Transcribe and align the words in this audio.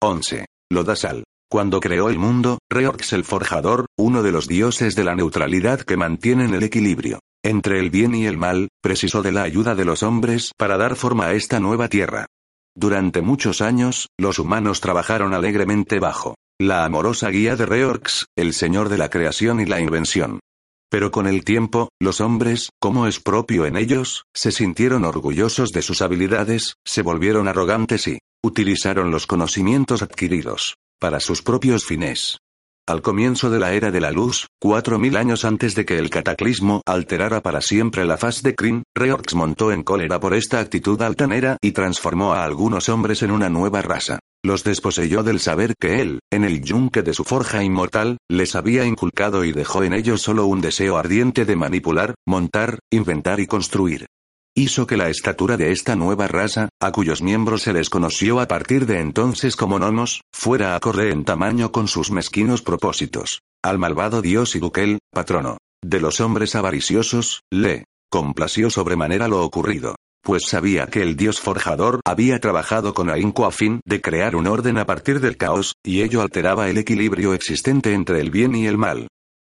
11. 0.00 0.46
Lodasal. 0.70 1.24
Cuando 1.50 1.80
creó 1.80 2.08
el 2.08 2.18
mundo, 2.18 2.58
Reorx 2.70 3.12
el 3.14 3.24
Forjador, 3.24 3.86
uno 3.98 4.22
de 4.22 4.30
los 4.30 4.46
dioses 4.46 4.94
de 4.94 5.02
la 5.02 5.16
neutralidad 5.16 5.80
que 5.80 5.96
mantienen 5.96 6.54
el 6.54 6.62
equilibrio 6.62 7.18
entre 7.42 7.78
el 7.78 7.90
bien 7.90 8.14
y 8.14 8.26
el 8.26 8.36
mal, 8.36 8.68
precisó 8.82 9.22
de 9.22 9.32
la 9.32 9.42
ayuda 9.42 9.74
de 9.74 9.84
los 9.84 10.02
hombres 10.02 10.52
para 10.56 10.76
dar 10.76 10.96
forma 10.96 11.26
a 11.26 11.32
esta 11.34 11.60
nueva 11.60 11.88
tierra. 11.88 12.26
Durante 12.76 13.22
muchos 13.22 13.60
años, 13.60 14.08
los 14.18 14.38
humanos 14.38 14.80
trabajaron 14.80 15.34
alegremente 15.34 15.98
bajo 15.98 16.34
la 16.60 16.84
amorosa 16.84 17.30
guía 17.30 17.56
de 17.56 17.64
Reorx, 17.64 18.26
el 18.36 18.52
señor 18.52 18.88
de 18.88 18.98
la 18.98 19.08
creación 19.08 19.60
y 19.60 19.66
la 19.66 19.80
invención. 19.80 20.40
Pero 20.90 21.10
con 21.10 21.26
el 21.26 21.44
tiempo, 21.44 21.90
los 22.00 22.20
hombres, 22.20 22.70
como 22.80 23.06
es 23.06 23.20
propio 23.20 23.66
en 23.66 23.76
ellos, 23.76 24.24
se 24.34 24.52
sintieron 24.52 25.04
orgullosos 25.04 25.70
de 25.70 25.82
sus 25.82 26.02
habilidades, 26.02 26.74
se 26.84 27.02
volvieron 27.02 27.46
arrogantes 27.46 28.08
y 28.08 28.18
utilizaron 28.44 29.10
los 29.10 29.26
conocimientos 29.26 30.02
adquiridos 30.02 30.76
para 31.00 31.20
sus 31.20 31.42
propios 31.42 31.84
fines. 31.84 32.38
Al 32.88 33.02
comienzo 33.02 33.50
de 33.50 33.58
la 33.58 33.74
era 33.74 33.90
de 33.90 34.00
la 34.00 34.10
luz, 34.10 34.46
cuatro 34.58 34.98
mil 34.98 35.16
años 35.18 35.44
antes 35.44 35.74
de 35.74 35.84
que 35.84 35.98
el 35.98 36.08
cataclismo 36.08 36.80
alterara 36.86 37.42
para 37.42 37.60
siempre 37.60 38.06
la 38.06 38.16
faz 38.16 38.42
de 38.42 38.54
Kryn, 38.54 38.82
Reorx 38.94 39.34
montó 39.34 39.72
en 39.72 39.82
cólera 39.82 40.18
por 40.18 40.32
esta 40.32 40.58
actitud 40.58 41.00
altanera 41.02 41.58
y 41.60 41.72
transformó 41.72 42.32
a 42.32 42.44
algunos 42.44 42.88
hombres 42.88 43.22
en 43.22 43.30
una 43.30 43.50
nueva 43.50 43.82
raza. 43.82 44.20
Los 44.42 44.64
desposeyó 44.64 45.22
del 45.22 45.38
saber 45.38 45.74
que 45.78 46.00
él, 46.00 46.20
en 46.32 46.44
el 46.44 46.62
yunque 46.62 47.02
de 47.02 47.12
su 47.12 47.24
forja 47.24 47.62
inmortal, 47.62 48.16
les 48.30 48.54
había 48.54 48.86
inculcado 48.86 49.44
y 49.44 49.52
dejó 49.52 49.82
en 49.82 49.92
ellos 49.92 50.22
solo 50.22 50.46
un 50.46 50.62
deseo 50.62 50.96
ardiente 50.96 51.44
de 51.44 51.56
manipular, 51.56 52.14
montar, 52.26 52.78
inventar 52.90 53.40
y 53.40 53.46
construir 53.46 54.06
hizo 54.58 54.86
que 54.86 54.96
la 54.96 55.08
estatura 55.08 55.56
de 55.56 55.70
esta 55.70 55.94
nueva 55.94 56.26
raza, 56.26 56.68
a 56.80 56.90
cuyos 56.90 57.22
miembros 57.22 57.62
se 57.62 57.72
les 57.72 57.88
conoció 57.88 58.40
a 58.40 58.48
partir 58.48 58.86
de 58.86 59.00
entonces 59.00 59.56
como 59.56 59.78
gnomos, 59.78 60.22
fuera 60.32 60.74
acorde 60.74 61.10
en 61.10 61.24
tamaño 61.24 61.70
con 61.70 61.86
sus 61.86 62.10
mezquinos 62.10 62.62
propósitos. 62.62 63.42
Al 63.62 63.78
malvado 63.78 64.20
dios 64.20 64.54
Idukel, 64.56 64.98
patrono 65.12 65.58
de 65.82 66.00
los 66.00 66.20
hombres 66.20 66.56
avariciosos, 66.56 67.42
le 67.52 67.84
complació 68.10 68.68
sobremanera 68.68 69.28
lo 69.28 69.44
ocurrido, 69.44 69.94
pues 70.22 70.44
sabía 70.46 70.86
que 70.86 71.02
el 71.02 71.16
dios 71.16 71.40
forjador 71.40 72.00
había 72.04 72.40
trabajado 72.40 72.94
con 72.94 73.10
ahínco 73.10 73.46
a 73.46 73.52
fin 73.52 73.80
de 73.84 74.00
crear 74.00 74.34
un 74.34 74.48
orden 74.48 74.78
a 74.78 74.86
partir 74.86 75.20
del 75.20 75.36
caos, 75.36 75.74
y 75.84 76.02
ello 76.02 76.20
alteraba 76.20 76.68
el 76.68 76.78
equilibrio 76.78 77.32
existente 77.32 77.94
entre 77.94 78.20
el 78.20 78.30
bien 78.30 78.56
y 78.56 78.66
el 78.66 78.76
mal. 78.76 79.06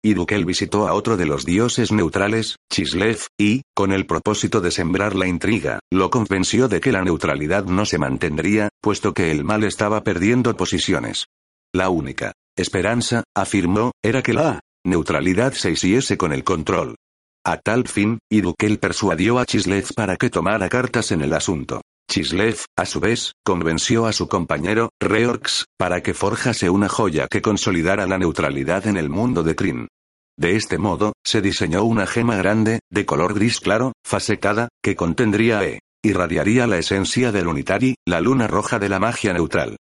Idukel 0.04 0.44
visitó 0.44 0.86
a 0.86 0.92
otro 0.92 1.16
de 1.16 1.24
los 1.24 1.46
dioses 1.46 1.90
neutrales, 1.90 2.56
Chislev, 2.70 3.20
y, 3.40 3.62
con 3.74 3.90
el 3.90 4.04
propósito 4.04 4.60
de 4.60 4.70
sembrar 4.70 5.16
la 5.16 5.26
intriga, 5.26 5.80
lo 5.90 6.10
convenció 6.10 6.68
de 6.68 6.82
que 6.82 6.92
la 6.92 7.02
neutralidad 7.02 7.64
no 7.64 7.86
se 7.86 7.96
mantendría, 7.96 8.68
puesto 8.82 9.14
que 9.14 9.30
el 9.30 9.44
mal 9.44 9.64
estaba 9.64 10.04
perdiendo 10.04 10.54
posiciones. 10.58 11.24
La 11.72 11.88
única 11.88 12.34
esperanza, 12.54 13.24
afirmó, 13.34 13.92
era 14.04 14.22
que 14.22 14.34
la 14.34 14.60
neutralidad 14.84 15.54
se 15.54 15.70
hiciese 15.70 16.18
con 16.18 16.34
el 16.34 16.44
control. 16.44 16.96
A 17.42 17.56
tal 17.56 17.88
fin, 17.88 18.18
Idukel 18.30 18.78
persuadió 18.78 19.38
a 19.38 19.46
Chislev 19.46 19.94
para 19.94 20.16
que 20.16 20.28
tomara 20.28 20.68
cartas 20.68 21.12
en 21.12 21.22
el 21.22 21.32
asunto. 21.32 21.80
Chislev, 22.10 22.58
a 22.76 22.84
su 22.84 23.00
vez, 23.00 23.32
convenció 23.42 24.04
a 24.04 24.12
su 24.12 24.28
compañero, 24.28 24.90
Reorx, 25.00 25.64
para 25.78 26.02
que 26.02 26.12
forjase 26.12 26.68
una 26.68 26.90
joya 26.90 27.26
que 27.28 27.40
consolidara 27.40 28.06
la 28.06 28.18
neutralidad 28.18 28.86
en 28.86 28.98
el 28.98 29.08
mundo 29.08 29.42
de 29.42 29.56
Kryn. 29.56 29.88
De 30.36 30.56
este 30.56 30.78
modo, 30.78 31.12
se 31.24 31.40
diseñó 31.40 31.84
una 31.84 32.06
gema 32.06 32.36
grande, 32.36 32.80
de 32.90 33.06
color 33.06 33.34
gris 33.34 33.60
claro, 33.60 33.92
fasecada, 34.04 34.68
que 34.82 34.96
contendría 34.96 35.64
E. 35.64 35.80
Irradiaría 36.02 36.66
la 36.66 36.78
esencia 36.78 37.32
del 37.32 37.46
Unitari, 37.46 37.94
la 38.06 38.20
luna 38.20 38.46
roja 38.46 38.78
de 38.78 38.88
la 38.88 38.98
magia 38.98 39.32
neutral. 39.32 39.76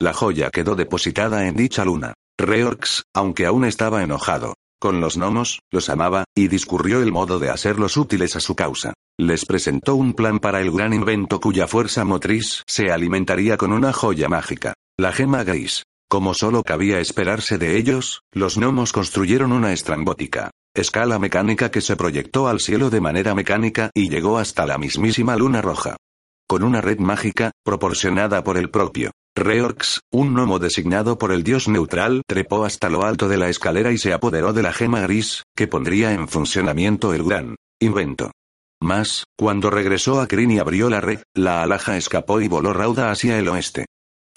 La 0.00 0.12
joya 0.12 0.50
quedó 0.50 0.74
depositada 0.74 1.46
en 1.46 1.56
dicha 1.56 1.84
luna. 1.84 2.14
Reorx, 2.38 3.02
aunque 3.14 3.46
aún 3.46 3.64
estaba 3.64 4.02
enojado, 4.02 4.54
con 4.80 5.00
los 5.00 5.16
gnomos, 5.16 5.60
los 5.72 5.88
amaba, 5.88 6.24
y 6.36 6.48
discurrió 6.48 7.02
el 7.02 7.12
modo 7.12 7.38
de 7.38 7.50
hacerlos 7.50 7.96
útiles 7.96 8.36
a 8.36 8.40
su 8.40 8.54
causa. 8.54 8.94
Les 9.18 9.44
presentó 9.44 9.96
un 9.96 10.14
plan 10.14 10.38
para 10.38 10.60
el 10.60 10.70
gran 10.70 10.92
invento 10.92 11.40
cuya 11.40 11.66
fuerza 11.66 12.04
motriz 12.04 12.62
se 12.66 12.92
alimentaría 12.92 13.56
con 13.56 13.72
una 13.72 13.92
joya 13.92 14.28
mágica, 14.28 14.74
la 14.96 15.12
gema 15.12 15.42
gris. 15.42 15.82
Como 16.08 16.32
solo 16.32 16.62
cabía 16.62 17.00
esperarse 17.00 17.58
de 17.58 17.76
ellos, 17.76 18.22
los 18.32 18.56
gnomos 18.56 18.92
construyeron 18.92 19.52
una 19.52 19.74
estrambótica 19.74 20.50
escala 20.74 21.18
mecánica 21.18 21.70
que 21.70 21.80
se 21.80 21.96
proyectó 21.96 22.46
al 22.46 22.60
cielo 22.60 22.88
de 22.88 23.00
manera 23.00 23.34
mecánica 23.34 23.90
y 23.94 24.08
llegó 24.08 24.38
hasta 24.38 24.64
la 24.64 24.78
mismísima 24.78 25.36
luna 25.36 25.60
roja. 25.60 25.96
Con 26.48 26.62
una 26.62 26.80
red 26.80 26.98
mágica, 26.98 27.50
proporcionada 27.64 28.44
por 28.44 28.56
el 28.56 28.70
propio 28.70 29.10
Reorx, 29.34 30.00
un 30.12 30.34
gnomo 30.34 30.58
designado 30.58 31.18
por 31.18 31.32
el 31.32 31.42
dios 31.42 31.68
neutral, 31.68 32.22
trepó 32.26 32.64
hasta 32.64 32.88
lo 32.88 33.04
alto 33.04 33.28
de 33.28 33.36
la 33.36 33.48
escalera 33.48 33.92
y 33.92 33.98
se 33.98 34.12
apoderó 34.12 34.52
de 34.52 34.62
la 34.62 34.72
gema 34.72 35.00
gris, 35.00 35.42
que 35.56 35.68
pondría 35.68 36.12
en 36.12 36.28
funcionamiento 36.28 37.12
el 37.12 37.24
gran 37.24 37.56
invento. 37.80 38.30
Mas, 38.80 39.24
cuando 39.36 39.70
regresó 39.70 40.20
a 40.20 40.26
Kryn 40.26 40.52
y 40.52 40.58
abrió 40.58 40.88
la 40.88 41.00
red, 41.00 41.22
la 41.34 41.62
alhaja 41.62 41.96
escapó 41.96 42.40
y 42.40 42.48
voló 42.48 42.72
rauda 42.72 43.10
hacia 43.10 43.38
el 43.38 43.48
oeste. 43.48 43.86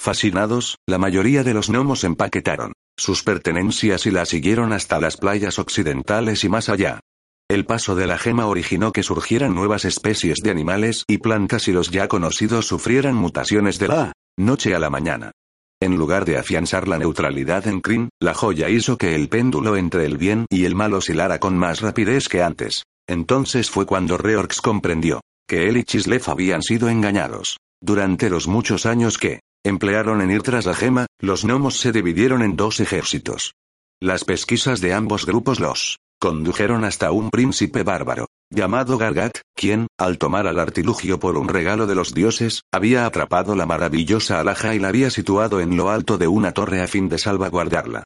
Fascinados, 0.01 0.79
la 0.87 0.97
mayoría 0.97 1.43
de 1.43 1.53
los 1.53 1.69
gnomos 1.69 2.03
empaquetaron 2.03 2.73
sus 2.97 3.21
pertenencias 3.21 4.07
y 4.07 4.11
la 4.11 4.25
siguieron 4.25 4.73
hasta 4.73 4.99
las 4.99 5.15
playas 5.15 5.59
occidentales 5.59 6.43
y 6.43 6.49
más 6.49 6.69
allá. 6.69 7.01
El 7.47 7.67
paso 7.67 7.93
de 7.93 8.07
la 8.07 8.17
gema 8.17 8.47
originó 8.47 8.93
que 8.93 9.03
surgieran 9.03 9.53
nuevas 9.53 9.85
especies 9.85 10.39
de 10.39 10.49
animales 10.49 11.03
y 11.07 11.19
plantas 11.19 11.67
y 11.67 11.71
los 11.71 11.91
ya 11.91 12.07
conocidos 12.07 12.65
sufrieran 12.65 13.13
mutaciones 13.13 13.77
de 13.77 13.89
la 13.89 14.13
noche 14.39 14.73
a 14.73 14.79
la 14.79 14.89
mañana. 14.89 15.33
En 15.79 15.95
lugar 15.95 16.25
de 16.25 16.39
afianzar 16.39 16.87
la 16.87 16.97
neutralidad 16.97 17.67
en 17.67 17.79
Kryn, 17.79 18.09
la 18.19 18.33
joya 18.33 18.69
hizo 18.69 18.97
que 18.97 19.13
el 19.13 19.29
péndulo 19.29 19.77
entre 19.77 20.05
el 20.05 20.17
bien 20.17 20.47
y 20.49 20.65
el 20.65 20.73
mal 20.73 20.95
oscilara 20.95 21.37
con 21.37 21.55
más 21.59 21.81
rapidez 21.81 22.27
que 22.27 22.41
antes. 22.41 22.85
Entonces 23.07 23.69
fue 23.69 23.85
cuando 23.85 24.17
Reorx 24.17 24.61
comprendió 24.61 25.21
que 25.47 25.69
él 25.69 25.77
y 25.77 25.83
Chislev 25.83 26.23
habían 26.25 26.63
sido 26.63 26.89
engañados. 26.89 27.57
Durante 27.83 28.31
los 28.31 28.47
muchos 28.47 28.87
años 28.87 29.19
que 29.19 29.41
emplearon 29.63 30.21
en 30.21 30.31
ir 30.31 30.41
tras 30.41 30.65
la 30.65 30.73
gema, 30.73 31.07
los 31.19 31.45
gnomos 31.45 31.79
se 31.79 31.91
dividieron 31.91 32.41
en 32.41 32.55
dos 32.55 32.79
ejércitos. 32.79 33.53
Las 33.99 34.25
pesquisas 34.25 34.81
de 34.81 34.93
ambos 34.93 35.25
grupos 35.25 35.59
los 35.59 35.99
condujeron 36.19 36.83
hasta 36.83 37.11
un 37.11 37.31
príncipe 37.31 37.83
bárbaro, 37.83 38.27
llamado 38.51 38.97
Gargat, 38.97 39.39
quien, 39.55 39.87
al 39.97 40.17
tomar 40.17 40.45
al 40.45 40.59
artilugio 40.59 41.19
por 41.19 41.37
un 41.37 41.47
regalo 41.47 41.87
de 41.87 41.95
los 41.95 42.13
dioses, 42.13 42.61
había 42.71 43.05
atrapado 43.05 43.55
la 43.55 43.65
maravillosa 43.65 44.39
alhaja 44.39 44.75
y 44.75 44.79
la 44.79 44.89
había 44.89 45.09
situado 45.09 45.61
en 45.61 45.75
lo 45.77 45.89
alto 45.89 46.17
de 46.17 46.27
una 46.27 46.51
torre 46.51 46.81
a 46.81 46.87
fin 46.87 47.09
de 47.09 47.17
salvaguardarla. 47.17 48.03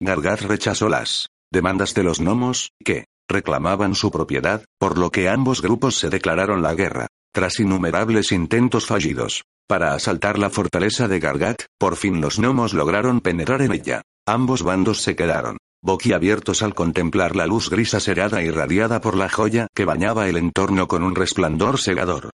Gargat 0.00 0.42
rechazó 0.42 0.88
las 0.88 1.28
demandas 1.50 1.94
de 1.94 2.04
los 2.04 2.20
gnomos, 2.20 2.70
que 2.84 3.06
reclamaban 3.28 3.94
su 3.94 4.10
propiedad, 4.10 4.64
por 4.78 4.96
lo 4.96 5.10
que 5.10 5.28
ambos 5.28 5.60
grupos 5.60 5.98
se 5.98 6.08
declararon 6.08 6.62
la 6.62 6.74
guerra. 6.74 7.08
Tras 7.38 7.60
innumerables 7.60 8.32
intentos 8.32 8.86
fallidos, 8.86 9.44
para 9.68 9.94
asaltar 9.94 10.40
la 10.40 10.50
fortaleza 10.50 11.06
de 11.06 11.20
Gargat, 11.20 11.66
por 11.78 11.94
fin 11.94 12.20
los 12.20 12.40
gnomos 12.40 12.74
lograron 12.74 13.20
penetrar 13.20 13.62
en 13.62 13.70
ella. 13.70 14.02
Ambos 14.26 14.64
bandos 14.64 15.02
se 15.02 15.14
quedaron 15.14 15.56
boquiabiertos 15.80 16.64
al 16.64 16.74
contemplar 16.74 17.36
la 17.36 17.46
luz 17.46 17.70
gris 17.70 17.94
aserada 17.94 18.42
irradiada 18.42 19.00
por 19.00 19.16
la 19.16 19.28
joya 19.28 19.68
que 19.72 19.84
bañaba 19.84 20.28
el 20.28 20.36
entorno 20.36 20.88
con 20.88 21.04
un 21.04 21.14
resplandor 21.14 21.78
cegador. 21.78 22.30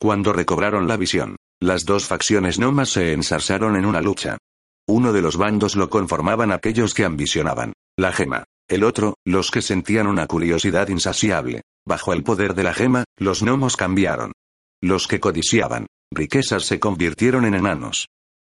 Cuando 0.00 0.32
recobraron 0.32 0.88
la 0.88 0.96
visión, 0.96 1.36
las 1.60 1.84
dos 1.84 2.06
facciones 2.06 2.58
gnomas 2.58 2.88
se 2.88 3.12
ensarzaron 3.12 3.76
en 3.76 3.84
una 3.84 4.00
lucha. 4.00 4.38
Uno 4.88 5.12
de 5.12 5.20
los 5.20 5.36
bandos 5.36 5.76
lo 5.76 5.90
conformaban 5.90 6.50
aquellos 6.50 6.94
que 6.94 7.04
ambicionaban 7.04 7.74
la 7.98 8.10
gema, 8.10 8.44
el 8.70 8.84
otro, 8.84 9.16
los 9.26 9.50
que 9.50 9.60
sentían 9.60 10.06
una 10.06 10.26
curiosidad 10.26 10.88
insaciable. 10.88 11.60
Bajo 11.86 12.14
el 12.14 12.22
poder 12.22 12.54
de 12.54 12.62
la 12.62 12.72
gema, 12.72 13.04
los 13.18 13.42
gnomos 13.42 13.76
cambiaron. 13.76 14.32
Los 14.82 15.06
que 15.08 15.20
codiciaban 15.20 15.86
riquezas 16.12 16.64
se 16.64 16.78
convirtieron 16.78 17.44
en 17.44 17.54
enanos. 17.54 18.06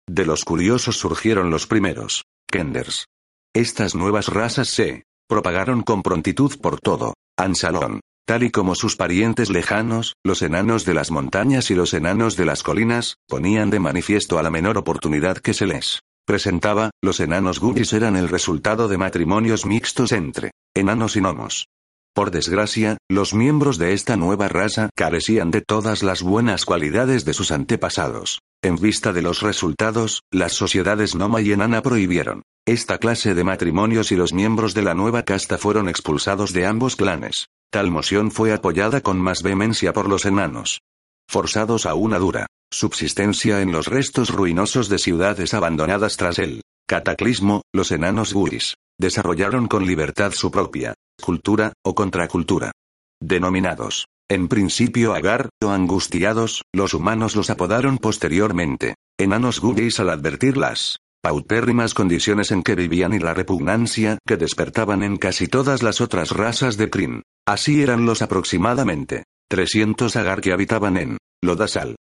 De 0.08 0.24
los 0.24 0.44
curiosos 0.44 0.96
surgieron 0.96 1.50
los 1.50 1.66
primeros, 1.66 2.24
Kenders. 2.50 3.06
Estas 3.54 3.94
nuevas 3.94 4.28
razas 4.28 4.68
se 4.68 5.04
propagaron 5.28 5.82
con 5.82 6.02
prontitud 6.02 6.58
por 6.60 6.80
todo 6.80 7.14
Ansalón, 7.36 8.00
tal 8.26 8.42
y 8.42 8.50
como 8.50 8.74
sus 8.74 8.96
parientes 8.96 9.50
lejanos, 9.50 10.14
los 10.24 10.42
enanos 10.42 10.84
de 10.84 10.94
las 10.94 11.10
montañas 11.10 11.70
y 11.70 11.74
los 11.74 11.94
enanos 11.94 12.36
de 12.36 12.46
las 12.46 12.62
colinas, 12.62 13.16
ponían 13.26 13.70
de 13.70 13.80
manifiesto 13.80 14.38
a 14.38 14.42
la 14.42 14.50
menor 14.50 14.78
oportunidad 14.78 15.38
que 15.38 15.54
se 15.54 15.66
les 15.66 16.00
presentaba, 16.26 16.90
los 17.02 17.20
enanos 17.20 17.58
gubis 17.58 17.92
eran 17.94 18.16
el 18.16 18.28
resultado 18.28 18.86
de 18.88 18.98
matrimonios 18.98 19.64
mixtos 19.64 20.12
entre 20.12 20.50
enanos 20.74 21.16
y 21.16 21.20
gnomos. 21.20 21.68
Por 22.18 22.32
desgracia, 22.32 22.96
los 23.08 23.32
miembros 23.32 23.78
de 23.78 23.92
esta 23.92 24.16
nueva 24.16 24.48
raza 24.48 24.90
carecían 24.96 25.52
de 25.52 25.60
todas 25.60 26.02
las 26.02 26.20
buenas 26.20 26.64
cualidades 26.64 27.24
de 27.24 27.32
sus 27.32 27.52
antepasados. 27.52 28.40
En 28.60 28.74
vista 28.74 29.12
de 29.12 29.22
los 29.22 29.40
resultados, 29.40 30.22
las 30.32 30.52
sociedades 30.52 31.14
Noma 31.14 31.42
y 31.42 31.52
Enana 31.52 31.80
prohibieron 31.80 32.42
esta 32.66 32.98
clase 32.98 33.36
de 33.36 33.44
matrimonios 33.44 34.10
y 34.10 34.16
los 34.16 34.32
miembros 34.32 34.74
de 34.74 34.82
la 34.82 34.94
nueva 34.94 35.22
casta 35.22 35.58
fueron 35.58 35.88
expulsados 35.88 36.52
de 36.52 36.66
ambos 36.66 36.96
clanes. 36.96 37.50
Tal 37.70 37.92
moción 37.92 38.32
fue 38.32 38.52
apoyada 38.52 39.00
con 39.00 39.20
más 39.20 39.44
vehemencia 39.44 39.92
por 39.92 40.08
los 40.08 40.26
enanos. 40.26 40.80
forzados 41.28 41.86
a 41.86 41.94
una 41.94 42.18
dura 42.18 42.46
subsistencia 42.72 43.62
en 43.62 43.70
los 43.70 43.86
restos 43.86 44.30
ruinosos 44.30 44.88
de 44.88 44.98
ciudades 44.98 45.54
abandonadas 45.54 46.16
tras 46.16 46.40
el 46.40 46.62
cataclismo, 46.88 47.62
los 47.72 47.92
enanos 47.92 48.32
guris 48.32 48.74
desarrollaron 48.98 49.68
con 49.68 49.86
libertad 49.86 50.32
su 50.32 50.50
propia 50.50 50.94
cultura 51.22 51.74
o 51.84 51.94
contracultura. 51.94 52.72
Denominados 53.20 54.06
en 54.30 54.48
principio 54.48 55.14
agar, 55.14 55.48
o 55.62 55.70
angustiados, 55.70 56.62
los 56.74 56.92
humanos 56.92 57.34
los 57.34 57.48
apodaron 57.48 57.96
posteriormente 57.96 58.96
enanos 59.18 59.60
guris 59.60 60.00
al 60.00 60.10
advertir 60.10 60.56
las 60.58 60.98
paupérrimas 61.22 61.94
condiciones 61.94 62.50
en 62.50 62.62
que 62.62 62.74
vivían 62.74 63.14
y 63.14 63.18
la 63.18 63.32
repugnancia 63.32 64.18
que 64.26 64.36
despertaban 64.36 65.02
en 65.02 65.16
casi 65.16 65.48
todas 65.48 65.82
las 65.82 66.00
otras 66.00 66.30
razas 66.30 66.76
de 66.76 66.90
Kryn. 66.90 67.22
Así 67.46 67.82
eran 67.82 68.04
los 68.04 68.20
aproximadamente 68.20 69.24
300 69.48 70.14
agar 70.16 70.42
que 70.42 70.52
habitaban 70.52 70.96
en 70.98 71.18
Lodasal. 71.42 71.96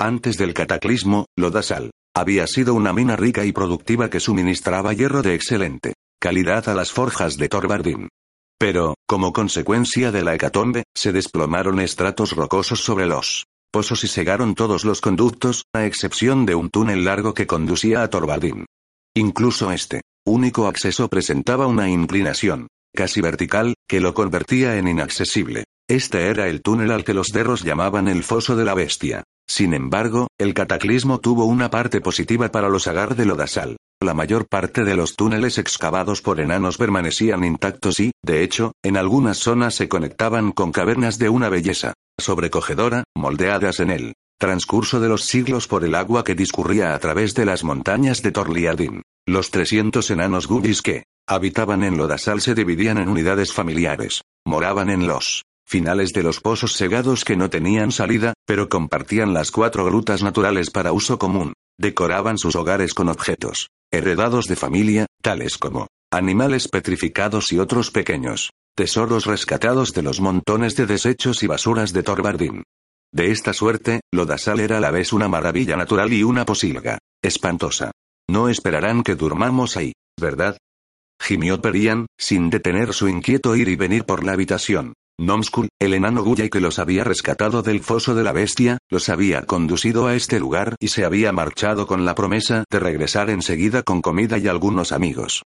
Antes 0.00 0.38
del 0.38 0.54
cataclismo, 0.54 1.26
Lodasal 1.36 1.90
había 2.14 2.46
sido 2.46 2.74
una 2.74 2.92
mina 2.92 3.16
rica 3.16 3.44
y 3.44 3.52
productiva 3.52 4.10
que 4.10 4.20
suministraba 4.20 4.92
hierro 4.92 5.22
de 5.22 5.34
excelente 5.34 5.94
calidad 6.20 6.68
a 6.68 6.74
las 6.74 6.92
forjas 6.92 7.36
de 7.36 7.48
Torbardin. 7.48 8.08
Pero, 8.56 8.94
como 9.08 9.32
consecuencia 9.32 10.12
de 10.12 10.22
la 10.22 10.36
hecatombe, 10.36 10.84
se 10.94 11.10
desplomaron 11.10 11.80
estratos 11.80 12.36
rocosos 12.36 12.78
sobre 12.84 13.06
los 13.06 13.44
pozos 13.72 14.04
y 14.04 14.08
cegaron 14.08 14.54
todos 14.54 14.84
los 14.84 15.00
conductos, 15.00 15.64
a 15.74 15.84
excepción 15.84 16.46
de 16.46 16.54
un 16.54 16.70
túnel 16.70 17.04
largo 17.04 17.34
que 17.34 17.48
conducía 17.48 18.02
a 18.02 18.10
Torbardin. 18.10 18.66
Incluso 19.16 19.72
este 19.72 20.02
único 20.24 20.68
acceso 20.68 21.08
presentaba 21.08 21.66
una 21.66 21.88
inclinación, 21.88 22.68
casi 22.94 23.20
vertical, 23.20 23.74
que 23.88 24.00
lo 24.00 24.14
convertía 24.14 24.76
en 24.76 24.86
inaccesible. 24.86 25.64
Este 25.88 26.28
era 26.28 26.46
el 26.46 26.62
túnel 26.62 26.92
al 26.92 27.02
que 27.02 27.14
los 27.14 27.28
derros 27.28 27.64
llamaban 27.64 28.06
el 28.06 28.22
foso 28.22 28.54
de 28.54 28.64
la 28.64 28.74
bestia. 28.74 29.24
Sin 29.48 29.74
embargo, 29.74 30.28
el 30.38 30.54
cataclismo 30.54 31.20
tuvo 31.20 31.44
una 31.44 31.70
parte 31.70 32.00
positiva 32.00 32.50
para 32.50 32.68
los 32.68 32.86
agar 32.86 33.16
de 33.16 33.26
Lodasal. 33.26 33.76
La 34.02 34.14
mayor 34.14 34.48
parte 34.48 34.82
de 34.82 34.96
los 34.96 35.14
túneles 35.14 35.58
excavados 35.58 36.22
por 36.22 36.40
enanos 36.40 36.76
permanecían 36.76 37.44
intactos 37.44 38.00
y, 38.00 38.12
de 38.24 38.42
hecho, 38.42 38.72
en 38.82 38.96
algunas 38.96 39.38
zonas 39.38 39.74
se 39.74 39.88
conectaban 39.88 40.52
con 40.52 40.72
cavernas 40.72 41.18
de 41.18 41.28
una 41.28 41.48
belleza 41.48 41.94
sobrecogedora, 42.18 43.04
moldeadas 43.16 43.80
en 43.80 43.90
el 43.90 44.14
transcurso 44.38 44.98
de 44.98 45.08
los 45.08 45.22
siglos 45.24 45.68
por 45.68 45.84
el 45.84 45.94
agua 45.94 46.24
que 46.24 46.34
discurría 46.34 46.94
a 46.94 46.98
través 46.98 47.34
de 47.34 47.46
las 47.46 47.62
montañas 47.62 48.22
de 48.22 48.32
Torliardin. 48.32 49.02
Los 49.26 49.52
300 49.52 50.10
enanos 50.10 50.48
gubis 50.48 50.82
que 50.82 51.04
habitaban 51.28 51.84
en 51.84 51.96
Lodasal 51.96 52.40
se 52.40 52.54
dividían 52.54 52.98
en 52.98 53.08
unidades 53.08 53.52
familiares, 53.52 54.22
moraban 54.44 54.90
en 54.90 55.06
los 55.06 55.44
finales 55.72 56.12
de 56.12 56.22
los 56.22 56.38
pozos 56.38 56.76
cegados 56.76 57.24
que 57.24 57.34
no 57.34 57.48
tenían 57.48 57.92
salida, 57.92 58.34
pero 58.46 58.68
compartían 58.68 59.32
las 59.32 59.50
cuatro 59.50 59.86
grutas 59.86 60.22
naturales 60.22 60.68
para 60.68 60.92
uso 60.92 61.18
común, 61.18 61.54
decoraban 61.78 62.36
sus 62.36 62.56
hogares 62.56 62.92
con 62.92 63.08
objetos 63.08 63.70
heredados 63.90 64.48
de 64.48 64.56
familia, 64.56 65.06
tales 65.22 65.56
como 65.56 65.86
animales 66.10 66.68
petrificados 66.68 67.52
y 67.54 67.58
otros 67.58 67.90
pequeños 67.90 68.50
tesoros 68.76 69.24
rescatados 69.24 69.94
de 69.94 70.02
los 70.02 70.20
montones 70.20 70.76
de 70.76 70.84
desechos 70.84 71.42
y 71.42 71.46
basuras 71.46 71.94
de 71.94 72.02
Torbardin. 72.02 72.64
De 73.10 73.30
esta 73.30 73.54
suerte, 73.54 74.00
Lodasal 74.12 74.60
era 74.60 74.76
a 74.76 74.80
la 74.80 74.90
vez 74.90 75.14
una 75.14 75.28
maravilla 75.28 75.76
natural 75.78 76.12
y 76.12 76.22
una 76.22 76.44
posilga 76.44 76.98
espantosa. 77.22 77.92
No 78.28 78.50
esperarán 78.50 79.02
que 79.02 79.14
durmamos 79.14 79.78
ahí, 79.78 79.92
¿verdad? 80.20 80.58
Gimió 81.18 81.62
Perian, 81.62 82.06
sin 82.18 82.50
detener 82.50 82.92
su 82.92 83.08
inquieto 83.08 83.56
ir 83.56 83.68
y 83.68 83.76
venir 83.76 84.04
por 84.04 84.22
la 84.24 84.32
habitación. 84.32 84.92
Nomskul, 85.18 85.68
el 85.78 85.94
enano 85.94 86.22
Guyay 86.24 86.50
que 86.50 86.60
los 86.60 86.78
había 86.78 87.04
rescatado 87.04 87.62
del 87.62 87.80
foso 87.80 88.14
de 88.14 88.24
la 88.24 88.32
bestia, 88.32 88.78
los 88.90 89.08
había 89.08 89.42
conducido 89.42 90.06
a 90.06 90.14
este 90.14 90.40
lugar 90.40 90.74
y 90.80 90.88
se 90.88 91.04
había 91.04 91.32
marchado 91.32 91.86
con 91.86 92.04
la 92.04 92.14
promesa 92.14 92.64
de 92.70 92.80
regresar 92.80 93.30
enseguida 93.30 93.82
con 93.82 94.02
comida 94.02 94.38
y 94.38 94.48
algunos 94.48 94.90
amigos. 94.90 95.42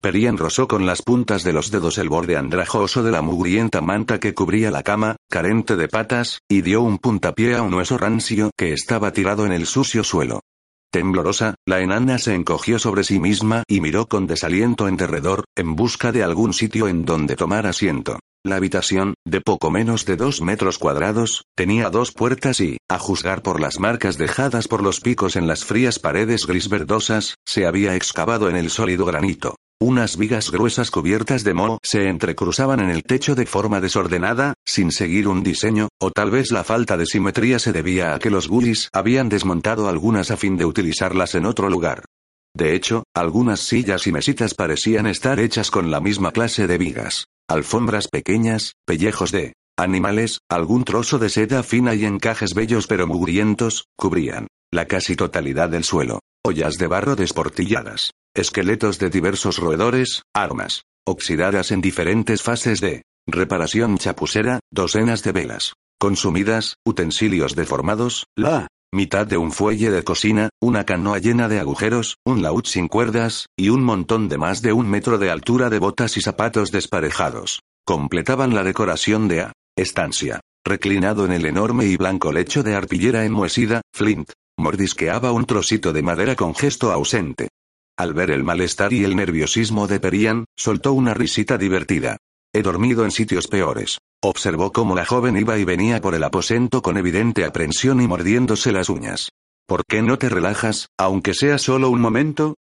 Perian 0.00 0.38
rozó 0.38 0.66
con 0.66 0.86
las 0.86 1.02
puntas 1.02 1.44
de 1.44 1.52
los 1.52 1.70
dedos 1.70 1.98
el 1.98 2.08
borde 2.08 2.38
andrajoso 2.38 3.02
de 3.02 3.10
la 3.10 3.20
mugrienta 3.20 3.82
manta 3.82 4.18
que 4.18 4.32
cubría 4.32 4.70
la 4.70 4.82
cama, 4.82 5.16
carente 5.28 5.76
de 5.76 5.88
patas, 5.88 6.40
y 6.48 6.62
dio 6.62 6.80
un 6.80 6.98
puntapié 6.98 7.54
a 7.54 7.62
un 7.62 7.74
hueso 7.74 7.98
rancio 7.98 8.50
que 8.56 8.72
estaba 8.72 9.12
tirado 9.12 9.44
en 9.44 9.52
el 9.52 9.66
sucio 9.66 10.02
suelo. 10.02 10.40
Temblorosa, 10.90 11.54
la 11.66 11.80
enana 11.80 12.18
se 12.18 12.34
encogió 12.34 12.78
sobre 12.78 13.04
sí 13.04 13.20
misma 13.20 13.62
y 13.68 13.82
miró 13.82 14.08
con 14.08 14.26
desaliento 14.26 14.88
en 14.88 14.96
derredor, 14.96 15.44
en 15.54 15.76
busca 15.76 16.12
de 16.12 16.22
algún 16.22 16.54
sitio 16.54 16.88
en 16.88 17.04
donde 17.04 17.36
tomar 17.36 17.66
asiento. 17.66 18.18
La 18.42 18.56
habitación, 18.56 19.12
de 19.26 19.42
poco 19.42 19.70
menos 19.70 20.06
de 20.06 20.16
dos 20.16 20.40
metros 20.40 20.78
cuadrados, 20.78 21.44
tenía 21.54 21.90
dos 21.90 22.10
puertas 22.10 22.60
y, 22.60 22.78
a 22.88 22.98
juzgar 22.98 23.42
por 23.42 23.60
las 23.60 23.78
marcas 23.78 24.16
dejadas 24.16 24.66
por 24.66 24.82
los 24.82 25.00
picos 25.00 25.36
en 25.36 25.46
las 25.46 25.66
frías 25.66 25.98
paredes 25.98 26.46
gris 26.46 26.70
verdosas, 26.70 27.34
se 27.46 27.66
había 27.66 27.94
excavado 27.96 28.48
en 28.48 28.56
el 28.56 28.70
sólido 28.70 29.04
granito. 29.04 29.56
Unas 29.78 30.16
vigas 30.16 30.50
gruesas 30.50 30.90
cubiertas 30.90 31.44
de 31.44 31.52
moho 31.52 31.78
se 31.82 32.08
entrecruzaban 32.08 32.80
en 32.80 32.88
el 32.88 33.02
techo 33.02 33.34
de 33.34 33.44
forma 33.44 33.78
desordenada, 33.78 34.54
sin 34.64 34.90
seguir 34.90 35.28
un 35.28 35.42
diseño, 35.42 35.88
o 36.00 36.10
tal 36.10 36.30
vez 36.30 36.50
la 36.50 36.64
falta 36.64 36.96
de 36.96 37.04
simetría 37.04 37.58
se 37.58 37.72
debía 37.74 38.14
a 38.14 38.18
que 38.18 38.30
los 38.30 38.48
gulis 38.48 38.88
habían 38.94 39.28
desmontado 39.28 39.86
algunas 39.86 40.30
a 40.30 40.38
fin 40.38 40.56
de 40.56 40.64
utilizarlas 40.64 41.34
en 41.34 41.44
otro 41.44 41.68
lugar. 41.68 42.06
De 42.56 42.74
hecho, 42.74 43.04
algunas 43.14 43.60
sillas 43.60 44.06
y 44.06 44.12
mesitas 44.12 44.54
parecían 44.54 45.06
estar 45.06 45.38
hechas 45.40 45.70
con 45.70 45.90
la 45.90 46.00
misma 46.00 46.32
clase 46.32 46.66
de 46.66 46.78
vigas 46.78 47.26
alfombras 47.50 48.08
pequeñas, 48.08 48.74
pellejos 48.86 49.32
de 49.32 49.54
animales, 49.76 50.40
algún 50.48 50.84
trozo 50.84 51.18
de 51.18 51.28
seda 51.28 51.62
fina 51.62 51.94
y 51.94 52.04
encajes 52.04 52.54
bellos 52.54 52.86
pero 52.86 53.06
mugrientos, 53.06 53.86
cubrían 53.96 54.46
la 54.70 54.86
casi 54.86 55.16
totalidad 55.16 55.68
del 55.68 55.84
suelo. 55.84 56.20
Ollas 56.44 56.78
de 56.78 56.86
barro 56.86 57.16
desportilladas, 57.16 58.12
esqueletos 58.34 58.98
de 58.98 59.10
diversos 59.10 59.58
roedores, 59.58 60.22
armas, 60.34 60.84
oxidadas 61.06 61.70
en 61.70 61.80
diferentes 61.80 62.42
fases 62.42 62.80
de 62.80 63.02
reparación 63.26 63.98
chapucera, 63.98 64.60
docenas 64.70 65.22
de 65.22 65.32
velas, 65.32 65.74
consumidas, 65.98 66.76
utensilios 66.84 67.54
deformados, 67.56 68.26
la 68.36 68.68
mitad 68.92 69.26
de 69.26 69.36
un 69.36 69.52
fuelle 69.52 69.90
de 69.90 70.02
cocina, 70.02 70.50
una 70.60 70.84
canoa 70.84 71.18
llena 71.18 71.48
de 71.48 71.60
agujeros, 71.60 72.16
un 72.24 72.42
laúd 72.42 72.64
sin 72.64 72.88
cuerdas, 72.88 73.46
y 73.56 73.68
un 73.68 73.82
montón 73.84 74.28
de 74.28 74.38
más 74.38 74.62
de 74.62 74.72
un 74.72 74.88
metro 74.88 75.18
de 75.18 75.30
altura 75.30 75.70
de 75.70 75.78
botas 75.78 76.16
y 76.16 76.20
zapatos 76.20 76.72
desparejados. 76.72 77.60
Completaban 77.84 78.54
la 78.54 78.64
decoración 78.64 79.28
de 79.28 79.42
a 79.42 79.52
estancia. 79.76 80.40
Reclinado 80.64 81.24
en 81.24 81.32
el 81.32 81.46
enorme 81.46 81.86
y 81.86 81.96
blanco 81.96 82.32
lecho 82.32 82.62
de 82.62 82.74
arpillera 82.74 83.24
enmohecida, 83.24 83.80
Flint 83.94 84.32
mordisqueaba 84.58 85.32
un 85.32 85.46
trocito 85.46 85.92
de 85.92 86.02
madera 86.02 86.36
con 86.36 86.54
gesto 86.54 86.92
ausente. 86.92 87.48
Al 87.96 88.14
ver 88.14 88.30
el 88.30 88.44
malestar 88.44 88.92
y 88.92 89.04
el 89.04 89.16
nerviosismo 89.16 89.86
de 89.86 90.00
Perian, 90.00 90.44
soltó 90.56 90.92
una 90.92 91.14
risita 91.14 91.56
divertida. 91.58 92.18
He 92.52 92.62
dormido 92.62 93.04
en 93.04 93.12
sitios 93.12 93.46
peores. 93.46 93.98
Observó 94.22 94.72
cómo 94.72 94.94
la 94.94 95.06
joven 95.06 95.36
iba 95.36 95.56
y 95.56 95.64
venía 95.64 96.00
por 96.00 96.14
el 96.14 96.24
aposento 96.24 96.82
con 96.82 96.96
evidente 96.96 97.44
aprensión 97.44 98.00
y 98.00 98.08
mordiéndose 98.08 98.72
las 98.72 98.88
uñas. 98.88 99.28
¿Por 99.66 99.84
qué 99.84 100.02
no 100.02 100.18
te 100.18 100.28
relajas, 100.28 100.88
aunque 100.98 101.32
sea 101.32 101.58
solo 101.58 101.90
un 101.90 102.00
momento? 102.00 102.56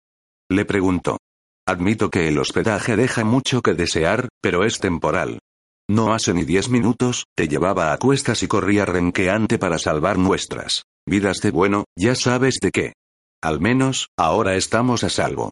Le 0.51 0.65
preguntó. 0.65 1.19
Admito 1.67 2.11
que 2.11 2.29
el 2.29 2.39
hospedaje 2.39 2.97
deja 2.97 3.25
mucho 3.25 3.61
que 3.61 3.75
desear, 3.75 4.29
pero 4.41 4.65
es 4.65 4.81
temporal. 4.81 5.39
No 5.89 6.15
hace 6.15 6.33
ni 6.33 6.45
diez 6.45 6.71
minutos, 6.71 7.27
te 7.37 7.47
llevaba 7.47 7.93
a 7.93 7.99
cuestas 7.99 8.43
y 8.43 8.49
corría 8.49 8.87
renqueante 8.87 9.59
para 9.59 9.79
salvar 9.79 10.17
nuestras 10.17 10.85
vidas 11.07 11.41
de 11.43 11.51
bueno, 11.51 11.85
ya 11.95 12.15
sabes 12.15 12.55
de 12.63 12.71
qué. 12.71 12.93
Al 13.43 13.61
menos, 13.61 14.09
ahora 14.17 14.57
estamos 14.57 15.05
a 15.05 15.11
salvo. 15.11 15.51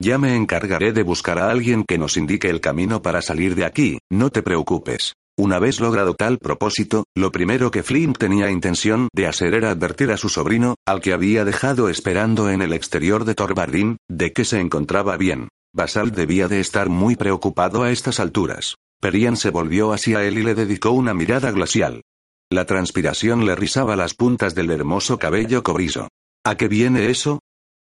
Ya 0.00 0.18
me 0.18 0.36
encargaré 0.36 0.92
de 0.92 1.02
buscar 1.02 1.38
a 1.38 1.50
alguien 1.50 1.84
que 1.86 1.98
nos 1.98 2.16
indique 2.16 2.50
el 2.50 2.60
camino 2.60 3.00
para 3.00 3.22
salir 3.22 3.54
de 3.54 3.64
aquí, 3.64 3.98
no 4.10 4.30
te 4.30 4.42
preocupes. 4.42 5.14
Una 5.36 5.58
vez 5.58 5.80
logrado 5.80 6.14
tal 6.14 6.38
propósito, 6.38 7.04
lo 7.16 7.32
primero 7.32 7.70
que 7.70 7.82
Flint 7.82 8.18
tenía 8.18 8.50
intención 8.50 9.08
de 9.12 9.26
hacer 9.26 9.54
era 9.54 9.70
advertir 9.70 10.12
a 10.12 10.16
su 10.16 10.28
sobrino, 10.28 10.76
al 10.86 11.00
que 11.00 11.12
había 11.12 11.44
dejado 11.44 11.88
esperando 11.88 12.50
en 12.50 12.62
el 12.62 12.72
exterior 12.72 13.24
de 13.24 13.34
Torbardin, 13.34 13.96
de 14.08 14.32
que 14.32 14.44
se 14.44 14.60
encontraba 14.60 15.16
bien. 15.16 15.48
Basal 15.74 16.12
debía 16.12 16.46
de 16.46 16.60
estar 16.60 16.88
muy 16.88 17.16
preocupado 17.16 17.82
a 17.82 17.90
estas 17.90 18.20
alturas. 18.20 18.76
Perian 19.00 19.36
se 19.36 19.50
volvió 19.50 19.92
hacia 19.92 20.24
él 20.24 20.38
y 20.38 20.44
le 20.44 20.54
dedicó 20.54 20.92
una 20.92 21.14
mirada 21.14 21.50
glacial. 21.50 22.02
La 22.48 22.64
transpiración 22.64 23.44
le 23.44 23.56
rizaba 23.56 23.96
las 23.96 24.14
puntas 24.14 24.54
del 24.54 24.70
hermoso 24.70 25.18
cabello 25.18 25.64
cobrizo. 25.64 26.08
¿A 26.44 26.56
qué 26.56 26.68
viene 26.68 27.10
eso? 27.10 27.40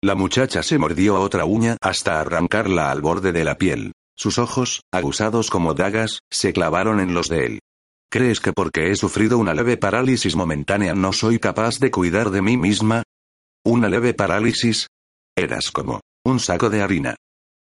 La 0.03 0.15
muchacha 0.15 0.63
se 0.63 0.79
mordió 0.79 1.21
otra 1.21 1.45
uña 1.45 1.77
hasta 1.81 2.21
arrancarla 2.21 2.91
al 2.91 3.01
borde 3.01 3.33
de 3.33 3.45
la 3.45 3.57
piel. 3.57 3.93
Sus 4.15 4.39
ojos, 4.39 4.83
aguzados 4.93 5.51
como 5.51 5.75
dagas, 5.75 6.21
se 6.31 6.53
clavaron 6.53 7.01
en 7.01 7.15
los 7.15 7.29
de 7.29 7.47
él. 7.47 7.59
¿Crees 8.11 8.41
que 8.41 8.53
porque 8.53 8.91
he 8.91 8.97
sufrido 8.97 9.37
una 9.39 9.53
leve 9.53 9.77
parálisis 9.77 10.37
momentánea 10.37 10.95
no 10.95 11.13
soy 11.13 11.39
capaz 11.39 11.79
de 11.81 11.91
cuidar 11.91 12.31
de 12.31 12.41
mí 12.41 12.57
misma? 12.57 13.03
¿Una 13.65 13.89
leve 13.89 14.15
parálisis? 14.15 14.87
Eras 15.37 15.71
como 15.71 16.01
un 16.25 16.41
saco 16.41 16.71
de 16.71 16.83
harina. 16.83 17.17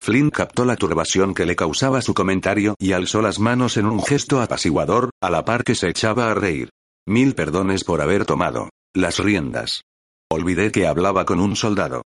Flynn 0.01 0.31
captó 0.31 0.65
la 0.65 0.75
turbación 0.75 1.33
que 1.33 1.45
le 1.45 1.55
causaba 1.55 2.01
su 2.01 2.13
comentario 2.13 2.75
y 2.79 2.93
alzó 2.93 3.21
las 3.21 3.39
manos 3.39 3.77
en 3.77 3.85
un 3.85 4.01
gesto 4.01 4.41
apaciguador, 4.41 5.11
a 5.21 5.29
la 5.29 5.45
par 5.45 5.63
que 5.63 5.75
se 5.75 5.89
echaba 5.89 6.31
a 6.31 6.33
reír. 6.33 6.69
Mil 7.07 7.35
perdones 7.35 7.83
por 7.83 8.01
haber 8.01 8.25
tomado 8.25 8.69
las 8.95 9.19
riendas. 9.19 9.83
Olvidé 10.29 10.71
que 10.71 10.87
hablaba 10.87 11.25
con 11.25 11.39
un 11.39 11.55
soldado. 11.55 12.01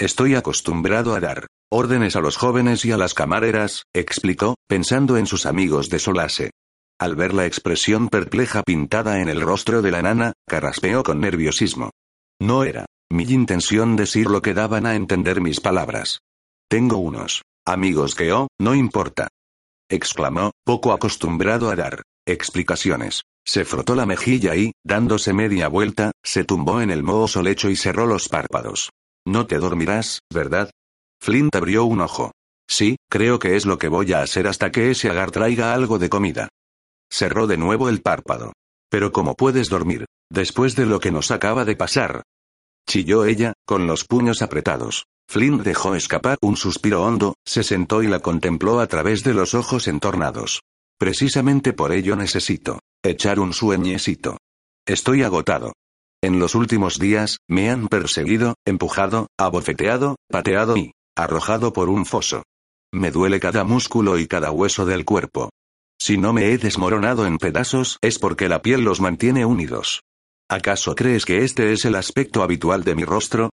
Estoy 0.00 0.36
acostumbrado 0.36 1.16
a 1.16 1.20
dar 1.20 1.48
órdenes 1.72 2.14
a 2.14 2.20
los 2.20 2.36
jóvenes 2.36 2.84
y 2.84 2.92
a 2.92 2.96
las 2.96 3.14
camareras, 3.14 3.82
explicó, 3.92 4.54
pensando 4.68 5.16
en 5.16 5.26
sus 5.26 5.44
amigos 5.44 5.88
de 5.88 5.98
Solase. 5.98 6.50
Al 7.00 7.16
ver 7.16 7.34
la 7.34 7.46
expresión 7.46 8.08
perpleja 8.08 8.62
pintada 8.62 9.20
en 9.20 9.28
el 9.28 9.40
rostro 9.40 9.82
de 9.82 9.90
la 9.90 10.02
nana, 10.02 10.34
carraspeó 10.46 11.02
con 11.02 11.20
nerviosismo. 11.20 11.90
No 12.40 12.62
era 12.62 12.86
mi 13.10 13.24
intención 13.24 13.96
decir 13.96 14.28
lo 14.28 14.40
que 14.40 14.54
daban 14.54 14.86
a 14.86 14.94
entender 14.94 15.40
mis 15.40 15.58
palabras. 15.58 16.20
Tengo 16.70 16.98
unos 16.98 17.42
amigos 17.66 18.14
que 18.14 18.32
oh, 18.32 18.46
no 18.60 18.76
importa. 18.76 19.26
exclamó, 19.90 20.52
poco 20.64 20.92
acostumbrado 20.92 21.70
a 21.70 21.76
dar 21.76 22.02
explicaciones. 22.24 23.22
Se 23.44 23.64
frotó 23.64 23.96
la 23.96 24.06
mejilla 24.06 24.54
y, 24.54 24.72
dándose 24.84 25.32
media 25.32 25.66
vuelta, 25.66 26.12
se 26.22 26.44
tumbó 26.44 26.82
en 26.82 26.90
el 26.90 27.02
mohoso 27.02 27.42
lecho 27.42 27.68
y 27.68 27.74
cerró 27.74 28.06
los 28.06 28.28
párpados. 28.28 28.90
No 29.28 29.46
te 29.46 29.58
dormirás, 29.58 30.20
¿verdad? 30.32 30.70
Flint 31.20 31.54
abrió 31.54 31.84
un 31.84 32.00
ojo. 32.00 32.32
Sí, 32.66 32.96
creo 33.10 33.38
que 33.38 33.56
es 33.56 33.66
lo 33.66 33.76
que 33.76 33.88
voy 33.88 34.14
a 34.14 34.22
hacer 34.22 34.46
hasta 34.46 34.72
que 34.72 34.90
ese 34.90 35.10
agar 35.10 35.30
traiga 35.30 35.74
algo 35.74 35.98
de 35.98 36.08
comida. 36.08 36.48
Cerró 37.12 37.46
de 37.46 37.58
nuevo 37.58 37.90
el 37.90 38.00
párpado. 38.00 38.54
Pero 38.90 39.12
¿cómo 39.12 39.34
puedes 39.34 39.68
dormir? 39.68 40.06
Después 40.30 40.76
de 40.76 40.86
lo 40.86 40.98
que 40.98 41.10
nos 41.10 41.30
acaba 41.30 41.66
de 41.66 41.76
pasar. 41.76 42.22
Chilló 42.88 43.26
ella, 43.26 43.52
con 43.66 43.86
los 43.86 44.04
puños 44.04 44.40
apretados. 44.40 45.04
Flint 45.28 45.62
dejó 45.62 45.94
escapar 45.94 46.38
un 46.40 46.56
suspiro 46.56 47.02
hondo, 47.02 47.34
se 47.44 47.62
sentó 47.62 48.02
y 48.02 48.06
la 48.06 48.20
contempló 48.20 48.80
a 48.80 48.86
través 48.86 49.24
de 49.24 49.34
los 49.34 49.52
ojos 49.52 49.88
entornados. 49.88 50.62
Precisamente 50.98 51.74
por 51.74 51.92
ello 51.92 52.16
necesito 52.16 52.80
echar 53.04 53.40
un 53.40 53.52
sueñecito. 53.52 54.38
Estoy 54.86 55.22
agotado. 55.22 55.74
En 56.20 56.40
los 56.40 56.56
últimos 56.56 56.98
días, 56.98 57.38
me 57.48 57.70
han 57.70 57.86
perseguido, 57.86 58.56
empujado, 58.66 59.28
abofeteado, 59.38 60.16
pateado 60.28 60.76
y 60.76 60.92
arrojado 61.16 61.72
por 61.72 61.88
un 61.88 62.06
foso. 62.06 62.42
Me 62.92 63.12
duele 63.12 63.38
cada 63.38 63.62
músculo 63.62 64.18
y 64.18 64.26
cada 64.26 64.50
hueso 64.50 64.84
del 64.84 65.04
cuerpo. 65.04 65.50
Si 66.00 66.18
no 66.18 66.32
me 66.32 66.52
he 66.52 66.58
desmoronado 66.58 67.24
en 67.24 67.38
pedazos 67.38 67.98
es 68.02 68.18
porque 68.18 68.48
la 68.48 68.62
piel 68.62 68.82
los 68.82 69.00
mantiene 69.00 69.44
unidos. 69.44 70.02
¿Acaso 70.50 70.96
crees 70.96 71.24
que 71.24 71.44
este 71.44 71.72
es 71.72 71.84
el 71.84 71.94
aspecto 71.94 72.42
habitual 72.42 72.82
de 72.82 72.96
mi 72.96 73.04
rostro? 73.04 73.50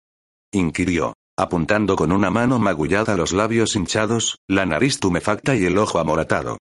inquirió, 0.52 1.14
apuntando 1.38 1.96
con 1.96 2.12
una 2.12 2.30
mano 2.30 2.60
magullada 2.60 3.16
los 3.16 3.32
labios 3.32 3.76
hinchados, 3.76 4.38
la 4.50 4.66
nariz 4.66 5.00
tumefacta 5.00 5.56
y 5.56 5.64
el 5.66 5.78
ojo 5.78 6.00
amoratado. 6.00 6.58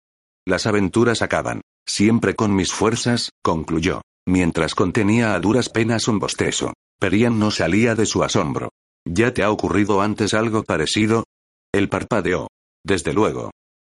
Las 0.47 0.67
aventuras 0.67 1.23
acaban, 1.23 1.63
siempre 1.87 2.35
con 2.35 2.55
mis 2.55 2.73
fuerzas, 2.73 3.31
concluyó, 3.43 4.03
mientras 4.29 4.75
contenía 4.75 5.35
a 5.35 5.41
duras 5.41 5.71
penas 5.71 6.07
un 6.07 6.19
bostezo. 6.19 6.75
Perian 7.01 7.39
no 7.39 7.51
salía 7.51 7.95
de 7.95 8.07
su 8.07 8.23
asombro. 8.23 8.71
¿Ya 9.05 9.33
te 9.33 9.43
ha 9.43 9.51
ocurrido 9.51 10.03
antes 10.03 10.35
algo 10.35 10.63
parecido? 10.65 11.25
Él 11.73 11.89
parpadeó. 11.89 12.49
Desde 12.85 13.13
luego. 13.13 13.51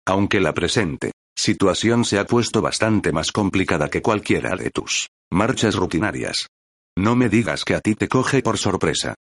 Aunque 0.06 0.40
la 0.40 0.52
presente 0.52 1.12
situación 1.36 2.04
se 2.04 2.18
ha 2.18 2.26
puesto 2.26 2.62
bastante 2.62 3.12
más 3.12 3.32
complicada 3.32 3.88
que 3.88 4.02
cualquiera 4.02 4.56
de 4.56 4.70
tus 4.70 5.08
marchas 5.30 5.74
rutinarias. 5.74 6.48
No 6.96 7.16
me 7.16 7.28
digas 7.28 7.64
que 7.64 7.74
a 7.74 7.80
ti 7.80 7.94
te 7.94 8.08
coge 8.08 8.40
por 8.40 8.56
sorpresa. 8.56 9.14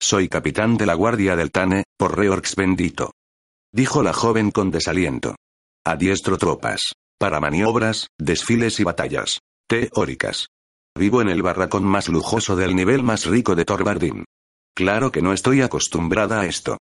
Soy 0.00 0.28
capitán 0.28 0.76
de 0.76 0.86
la 0.86 0.94
Guardia 0.94 1.34
del 1.34 1.50
Tane, 1.50 1.84
por 1.96 2.16
Reorx 2.16 2.54
bendito. 2.54 3.10
Dijo 3.72 4.02
la 4.02 4.12
joven 4.12 4.50
con 4.50 4.70
desaliento. 4.70 5.34
Adiestro 5.84 6.38
tropas. 6.38 6.92
Para 7.18 7.40
maniobras, 7.40 8.06
desfiles 8.18 8.78
y 8.78 8.84
batallas. 8.84 9.40
Teóricas. 9.68 10.46
Vivo 10.98 11.20
en 11.20 11.28
el 11.28 11.42
barracón 11.42 11.84
más 11.84 12.08
lujoso 12.08 12.56
del 12.56 12.74
nivel 12.74 13.02
más 13.02 13.26
rico 13.26 13.54
de 13.54 13.66
Torbardin. 13.66 14.24
Claro 14.74 15.12
que 15.12 15.20
no 15.20 15.34
estoy 15.34 15.60
acostumbrada 15.60 16.40
a 16.40 16.46
esto. 16.46 16.78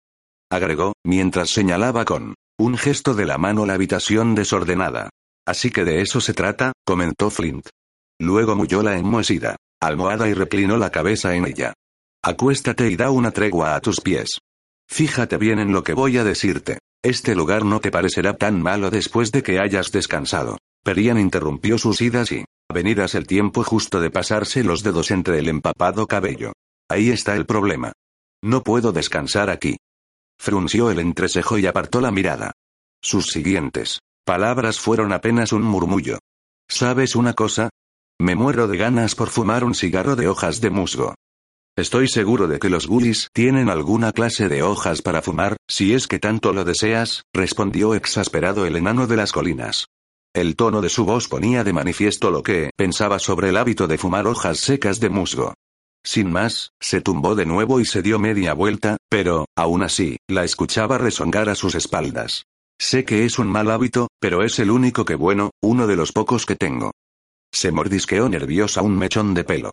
Agregó, 0.50 0.94
mientras 1.04 1.50
señalaba 1.50 2.06
con 2.06 2.34
un 2.58 2.78
gesto 2.78 3.12
de 3.12 3.26
la 3.26 3.37
mano 3.37 3.66
la 3.66 3.75
habitación 3.75 4.34
desordenada. 4.34 5.10
Así 5.46 5.70
que 5.70 5.84
de 5.84 6.00
eso 6.00 6.22
se 6.22 6.32
trata, 6.32 6.72
comentó 6.87 7.28
Flint. 7.28 7.68
Luego 8.18 8.56
mulló 8.56 8.82
la 8.82 8.96
enmohecida 8.96 9.56
almohada 9.82 10.28
y 10.28 10.34
reclinó 10.34 10.78
la 10.78 10.90
cabeza 10.90 11.34
en 11.34 11.46
ella. 11.46 11.75
Acuéstate 12.22 12.90
y 12.90 12.96
da 12.96 13.10
una 13.10 13.30
tregua 13.30 13.75
a 13.75 13.80
tus 13.80 14.00
pies. 14.00 14.38
Fíjate 14.88 15.37
bien 15.37 15.58
en 15.58 15.72
lo 15.72 15.82
que 15.82 15.92
voy 15.92 16.16
a 16.16 16.25
decirte. 16.25 16.78
Este 17.02 17.34
lugar 17.34 17.64
no 17.64 17.80
te 17.80 17.90
parecerá 17.90 18.37
tan 18.37 18.62
malo 18.62 18.90
después 18.90 19.32
de 19.32 19.42
que 19.42 19.58
hayas 19.58 19.92
descansado. 19.92 20.56
Perian 20.82 21.18
interrumpió 21.18 21.76
sus 21.76 22.00
idas 22.00 22.32
y 22.32 22.44
venidas 22.70 23.14
el 23.14 23.26
tiempo 23.26 23.62
justo 23.64 24.00
de 24.00 24.10
pasarse 24.10 24.64
los 24.64 24.82
dedos 24.82 25.10
entre 25.10 25.38
el 25.38 25.48
empapado 25.48 26.06
cabello. 26.06 26.52
Ahí 26.88 27.10
está 27.10 27.36
el 27.36 27.46
problema. 27.46 27.92
No 28.42 28.62
puedo 28.62 28.92
descansar 28.92 29.50
aquí. 29.50 29.76
Frunció 30.38 30.90
el 30.90 30.98
entrecejo 30.98 31.58
y 31.58 31.66
apartó 31.66 32.00
la 32.00 32.10
mirada. 32.10 32.52
Sus 33.02 33.26
siguientes 33.26 34.00
palabras 34.24 34.78
fueron 34.78 35.12
apenas 35.12 35.52
un 35.52 35.62
murmullo. 35.62 36.18
¿Sabes 36.68 37.16
una 37.16 37.32
cosa? 37.34 37.70
Me 38.20 38.34
muero 38.34 38.68
de 38.68 38.76
ganas 38.76 39.14
por 39.14 39.28
fumar 39.28 39.64
un 39.64 39.74
cigarro 39.74 40.14
de 40.14 40.28
hojas 40.28 40.60
de 40.60 40.70
musgo. 40.70 41.14
Estoy 41.76 42.08
seguro 42.08 42.46
de 42.46 42.58
que 42.58 42.68
los 42.68 42.86
gullis 42.86 43.28
tienen 43.32 43.70
alguna 43.70 44.12
clase 44.12 44.48
de 44.48 44.62
hojas 44.62 45.02
para 45.02 45.22
fumar, 45.22 45.56
si 45.68 45.94
es 45.94 46.06
que 46.06 46.18
tanto 46.18 46.52
lo 46.52 46.64
deseas, 46.64 47.24
respondió 47.32 47.94
exasperado 47.94 48.66
el 48.66 48.76
enano 48.76 49.06
de 49.06 49.16
las 49.16 49.32
colinas. 49.32 49.86
El 50.32 50.54
tono 50.54 50.80
de 50.80 50.88
su 50.88 51.04
voz 51.04 51.26
ponía 51.26 51.64
de 51.64 51.72
manifiesto 51.72 52.30
lo 52.30 52.44
que 52.44 52.70
pensaba 52.76 53.18
sobre 53.18 53.49
el 53.49 53.56
hábito 53.56 53.88
de 53.88 53.99
fumar 53.99 54.28
hojas 54.28 54.60
secas 54.60 55.00
de 55.00 55.10
musgo. 55.10 55.54
Sin 56.04 56.30
más, 56.30 56.70
se 56.80 57.00
tumbó 57.00 57.34
de 57.34 57.46
nuevo 57.46 57.80
y 57.80 57.84
se 57.84 58.00
dio 58.00 58.20
media 58.20 58.54
vuelta, 58.54 58.96
pero, 59.08 59.46
aún 59.56 59.82
así, 59.82 60.18
la 60.28 60.44
escuchaba 60.44 60.99
rezongar 60.99 61.49
a 61.49 61.56
sus 61.56 61.75
espaldas. 61.75 62.44
Sé 62.78 63.04
que 63.04 63.25
es 63.25 63.40
un 63.40 63.49
mal 63.49 63.72
hábito, 63.72 64.06
pero 64.20 64.44
es 64.44 64.60
el 64.60 64.70
único 64.70 65.04
que 65.04 65.16
bueno, 65.16 65.50
uno 65.60 65.88
de 65.88 65.96
los 65.96 66.12
pocos 66.12 66.46
que 66.46 66.54
tengo. 66.54 66.92
Se 67.52 67.72
mordisqueó 67.72 68.28
nerviosa 68.28 68.82
un 68.82 68.96
mechón 68.96 69.34
de 69.34 69.42
pelo. 69.42 69.72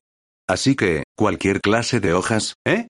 Así 0.50 0.76
que, 0.76 1.04
cualquier 1.16 1.62
clase 1.62 2.00
de 2.00 2.16
hojas, 2.16 2.56
¿eh? 2.66 2.88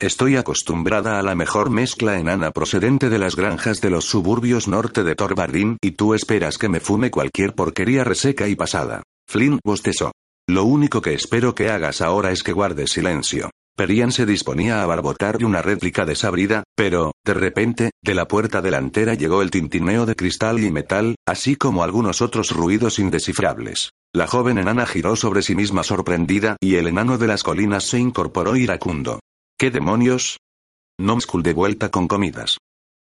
Estoy 0.00 0.36
acostumbrada 0.36 1.18
a 1.18 1.22
la 1.22 1.34
mejor 1.34 1.68
mezcla 1.68 2.18
enana 2.18 2.52
procedente 2.52 3.10
de 3.10 3.18
las 3.18 3.36
granjas 3.36 3.82
de 3.82 3.90
los 3.90 4.06
suburbios 4.06 4.66
norte 4.66 5.04
de 5.04 5.14
Torbardín 5.14 5.76
y 5.82 5.90
tú 5.90 6.14
esperas 6.14 6.56
que 6.56 6.70
me 6.70 6.80
fume 6.80 7.10
cualquier 7.10 7.54
porquería 7.54 8.02
reseca 8.02 8.48
y 8.48 8.56
pasada. 8.56 9.02
Flint 9.28 9.60
bostezó. 9.62 10.12
Lo 10.48 10.64
único 10.64 11.02
que 11.02 11.12
espero 11.12 11.54
que 11.54 11.68
hagas 11.68 12.00
ahora 12.00 12.30
es 12.30 12.42
que 12.42 12.54
guardes 12.54 12.92
silencio. 12.92 13.50
Perian 13.76 14.10
se 14.10 14.24
disponía 14.24 14.82
a 14.82 14.86
barbotarle 14.86 15.44
una 15.44 15.60
réplica 15.60 16.06
desabrida, 16.06 16.64
pero, 16.74 17.12
de 17.22 17.34
repente, 17.34 17.90
de 18.02 18.14
la 18.14 18.26
puerta 18.26 18.62
delantera 18.62 19.12
llegó 19.12 19.42
el 19.42 19.50
tintineo 19.50 20.06
de 20.06 20.16
cristal 20.16 20.64
y 20.64 20.70
metal, 20.70 21.16
así 21.28 21.56
como 21.56 21.84
algunos 21.84 22.22
otros 22.22 22.52
ruidos 22.52 22.98
indescifrables. 22.98 23.90
La 24.14 24.26
joven 24.26 24.56
enana 24.56 24.86
giró 24.86 25.14
sobre 25.14 25.42
sí 25.42 25.54
misma 25.54 25.82
sorprendida 25.82 26.56
y 26.58 26.76
el 26.76 26.86
enano 26.86 27.18
de 27.18 27.26
las 27.26 27.42
colinas 27.42 27.84
se 27.84 27.98
incorporó 27.98 28.56
iracundo. 28.56 29.20
¿Qué 29.60 29.70
demonios? 29.70 30.38
Nomskull 30.98 31.42
de 31.42 31.52
vuelta 31.52 31.90
con 31.90 32.08
comidas. 32.08 32.56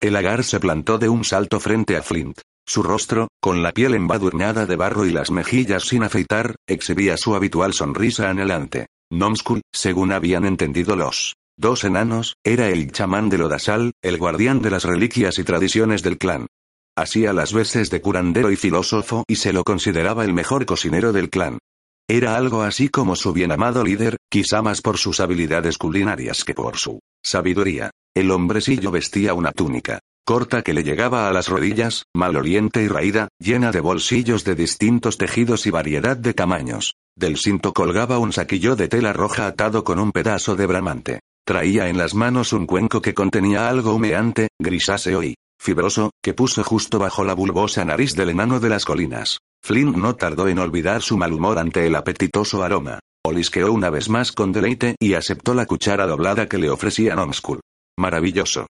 El 0.00 0.16
agar 0.16 0.42
se 0.42 0.58
plantó 0.58 0.98
de 0.98 1.08
un 1.08 1.22
salto 1.22 1.60
frente 1.60 1.96
a 1.96 2.02
Flint. 2.02 2.40
Su 2.66 2.82
rostro, 2.82 3.28
con 3.40 3.62
la 3.62 3.70
piel 3.70 3.94
embadurnada 3.94 4.66
de 4.66 4.74
barro 4.74 5.06
y 5.06 5.12
las 5.12 5.30
mejillas 5.30 5.84
sin 5.84 6.02
afeitar, 6.02 6.56
exhibía 6.66 7.16
su 7.16 7.36
habitual 7.36 7.74
sonrisa 7.74 8.28
anhelante. 8.28 8.88
Nomskull, 9.12 9.60
según 9.72 10.10
habían 10.10 10.44
entendido 10.44 10.96
los 10.96 11.36
dos 11.56 11.84
enanos, 11.84 12.34
era 12.42 12.70
el 12.70 12.90
chamán 12.90 13.28
de 13.28 13.38
Lodasal, 13.38 13.92
el 14.02 14.18
guardián 14.18 14.60
de 14.62 14.70
las 14.70 14.82
reliquias 14.82 15.38
y 15.38 15.44
tradiciones 15.44 16.02
del 16.02 16.18
clan. 16.18 16.48
Hacía 16.96 17.32
las 17.32 17.52
veces 17.52 17.88
de 17.88 18.00
curandero 18.00 18.50
y 18.50 18.56
filósofo 18.56 19.22
y 19.28 19.36
se 19.36 19.52
lo 19.52 19.62
consideraba 19.62 20.24
el 20.24 20.34
mejor 20.34 20.66
cocinero 20.66 21.12
del 21.12 21.30
clan. 21.30 21.60
Era 22.08 22.36
algo 22.36 22.62
así 22.62 22.88
como 22.88 23.16
su 23.16 23.32
bien 23.32 23.52
amado 23.52 23.84
líder, 23.84 24.16
quizá 24.30 24.62
más 24.62 24.80
por 24.80 24.98
sus 24.98 25.20
habilidades 25.20 25.78
culinarias 25.78 26.44
que 26.44 26.54
por 26.54 26.76
su 26.76 27.00
sabiduría. 27.22 27.90
El 28.14 28.30
hombrecillo 28.30 28.90
vestía 28.90 29.34
una 29.34 29.52
túnica, 29.52 30.00
corta 30.24 30.62
que 30.62 30.74
le 30.74 30.84
llegaba 30.84 31.28
a 31.28 31.32
las 31.32 31.48
rodillas, 31.48 32.04
maloliente 32.14 32.82
y 32.82 32.88
raída, 32.88 33.28
llena 33.38 33.72
de 33.72 33.80
bolsillos 33.80 34.44
de 34.44 34.54
distintos 34.54 35.16
tejidos 35.16 35.66
y 35.66 35.70
variedad 35.70 36.16
de 36.16 36.34
tamaños. 36.34 36.94
Del 37.16 37.36
cinto 37.36 37.72
colgaba 37.72 38.18
un 38.18 38.32
saquillo 38.32 38.76
de 38.76 38.88
tela 38.88 39.12
roja 39.12 39.46
atado 39.46 39.84
con 39.84 39.98
un 39.98 40.12
pedazo 40.12 40.56
de 40.56 40.66
bramante. 40.66 41.20
Traía 41.44 41.88
en 41.88 41.98
las 41.98 42.14
manos 42.14 42.52
un 42.52 42.66
cuenco 42.66 43.02
que 43.02 43.14
contenía 43.14 43.68
algo 43.68 43.94
humeante, 43.94 44.48
grisáceo 44.58 45.22
y 45.22 45.34
fibroso, 45.62 46.10
que 46.20 46.34
puso 46.34 46.64
justo 46.64 46.98
bajo 46.98 47.24
la 47.24 47.34
bulbosa 47.34 47.84
nariz 47.84 48.14
del 48.14 48.30
enano 48.30 48.58
de 48.58 48.68
las 48.68 48.84
colinas. 48.84 49.38
Flint 49.62 49.96
no 49.96 50.16
tardó 50.16 50.48
en 50.48 50.58
olvidar 50.58 51.02
su 51.02 51.16
mal 51.16 51.32
humor 51.32 51.58
ante 51.58 51.86
el 51.86 51.94
apetitoso 51.94 52.64
aroma. 52.64 52.98
Olisqueó 53.24 53.72
una 53.72 53.88
vez 53.88 54.08
más 54.08 54.32
con 54.32 54.50
deleite 54.50 54.96
y 54.98 55.14
aceptó 55.14 55.54
la 55.54 55.66
cuchara 55.66 56.06
doblada 56.06 56.48
que 56.48 56.58
le 56.58 56.68
ofrecía 56.68 57.14
Nomskull. 57.14 57.60
Maravilloso. 57.96 58.66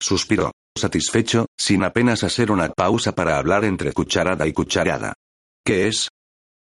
Suspiró 0.00 0.50
satisfecho, 0.76 1.46
sin 1.56 1.84
apenas 1.84 2.24
hacer 2.24 2.50
una 2.50 2.68
pausa 2.68 3.14
para 3.14 3.38
hablar 3.38 3.64
entre 3.64 3.92
cucharada 3.92 4.46
y 4.48 4.52
cucharada. 4.52 5.14
¿Qué 5.64 5.86
es? 5.86 6.08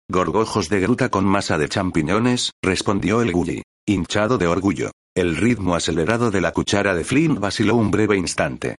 Gorgojos 0.07 0.69
de 0.69 0.81
gruta 0.81 1.09
con 1.09 1.25
masa 1.25 1.57
de 1.57 1.67
champiñones, 1.67 2.51
respondió 2.61 3.23
el 3.23 3.31
Gully, 3.31 3.63
hinchado 3.87 4.37
de 4.37 4.45
orgullo. 4.45 4.91
El 5.15 5.35
ritmo 5.35 5.75
acelerado 5.75 6.29
de 6.29 6.41
la 6.41 6.51
cuchara 6.51 6.93
de 6.93 7.03
Flynn 7.03 7.39
vaciló 7.39 7.75
un 7.75 7.89
breve 7.89 8.17
instante. 8.17 8.75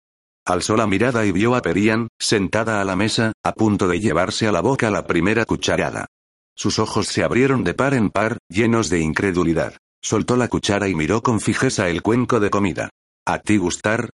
Alzó 0.47 0.77
la 0.77 0.87
mirada 0.87 1.25
y 1.25 1.33
vio 1.33 1.55
a 1.55 1.63
Perian, 1.63 2.09
sentada 2.19 2.81
a 2.81 2.85
la 2.85 2.97
mesa, 2.97 3.33
a 3.43 3.53
punto 3.53 3.89
de 3.89 3.99
llevarse 3.99 4.47
a 4.47 4.53
la 4.53 4.61
boca 4.61 4.91
la 4.91 5.07
primera 5.07 5.47
cucharada. 5.47 6.07
Sus 6.55 6.79
ojos 6.79 7.09
se 7.09 7.25
abrieron 7.25 7.65
de 7.65 7.73
par 7.73 7.95
en 7.95 8.11
par, 8.11 8.39
llenos 8.49 8.91
de 8.91 9.01
incredulidad. 9.01 9.77
Soltó 10.03 10.37
la 10.37 10.49
cuchara 10.49 10.87
y 10.89 10.95
miró 10.95 11.23
con 11.23 11.41
fijeza 11.41 11.89
el 11.89 12.03
cuenco 12.03 12.41
de 12.41 12.51
comida. 12.51 12.91
¿A 13.27 13.39
ti 13.39 13.57
gustar? 13.57 14.11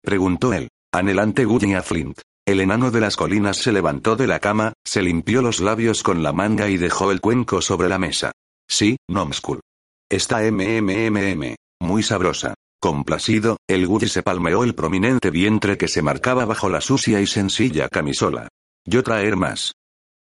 preguntó 0.00 0.52
él. 0.52 0.68
Anhelante 0.92 1.44
Gully 1.44 1.74
a 1.74 1.82
Flint. 1.82 2.20
El 2.46 2.60
enano 2.60 2.92
de 2.92 3.00
las 3.00 3.16
colinas 3.16 3.56
se 3.56 3.72
levantó 3.72 4.14
de 4.14 4.28
la 4.28 4.38
cama, 4.38 4.74
se 4.84 5.02
limpió 5.02 5.42
los 5.42 5.58
labios 5.58 6.04
con 6.04 6.22
la 6.22 6.32
manga 6.32 6.68
y 6.68 6.76
dejó 6.76 7.10
el 7.10 7.20
cuenco 7.20 7.60
sobre 7.62 7.88
la 7.88 7.98
mesa. 7.98 8.30
Sí, 8.68 8.96
Nomskull. 9.08 9.60
Está 10.08 10.40
mmmmm. 10.40 11.54
Muy 11.80 12.02
sabrosa. 12.04 12.54
Complacido, 12.84 13.56
el 13.66 13.86
Gully 13.86 14.08
se 14.08 14.22
palmeó 14.22 14.62
el 14.62 14.74
prominente 14.74 15.30
vientre 15.30 15.78
que 15.78 15.88
se 15.88 16.02
marcaba 16.02 16.44
bajo 16.44 16.68
la 16.68 16.82
sucia 16.82 17.18
y 17.22 17.26
sencilla 17.26 17.88
camisola. 17.88 18.48
Yo 18.86 19.02
traer 19.02 19.36
más. 19.36 19.72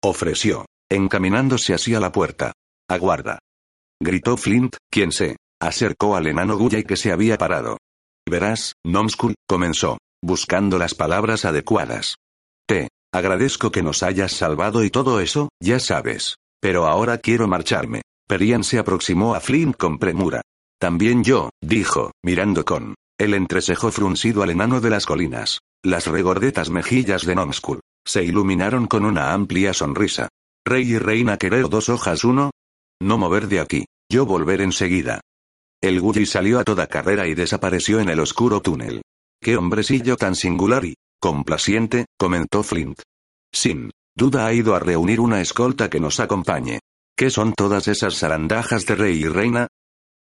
Ofreció, 0.04 0.68
encaminándose 0.88 1.74
hacia 1.74 2.00
la 2.00 2.12
puerta. 2.12 2.52
Aguarda. 2.88 3.40
Gritó 4.00 4.38
Flint, 4.38 4.76
quien 4.92 5.12
se 5.12 5.38
acercó 5.60 6.16
al 6.16 6.28
enano 6.28 6.56
Gully 6.56 6.84
que 6.84 6.96
se 6.96 7.12
había 7.12 7.40
parado. 7.40 7.80
Verás, 8.30 8.74
Nomskull, 8.86 9.34
comenzó 9.50 9.98
buscando 10.22 10.78
las 10.78 10.94
palabras 10.94 11.46
adecuadas. 11.46 12.18
Te 12.68 12.90
agradezco 13.12 13.72
que 13.72 13.82
nos 13.82 14.04
hayas 14.04 14.32
salvado 14.32 14.84
y 14.84 14.92
todo 14.92 15.22
eso, 15.22 15.50
ya 15.60 15.80
sabes. 15.80 16.36
Pero 16.62 16.86
ahora 16.86 17.18
quiero 17.18 17.48
marcharme. 17.48 18.04
Perian 18.28 18.64
se 18.64 18.78
aproximó 18.78 19.34
a 19.34 19.40
Flint 19.40 19.76
con 19.76 19.98
premura. 19.98 20.44
También 20.84 21.24
yo, 21.24 21.50
dijo, 21.62 22.12
mirando 22.26 22.66
con 22.66 22.96
el 23.18 23.36
entrecejo 23.36 23.90
fruncido 23.90 24.44
al 24.44 24.50
enano 24.50 24.82
de 24.82 24.90
las 24.90 25.06
colinas. 25.06 25.60
Las 25.82 26.08
regordetas 26.08 26.70
mejillas 26.70 27.26
de 27.26 27.36
Nomskull 27.36 27.80
se 28.06 28.26
iluminaron 28.26 28.88
con 28.88 29.06
una 29.06 29.32
amplia 29.32 29.74
sonrisa. 29.74 30.28
Rey 30.66 30.92
y 30.92 30.98
reina 30.98 31.38
querer 31.38 31.70
dos 31.70 31.88
hojas 31.88 32.26
uno. 32.26 32.52
No 33.02 33.18
mover 33.18 33.48
de 33.48 33.62
aquí. 33.62 33.86
Yo 34.12 34.26
volver 34.26 34.60
enseguida. 34.60 35.22
El 35.82 36.02
Gully 36.02 36.26
salió 36.26 36.60
a 36.60 36.66
toda 36.66 36.88
carrera 36.88 37.28
y 37.28 37.34
desapareció 37.34 38.02
en 38.02 38.10
el 38.10 38.20
oscuro 38.20 38.60
túnel. 38.60 39.04
Qué 39.42 39.56
hombrecillo 39.56 40.18
tan 40.18 40.36
singular 40.36 40.84
y 40.84 40.96
complaciente, 41.22 42.08
comentó 42.20 42.62
Flint. 42.62 43.00
Sin 43.54 43.90
duda 44.18 44.48
ha 44.48 44.54
ido 44.54 44.76
a 44.76 44.80
reunir 44.80 45.22
una 45.22 45.40
escolta 45.40 45.90
que 45.90 46.02
nos 46.02 46.20
acompañe. 46.20 46.82
¿Qué 47.16 47.30
son 47.30 47.54
todas 47.54 47.88
esas 47.88 48.20
zarandajas 48.20 48.86
de 48.86 48.96
rey 48.96 49.22
y 49.22 49.30
reina? 49.30 49.70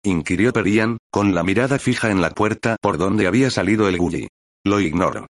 Inquirió 0.04 0.52
Perian, 0.52 0.98
con 1.10 1.34
la 1.34 1.42
mirada 1.42 1.78
fija 1.78 2.10
en 2.10 2.20
la 2.20 2.30
puerta 2.30 2.76
por 2.80 2.98
donde 2.98 3.26
había 3.26 3.50
salido 3.50 3.88
el 3.88 3.98
Gully. 3.98 4.28
Lo 4.64 4.80
ignoro. 4.80 5.26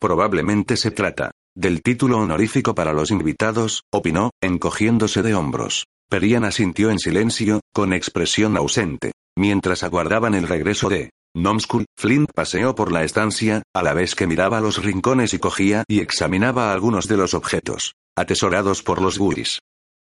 Probablemente 0.00 0.76
se 0.76 0.90
trata 0.90 1.30
del 1.54 1.82
título 1.82 2.18
honorífico 2.18 2.74
para 2.74 2.92
los 2.92 3.10
invitados, 3.10 3.82
opinó, 3.92 4.30
encogiéndose 4.40 5.22
de 5.22 5.34
hombros. 5.34 5.84
Perian 6.08 6.44
asintió 6.44 6.90
en 6.90 6.98
silencio, 6.98 7.60
con 7.72 7.92
expresión 7.92 8.56
ausente, 8.56 9.12
mientras 9.36 9.82
aguardaban 9.82 10.34
el 10.34 10.48
regreso 10.48 10.88
de 10.88 11.10
Nomskull, 11.36 11.86
Flint 11.96 12.30
paseó 12.34 12.74
por 12.74 12.90
la 12.90 13.04
estancia, 13.04 13.62
a 13.74 13.82
la 13.82 13.94
vez 13.94 14.16
que 14.16 14.26
miraba 14.26 14.60
los 14.60 14.82
rincones 14.82 15.32
y 15.34 15.38
cogía 15.38 15.84
y 15.86 16.00
examinaba 16.00 16.72
algunos 16.72 17.06
de 17.06 17.16
los 17.16 17.34
objetos, 17.34 17.94
atesorados 18.16 18.82
por 18.82 19.00
los 19.00 19.18
guris. 19.18 19.60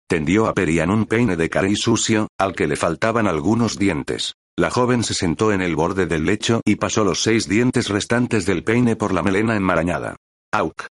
Tendió 0.09 0.47
a 0.47 0.55
Perian 0.55 0.91
un 0.91 1.05
peine 1.05 1.37
de 1.37 1.51
cari 1.51 1.77
sucio, 1.77 2.29
al 2.39 2.55
que 2.55 2.67
le 2.67 2.77
faltaban 2.77 3.27
algunos 3.27 3.79
dientes. 3.79 4.37
La 4.57 4.71
joven 4.71 5.05
se 5.05 5.13
sentó 5.13 5.53
en 5.53 5.61
el 5.61 5.77
borde 5.77 6.07
del 6.07 6.25
lecho 6.25 6.63
y 6.65 6.77
pasó 6.77 7.05
los 7.05 7.23
seis 7.23 7.47
dientes 7.47 7.89
restantes 7.91 8.47
del 8.47 8.65
peine 8.65 8.97
por 8.97 9.13
la 9.13 9.23
melena 9.23 9.55
enmarañada. 9.55 10.17
¡Auk! 10.51 10.87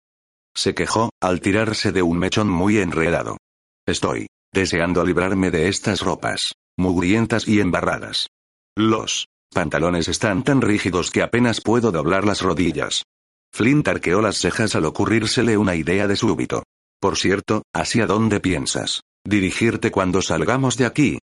Se 0.52 0.74
quejó, 0.74 1.10
al 1.20 1.40
tirarse 1.40 1.92
de 1.92 2.02
un 2.02 2.18
mechón 2.18 2.48
muy 2.48 2.78
enredado. 2.78 3.38
Estoy 3.86 4.26
deseando 4.52 5.04
librarme 5.04 5.52
de 5.52 5.68
estas 5.68 6.00
ropas, 6.00 6.52
mugrientas 6.76 7.46
y 7.46 7.60
embarradas. 7.60 8.28
Los 8.76 9.28
pantalones 9.52 10.08
están 10.08 10.42
tan 10.42 10.60
rígidos 10.60 11.12
que 11.12 11.22
apenas 11.22 11.60
puedo 11.60 11.92
doblar 11.92 12.26
las 12.26 12.42
rodillas. 12.42 13.04
Flint 13.52 13.86
arqueó 13.86 14.20
las 14.20 14.38
cejas 14.38 14.74
al 14.74 14.84
ocurrírsele 14.86 15.56
una 15.56 15.76
idea 15.76 16.08
de 16.08 16.16
súbito. 16.16 16.64
Por 17.04 17.18
cierto, 17.18 17.64
¿hacia 17.74 18.06
dónde 18.06 18.40
piensas? 18.40 19.02
¿Dirigirte 19.26 19.90
cuando 19.90 20.22
salgamos 20.22 20.78
de 20.78 20.86
aquí? 20.86 21.18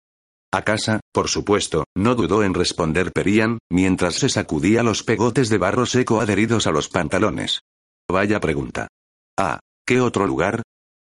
A 0.50 0.62
casa, 0.62 1.00
por 1.12 1.28
supuesto, 1.28 1.84
no 1.94 2.14
dudó 2.14 2.42
en 2.44 2.54
responder 2.54 3.12
Perian, 3.12 3.58
mientras 3.70 4.14
se 4.14 4.30
sacudía 4.30 4.82
los 4.82 5.02
pegotes 5.02 5.50
de 5.50 5.58
barro 5.58 5.84
seco 5.84 6.22
adheridos 6.22 6.66
a 6.66 6.70
los 6.70 6.88
pantalones. 6.88 7.60
Vaya 8.10 8.40
pregunta. 8.40 8.88
Ah, 9.38 9.60
¿qué 9.86 10.00
otro 10.00 10.26
lugar? 10.26 10.62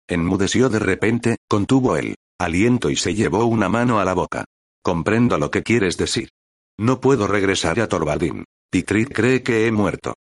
Enmudeció 0.09 0.71
de 0.71 0.79
repente, 0.79 1.37
contuvo 1.51 1.99
el 1.99 2.15
aliento 2.41 2.89
y 2.89 2.97
se 2.97 3.15
llevó 3.15 3.45
una 3.45 3.69
mano 3.69 4.01
a 4.01 4.07
la 4.07 4.15
boca. 4.15 4.47
Comprendo 4.83 5.37
lo 5.37 5.51
que 5.51 5.63
quieres 5.63 5.99
decir. 5.99 6.31
No 6.79 6.99
puedo 6.99 7.27
regresar 7.27 7.79
a 7.79 7.89
Torbaldín. 7.89 8.47
Pitrit 8.71 9.13
cree 9.13 9.43
que 9.43 9.67
he 9.67 9.71
muerto. 9.71 10.15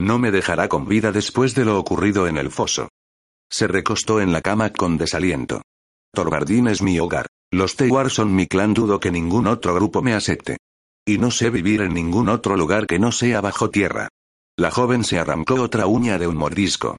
No 0.00 0.18
me 0.18 0.30
dejará 0.30 0.66
con 0.70 0.88
vida 0.88 1.12
después 1.12 1.54
de 1.54 1.66
lo 1.66 1.78
ocurrido 1.78 2.26
en 2.26 2.38
el 2.38 2.50
foso. 2.50 2.88
Se 3.50 3.66
recostó 3.66 4.20
en 4.20 4.32
la 4.32 4.42
cama 4.42 4.70
con 4.72 4.98
desaliento. 4.98 5.62
Torbardín 6.12 6.68
es 6.68 6.82
mi 6.82 6.98
hogar. 6.98 7.26
Los 7.50 7.76
Tewar 7.76 8.10
son 8.10 8.34
mi 8.34 8.46
clan, 8.46 8.74
dudo 8.74 9.00
que 9.00 9.10
ningún 9.10 9.46
otro 9.46 9.74
grupo 9.74 10.02
me 10.02 10.14
acepte. 10.14 10.58
Y 11.06 11.18
no 11.18 11.30
sé 11.30 11.48
vivir 11.50 11.80
en 11.80 11.94
ningún 11.94 12.28
otro 12.28 12.56
lugar 12.56 12.86
que 12.86 12.98
no 12.98 13.12
sea 13.12 13.40
bajo 13.40 13.70
tierra. 13.70 14.08
La 14.58 14.70
joven 14.70 15.04
se 15.04 15.18
arrancó 15.18 15.54
otra 15.54 15.86
uña 15.86 16.18
de 16.18 16.26
un 16.26 16.36
mordisco. 16.36 16.96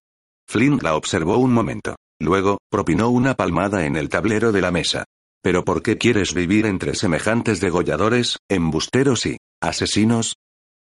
Flint 0.47 0.81
la 0.81 0.95
observó 0.95 1.37
un 1.37 1.53
momento. 1.53 1.95
Luego, 2.19 2.57
propinó 2.71 3.09
una 3.09 3.35
palmada 3.35 3.85
en 3.85 3.95
el 3.95 4.09
tablero 4.09 4.51
de 4.51 4.61
la 4.61 4.71
mesa. 4.71 5.05
¿Pero 5.41 5.63
por 5.63 5.81
qué 5.81 5.97
quieres 5.97 6.33
vivir 6.33 6.65
entre 6.65 6.95
semejantes 6.95 7.61
degolladores, 7.61 8.37
embusteros 8.49 9.25
y 9.25 9.37
asesinos? 9.61 10.35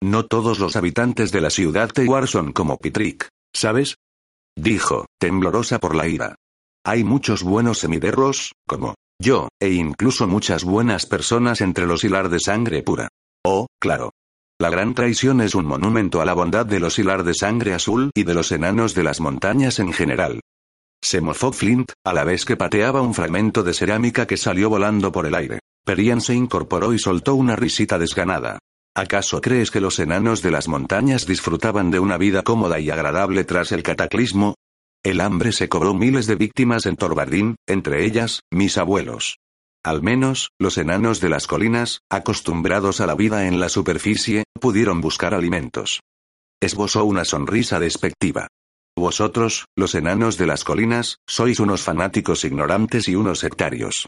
No 0.03 0.25
todos 0.25 0.59
los 0.59 0.75
habitantes 0.75 1.31
de 1.31 1.41
la 1.41 1.49
ciudad 1.49 1.89
Tewar 1.89 2.27
son 2.27 2.51
como 2.51 2.77
Pitrick, 2.77 3.29
¿sabes? 3.53 3.95
Dijo, 4.55 5.05
temblorosa 5.19 5.79
por 5.79 5.95
la 5.95 6.07
ira. 6.07 6.35
Hay 6.85 7.03
muchos 7.03 7.43
buenos 7.43 7.79
semiderros, 7.79 8.53
como 8.67 8.95
yo, 9.19 9.49
e 9.59 9.71
incluso 9.71 10.27
muchas 10.27 10.63
buenas 10.63 11.05
personas 11.05 11.61
entre 11.61 11.87
los 11.87 12.03
hilar 12.03 12.29
de 12.29 12.39
sangre 12.39 12.83
pura. 12.83 13.09
Oh, 13.43 13.67
claro. 13.79 14.11
La 14.59 14.69
gran 14.69 14.93
traición 14.93 15.41
es 15.41 15.55
un 15.55 15.65
monumento 15.65 16.21
a 16.21 16.25
la 16.25 16.33
bondad 16.33 16.65
de 16.65 16.79
los 16.79 16.97
hilar 16.97 17.23
de 17.23 17.33
sangre 17.33 17.73
azul 17.73 18.11
y 18.13 18.23
de 18.23 18.33
los 18.33 18.51
enanos 18.51 18.93
de 18.93 19.03
las 19.03 19.19
montañas 19.19 19.79
en 19.79 19.91
general. 19.91 20.39
Se 21.03 21.21
mofó 21.21 21.51
Flint, 21.51 21.91
a 22.05 22.13
la 22.13 22.23
vez 22.23 22.45
que 22.45 22.55
pateaba 22.55 23.01
un 23.01 23.13
fragmento 23.13 23.63
de 23.63 23.73
cerámica 23.73 24.25
que 24.25 24.37
salió 24.37 24.69
volando 24.69 25.11
por 25.11 25.25
el 25.25 25.35
aire. 25.35 25.59
Perian 25.85 26.21
se 26.21 26.33
incorporó 26.33 26.93
y 26.93 26.99
soltó 26.99 27.35
una 27.35 27.55
risita 27.55 27.99
desganada. 27.99 28.59
¿Acaso 28.97 29.41
crees 29.41 29.71
que 29.71 29.81
los 29.81 29.99
enanos 29.99 30.41
de 30.41 30.51
las 30.51 30.69
montañas 30.69 31.25
disfrutaban 31.27 31.91
de 31.91 31.99
una 31.99 32.17
vida 32.17 32.43
cómoda 32.43 32.79
y 32.79 32.89
agradable 32.89 33.43
tras 33.43 33.73
el 33.73 33.83
cataclismo? 33.83 34.55
El 35.03 35.19
hambre 35.19 35.51
se 35.51 35.67
cobró 35.67 35.93
miles 35.93 36.27
de 36.27 36.35
víctimas 36.35 36.85
en 36.85 36.95
Torbardín, 36.95 37.57
entre 37.67 38.05
ellas, 38.05 38.39
mis 38.51 38.77
abuelos. 38.77 39.37
Al 39.83 40.01
menos, 40.01 40.51
los 40.57 40.77
enanos 40.77 41.19
de 41.19 41.27
las 41.27 41.45
colinas, 41.45 41.99
acostumbrados 42.09 43.01
a 43.01 43.05
la 43.05 43.15
vida 43.15 43.47
en 43.47 43.59
la 43.59 43.67
superficie, 43.67 44.45
pudieron 44.61 45.01
buscar 45.01 45.33
alimentos. 45.33 45.99
Esbozó 46.61 47.03
una 47.03 47.25
sonrisa 47.25 47.81
despectiva. 47.81 48.47
Vosotros, 48.97 49.65
los 49.75 49.93
enanos 49.93 50.37
de 50.37 50.47
las 50.47 50.63
colinas, 50.63 51.17
sois 51.27 51.59
unos 51.59 51.81
fanáticos 51.81 52.45
ignorantes 52.45 53.09
y 53.09 53.15
unos 53.15 53.39
sectarios. 53.39 54.07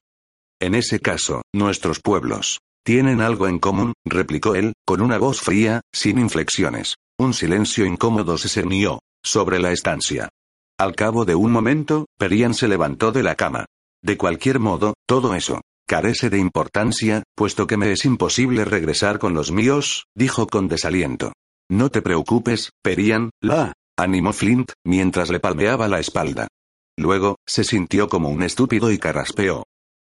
En 0.62 0.76
ese 0.76 1.02
caso, 1.02 1.41
nuestros 1.54 2.00
pueblos 2.00 2.60
tienen 2.88 3.19
algo 3.19 3.50
en 3.50 3.60
común, 3.60 3.91
replicó 4.06 4.56
él, 4.56 4.71
con 4.86 5.02
una 5.02 5.17
voz 5.17 5.41
fría, 5.41 5.82
sin 5.93 6.17
inflexiones. 6.19 6.95
Un 7.19 7.34
silencio 7.34 7.86
incómodo 7.86 8.38
se 8.38 8.47
cernió 8.47 9.00
sobre 9.21 9.60
la 9.60 9.73
estancia. 9.73 10.30
Al 10.80 10.95
cabo 10.95 11.26
de 11.26 11.36
un 11.36 11.52
momento, 11.52 12.06
Perian 12.17 12.54
se 12.54 12.69
levantó 12.69 13.12
de 13.12 13.23
la 13.23 13.36
cama. 13.36 13.65
De 14.02 14.15
cualquier 14.15 14.60
modo, 14.60 14.93
todo 15.06 15.36
eso 15.36 15.60
carece 15.86 16.30
de 16.30 16.38
importancia, 16.39 17.23
puesto 17.36 17.67
que 17.67 17.76
me 17.76 17.91
es 17.91 18.06
imposible 18.06 18.63
regresar 18.63 19.19
con 19.19 19.34
los 19.34 19.52
míos, 19.52 20.06
dijo 20.15 20.47
con 20.47 20.69
desaliento. 20.69 21.34
No 21.69 21.89
te 21.89 22.02
preocupes, 22.02 22.71
Perian, 22.82 23.32
la 23.41 23.73
animó 23.97 24.32
Flint, 24.32 24.71
mientras 24.86 25.30
le 25.30 25.41
palmeaba 25.41 25.89
la 25.89 26.00
espalda. 26.00 26.47
Luego, 26.97 27.36
se 27.45 27.65
sintió 27.65 28.08
como 28.08 28.30
un 28.30 28.43
estúpido 28.43 28.91
y 28.91 28.97
carraspeó. 28.97 29.65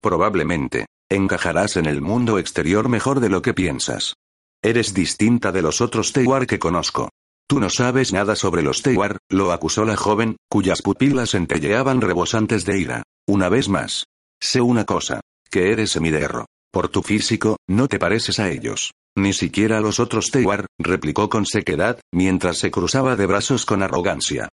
Probablemente, 0.02 0.86
encajarás 1.14 1.76
en 1.76 1.86
el 1.86 2.00
mundo 2.00 2.38
exterior 2.38 2.88
mejor 2.88 3.20
de 3.20 3.28
lo 3.28 3.42
que 3.42 3.54
piensas. 3.54 4.14
Eres 4.62 4.94
distinta 4.94 5.52
de 5.52 5.62
los 5.62 5.80
otros 5.80 6.12
Tewar 6.12 6.46
que 6.46 6.58
conozco. 6.58 7.10
Tú 7.46 7.60
no 7.60 7.68
sabes 7.70 8.12
nada 8.12 8.36
sobre 8.36 8.62
los 8.62 8.82
Tewar, 8.82 9.18
lo 9.28 9.52
acusó 9.52 9.84
la 9.84 9.96
joven, 9.96 10.36
cuyas 10.48 10.82
pupilas 10.82 11.30
centelleaban 11.32 12.00
rebosantes 12.00 12.64
de 12.64 12.78
ira. 12.78 13.02
Una 13.26 13.48
vez 13.48 13.68
más, 13.68 14.04
Sé 14.44 14.60
una 14.60 14.84
cosa. 14.84 15.20
Que 15.50 15.72
eres 15.72 15.92
semiderro. 15.92 16.44
Por 16.70 16.88
tu 16.88 17.02
físico, 17.02 17.56
no 17.66 17.88
te 17.88 17.98
pareces 17.98 18.38
a 18.40 18.50
ellos. 18.50 18.92
Ni 19.16 19.32
siquiera 19.32 19.78
a 19.78 19.80
los 19.80 20.00
otros 20.00 20.30
Tewar, 20.30 20.66
replicó 20.78 21.30
con 21.30 21.46
sequedad, 21.46 22.00
mientras 22.12 22.58
se 22.58 22.70
cruzaba 22.70 23.16
de 23.16 23.24
brazos 23.24 23.64
con 23.64 23.82
arrogancia. 23.82 24.48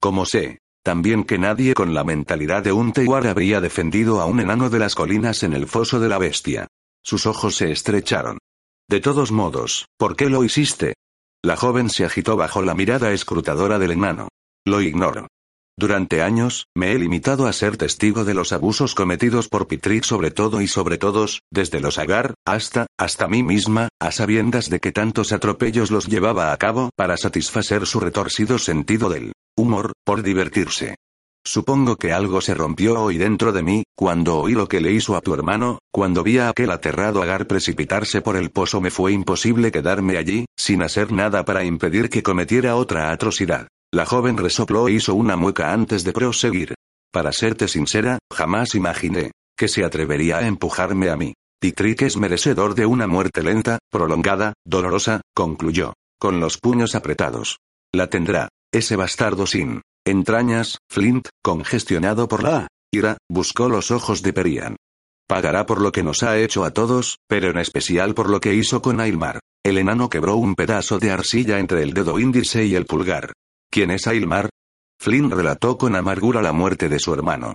Como 0.00 0.24
sé, 0.24 0.60
también 0.84 1.24
que 1.24 1.38
nadie 1.38 1.72
con 1.72 1.94
la 1.94 2.04
mentalidad 2.04 2.62
de 2.62 2.72
un 2.72 2.92
Tewar 2.92 3.26
habría 3.26 3.62
defendido 3.62 4.20
a 4.20 4.26
un 4.26 4.38
enano 4.38 4.68
de 4.68 4.78
las 4.78 4.94
colinas 4.94 5.42
en 5.42 5.54
el 5.54 5.66
foso 5.66 5.98
de 5.98 6.10
la 6.10 6.18
bestia. 6.18 6.68
Sus 7.02 7.24
ojos 7.26 7.56
se 7.56 7.72
estrecharon. 7.72 8.38
De 8.88 9.00
todos 9.00 9.32
modos, 9.32 9.86
¿por 9.96 10.14
qué 10.14 10.28
lo 10.28 10.44
hiciste? 10.44 10.92
La 11.42 11.56
joven 11.56 11.88
se 11.88 12.04
agitó 12.04 12.36
bajo 12.36 12.60
la 12.60 12.74
mirada 12.74 13.12
escrutadora 13.12 13.78
del 13.78 13.92
enano. 13.92 14.28
Lo 14.66 14.82
ignoro. 14.82 15.26
Durante 15.76 16.22
años, 16.22 16.66
me 16.76 16.92
he 16.92 16.98
limitado 16.98 17.46
a 17.46 17.52
ser 17.52 17.76
testigo 17.76 18.24
de 18.24 18.34
los 18.34 18.52
abusos 18.52 18.94
cometidos 18.94 19.48
por 19.48 19.66
Pitrik 19.66 20.04
sobre 20.04 20.30
todo 20.30 20.60
y 20.60 20.68
sobre 20.68 20.98
todos, 20.98 21.40
desde 21.50 21.80
los 21.80 21.98
agar, 21.98 22.34
hasta, 22.46 22.86
hasta 22.98 23.26
mí 23.26 23.42
misma, 23.42 23.88
a 24.00 24.12
sabiendas 24.12 24.70
de 24.70 24.80
que 24.80 24.92
tantos 24.92 25.32
atropellos 25.32 25.90
los 25.90 26.06
llevaba 26.06 26.52
a 26.52 26.56
cabo 26.58 26.90
para 26.94 27.16
satisfacer 27.16 27.86
su 27.86 28.00
retorcido 28.00 28.58
sentido 28.58 29.08
del 29.08 29.33
humor, 29.56 29.92
por 30.04 30.22
divertirse. 30.22 30.96
Supongo 31.46 31.96
que 31.96 32.12
algo 32.12 32.40
se 32.40 32.54
rompió 32.54 33.00
hoy 33.00 33.18
dentro 33.18 33.52
de 33.52 33.62
mí, 33.62 33.84
cuando 33.94 34.38
oí 34.38 34.52
lo 34.52 34.66
que 34.66 34.80
le 34.80 34.92
hizo 34.92 35.14
a 35.14 35.20
tu 35.20 35.34
hermano, 35.34 35.78
cuando 35.92 36.22
vi 36.22 36.38
a 36.38 36.48
aquel 36.48 36.70
aterrado 36.70 37.22
agar 37.22 37.46
precipitarse 37.46 38.22
por 38.22 38.36
el 38.36 38.50
pozo 38.50 38.80
me 38.80 38.90
fue 38.90 39.12
imposible 39.12 39.70
quedarme 39.70 40.16
allí, 40.16 40.46
sin 40.56 40.82
hacer 40.82 41.12
nada 41.12 41.44
para 41.44 41.64
impedir 41.64 42.08
que 42.08 42.22
cometiera 42.22 42.76
otra 42.76 43.12
atrocidad. 43.12 43.68
La 43.92 44.06
joven 44.06 44.38
resopló 44.38 44.88
e 44.88 44.92
hizo 44.92 45.14
una 45.14 45.36
mueca 45.36 45.72
antes 45.72 46.02
de 46.02 46.12
proseguir. 46.12 46.74
Para 47.12 47.30
serte 47.30 47.68
sincera, 47.68 48.18
jamás 48.32 48.74
imaginé 48.74 49.30
que 49.56 49.68
se 49.68 49.84
atrevería 49.84 50.38
a 50.38 50.46
empujarme 50.46 51.10
a 51.10 51.16
mí. 51.16 51.34
Pitrick 51.60 52.02
es 52.02 52.16
merecedor 52.16 52.74
de 52.74 52.86
una 52.86 53.06
muerte 53.06 53.42
lenta, 53.42 53.78
prolongada, 53.90 54.54
dolorosa, 54.66 55.20
concluyó, 55.34 55.94
con 56.18 56.40
los 56.40 56.58
puños 56.58 56.94
apretados. 56.94 57.58
La 57.92 58.08
tendrá. 58.08 58.48
Ese 58.74 58.96
bastardo 58.96 59.46
sin 59.46 59.82
entrañas, 60.04 60.78
Flint, 60.90 61.28
congestionado 61.44 62.26
por 62.26 62.42
la 62.42 62.66
ira, 62.92 63.18
buscó 63.30 63.68
los 63.68 63.92
ojos 63.92 64.20
de 64.20 64.32
Perian. 64.32 64.74
Pagará 65.28 65.64
por 65.64 65.80
lo 65.80 65.92
que 65.92 66.02
nos 66.02 66.24
ha 66.24 66.38
hecho 66.38 66.64
a 66.64 66.72
todos, 66.72 67.18
pero 67.28 67.50
en 67.50 67.58
especial 67.58 68.14
por 68.14 68.28
lo 68.28 68.40
que 68.40 68.52
hizo 68.52 68.82
con 68.82 68.98
Ailmar. 68.98 69.38
El 69.64 69.78
enano 69.78 70.10
quebró 70.10 70.34
un 70.34 70.56
pedazo 70.56 70.98
de 70.98 71.12
arcilla 71.12 71.60
entre 71.60 71.84
el 71.84 71.94
dedo 71.94 72.18
índice 72.18 72.64
y 72.64 72.74
el 72.74 72.84
pulgar. 72.84 73.32
¿Quién 73.70 73.92
es 73.92 74.08
Ailmar? 74.08 74.50
Flynn 75.00 75.30
relató 75.30 75.78
con 75.78 75.94
amargura 75.94 76.42
la 76.42 76.52
muerte 76.52 76.88
de 76.88 76.98
su 76.98 77.14
hermano. 77.14 77.54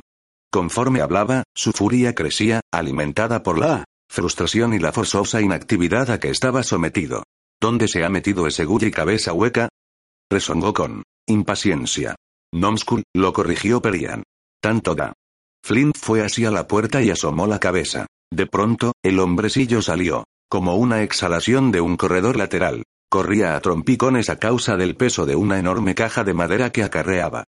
Conforme 0.50 1.02
hablaba, 1.02 1.44
su 1.54 1.74
furia 1.74 2.16
crecía, 2.16 2.62
alimentada 2.72 3.44
por 3.44 3.60
la 3.60 3.84
frustración 4.10 4.74
y 4.74 4.80
la 4.80 4.94
forzosa 4.94 5.42
inactividad 5.42 6.12
a 6.12 6.20
que 6.22 6.30
estaba 6.30 6.64
sometido. 6.64 7.24
¿Dónde 7.60 7.90
se 7.90 8.06
ha 8.06 8.10
metido 8.10 8.48
ese 8.48 8.66
y 8.66 8.92
cabeza 8.92 9.34
hueca? 9.34 9.68
Resongó 10.32 10.74
con 10.74 11.04
impaciencia. 11.28 12.16
Nomskul, 12.54 13.04
lo 13.16 13.34
corrigió 13.34 13.82
Perian. 13.82 14.24
Tanto 14.62 14.94
da. 14.94 15.14
Flint 15.64 15.98
fue 15.98 16.24
hacia 16.24 16.52
la 16.52 16.68
puerta 16.68 17.02
y 17.02 17.10
asomó 17.10 17.48
la 17.48 17.60
cabeza. 17.60 18.06
De 18.32 18.46
pronto, 18.46 18.94
el 19.04 19.20
hombrecillo 19.20 19.82
salió, 19.82 20.26
como 20.48 20.76
una 20.76 21.02
exhalación 21.02 21.72
de 21.72 21.82
un 21.82 21.98
corredor 21.98 22.38
lateral. 22.38 22.84
Corría 23.10 23.56
a 23.56 23.60
trompicones 23.60 24.30
a 24.30 24.38
causa 24.38 24.78
del 24.78 24.96
peso 24.96 25.26
de 25.26 25.36
una 25.36 25.58
enorme 25.58 25.96
caja 25.96 26.24
de 26.24 26.36
madera 26.36 26.72
que 26.72 26.84
acarreaba. 26.84 27.46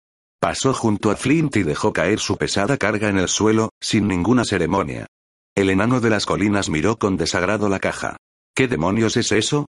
Pasó 0.40 0.74
junto 0.74 1.12
a 1.12 1.16
Flint 1.16 1.56
y 1.56 1.62
dejó 1.62 1.92
caer 1.92 2.18
su 2.18 2.36
pesada 2.36 2.76
carga 2.76 3.08
en 3.08 3.18
el 3.18 3.28
suelo, 3.28 3.70
sin 3.80 4.08
ninguna 4.08 4.44
ceremonia. 4.44 5.06
El 5.54 5.70
enano 5.70 6.00
de 6.00 6.10
las 6.10 6.26
colinas 6.26 6.68
miró 6.68 6.98
con 6.98 7.16
desagrado 7.16 7.68
la 7.68 7.78
caja. 7.78 8.16
¿Qué 8.52 8.66
demonios 8.66 9.16
es 9.16 9.30
eso? 9.30 9.66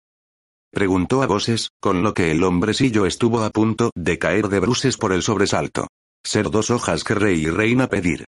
Preguntó 0.76 1.24
a 1.24 1.26
voces, 1.26 1.70
con 1.80 2.04
lo 2.04 2.14
que 2.14 2.32
el 2.32 2.44
hombrecillo 2.44 3.06
estuvo 3.06 3.46
a 3.46 3.50
punto 3.50 3.92
de 3.96 4.20
caer 4.20 4.50
de 4.50 4.60
bruces 4.60 4.98
por 4.98 5.14
el 5.14 5.22
sobresalto. 5.22 5.88
Ser 6.22 6.50
dos 6.50 6.70
hojas 6.70 7.06
que 7.06 7.16
rey 7.16 7.44
y 7.44 7.50
reina 7.50 7.88
pedir. 7.88 8.26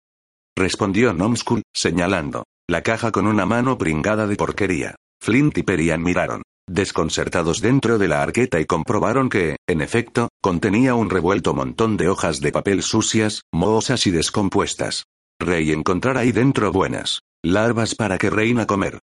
Respondió 0.56 1.12
Nomskul, 1.12 1.64
señalando 1.74 2.44
la 2.68 2.84
caja 2.84 3.12
con 3.12 3.26
una 3.26 3.48
mano 3.48 3.80
pringada 3.80 4.28
de 4.28 4.36
porquería. 4.36 4.94
Flint 5.20 5.58
y 5.58 5.64
Perian 5.64 6.04
miraron 6.04 6.44
desconcertados 6.70 7.62
dentro 7.62 7.98
de 7.98 8.10
la 8.10 8.22
arqueta 8.22 8.60
y 8.60 8.66
comprobaron 8.66 9.28
que, 9.28 9.56
en 9.68 9.82
efecto, 9.82 10.30
contenía 10.40 10.94
un 10.94 11.10
revuelto 11.10 11.56
montón 11.56 11.98
de 11.98 12.10
hojas 12.10 12.42
de 12.42 12.52
papel 12.52 12.84
sucias, 12.84 13.42
mohosas 13.52 14.06
y 14.06 14.12
descompuestas. 14.12 15.06
Rey 15.40 15.72
encontrar 15.72 16.16
ahí 16.20 16.32
dentro 16.32 16.72
buenas 16.72 17.22
larvas 17.44 17.96
para 17.96 18.20
que 18.20 18.30
reina 18.30 18.68
comer. 18.68 19.00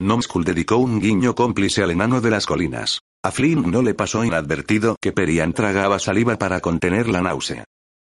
Nomskull 0.00 0.44
dedicó 0.44 0.76
un 0.76 1.00
guiño 1.00 1.34
cómplice 1.34 1.82
al 1.82 1.90
enano 1.90 2.20
de 2.20 2.30
las 2.30 2.46
colinas. 2.46 3.00
A 3.22 3.30
Flynn 3.30 3.70
no 3.70 3.82
le 3.82 3.94
pasó 3.94 4.24
inadvertido 4.24 4.96
que 5.00 5.12
Perian 5.12 5.52
tragaba 5.52 5.98
saliva 5.98 6.36
para 6.36 6.60
contener 6.60 7.08
la 7.08 7.22
náusea. 7.22 7.64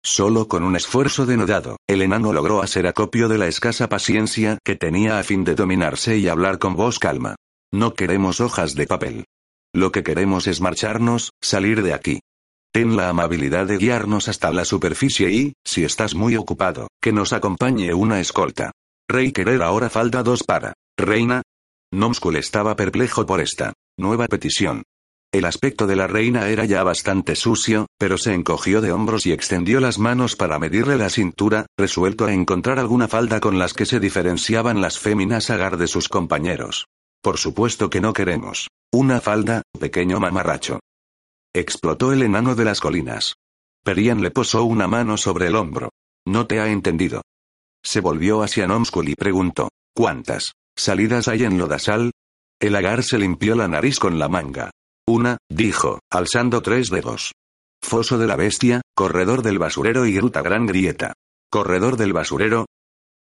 Solo 0.04 0.48
con 0.48 0.64
un 0.64 0.76
esfuerzo 0.76 1.26
denodado, 1.26 1.78
el 1.88 2.02
enano 2.02 2.34
logró 2.34 2.62
hacer 2.62 2.88
acopio 2.88 3.30
de 3.30 3.38
la 3.38 3.48
escasa 3.48 3.88
paciencia 3.88 4.58
que 4.64 4.76
tenía 4.76 5.20
a 5.20 5.24
fin 5.24 5.44
de 5.44 5.56
dominarse 5.56 6.18
y 6.18 6.28
hablar 6.28 6.60
con 6.60 6.76
voz 6.76 7.00
calma. 7.00 7.36
No 7.72 7.94
queremos 7.94 8.42
hojas 8.42 8.76
de 8.76 8.86
papel. 8.86 9.26
Lo 9.74 9.92
que 9.92 10.04
queremos 10.04 10.48
es 10.48 10.62
marcharnos, 10.62 11.32
salir 11.42 11.84
de 11.84 11.94
aquí. 11.94 12.20
Ten 12.74 12.98
la 12.98 13.10
amabilidad 13.10 13.68
de 13.68 13.78
guiarnos 13.78 14.28
hasta 14.28 14.52
la 14.52 14.66
superficie 14.66 15.32
y, 15.32 15.54
si 15.64 15.84
estás 15.84 16.16
muy 16.16 16.36
ocupado, 16.36 16.88
que 17.02 17.14
nos 17.14 17.32
acompañe 17.32 17.94
una 17.94 18.20
escolta. 18.20 18.72
Rey 19.08 19.32
querer 19.32 19.62
ahora 19.62 19.90
falta 19.90 20.24
dos 20.24 20.44
para. 20.44 20.74
Reina. 20.98 21.44
Nomskul 21.94 22.38
estaba 22.38 22.76
perplejo 22.76 23.28
por 23.28 23.40
esta 23.40 23.74
nueva 24.00 24.26
petición. 24.26 24.82
El 25.32 25.46
aspecto 25.46 25.86
de 25.86 25.96
la 25.96 26.08
reina 26.08 26.50
era 26.50 26.66
ya 26.66 26.82
bastante 26.82 27.36
sucio, 27.36 27.86
pero 28.00 28.18
se 28.18 28.34
encogió 28.34 28.82
de 28.82 28.92
hombros 28.92 29.28
y 29.28 29.32
extendió 29.32 29.80
las 29.80 30.00
manos 30.00 30.36
para 30.36 30.58
medirle 30.58 30.98
la 30.98 31.12
cintura, 31.12 31.68
resuelto 31.78 32.26
a 32.26 32.34
encontrar 32.34 32.80
alguna 32.80 33.08
falda 33.08 33.40
con 33.40 33.60
las 33.60 33.76
que 33.76 33.86
se 33.86 34.00
diferenciaban 34.00 34.82
las 34.82 34.98
féminas 34.98 35.52
agar 35.52 35.78
de 35.78 35.86
sus 35.86 36.10
compañeros. 36.10 36.88
Por 37.22 37.38
supuesto 37.38 37.92
que 37.92 38.02
no 38.02 38.12
queremos. 38.12 38.70
Una 38.92 39.22
falda, 39.22 39.62
pequeño 39.80 40.20
mamarracho. 40.20 40.80
Explotó 41.54 42.12
el 42.12 42.24
enano 42.24 42.56
de 42.56 42.66
las 42.66 42.80
colinas. 42.80 43.36
Perian 43.84 44.24
le 44.24 44.32
posó 44.32 44.64
una 44.64 44.88
mano 44.88 45.16
sobre 45.18 45.46
el 45.46 45.56
hombro. 45.56 45.92
No 46.26 46.48
te 46.48 46.60
ha 46.60 46.70
entendido. 46.70 47.22
Se 47.84 48.02
volvió 48.02 48.42
hacia 48.42 48.66
Nomskul 48.66 49.10
y 49.10 49.16
preguntó, 49.16 49.70
¿cuántas 49.94 50.54
salidas 50.76 51.28
hay 51.28 51.44
en 51.44 51.58
Lodasal? 51.58 52.12
El 52.60 52.76
agar 52.76 53.04
se 53.04 53.20
limpió 53.20 53.56
la 53.56 53.68
nariz 53.68 54.00
con 54.00 54.20
la 54.20 54.30
manga. 54.30 54.72
Una, 55.08 55.38
dijo, 55.50 56.00
alzando 56.10 56.62
tres 56.62 56.90
dedos. 56.90 57.34
Foso 57.82 58.18
de 58.18 58.28
la 58.28 58.38
bestia, 58.38 58.82
corredor 58.96 59.42
del 59.42 59.60
basurero 59.60 60.06
y 60.06 60.14
gruta 60.14 60.42
gran 60.42 60.66
grieta. 60.66 61.14
¿Corredor 61.52 61.98
del 61.98 62.14
basurero? 62.14 62.66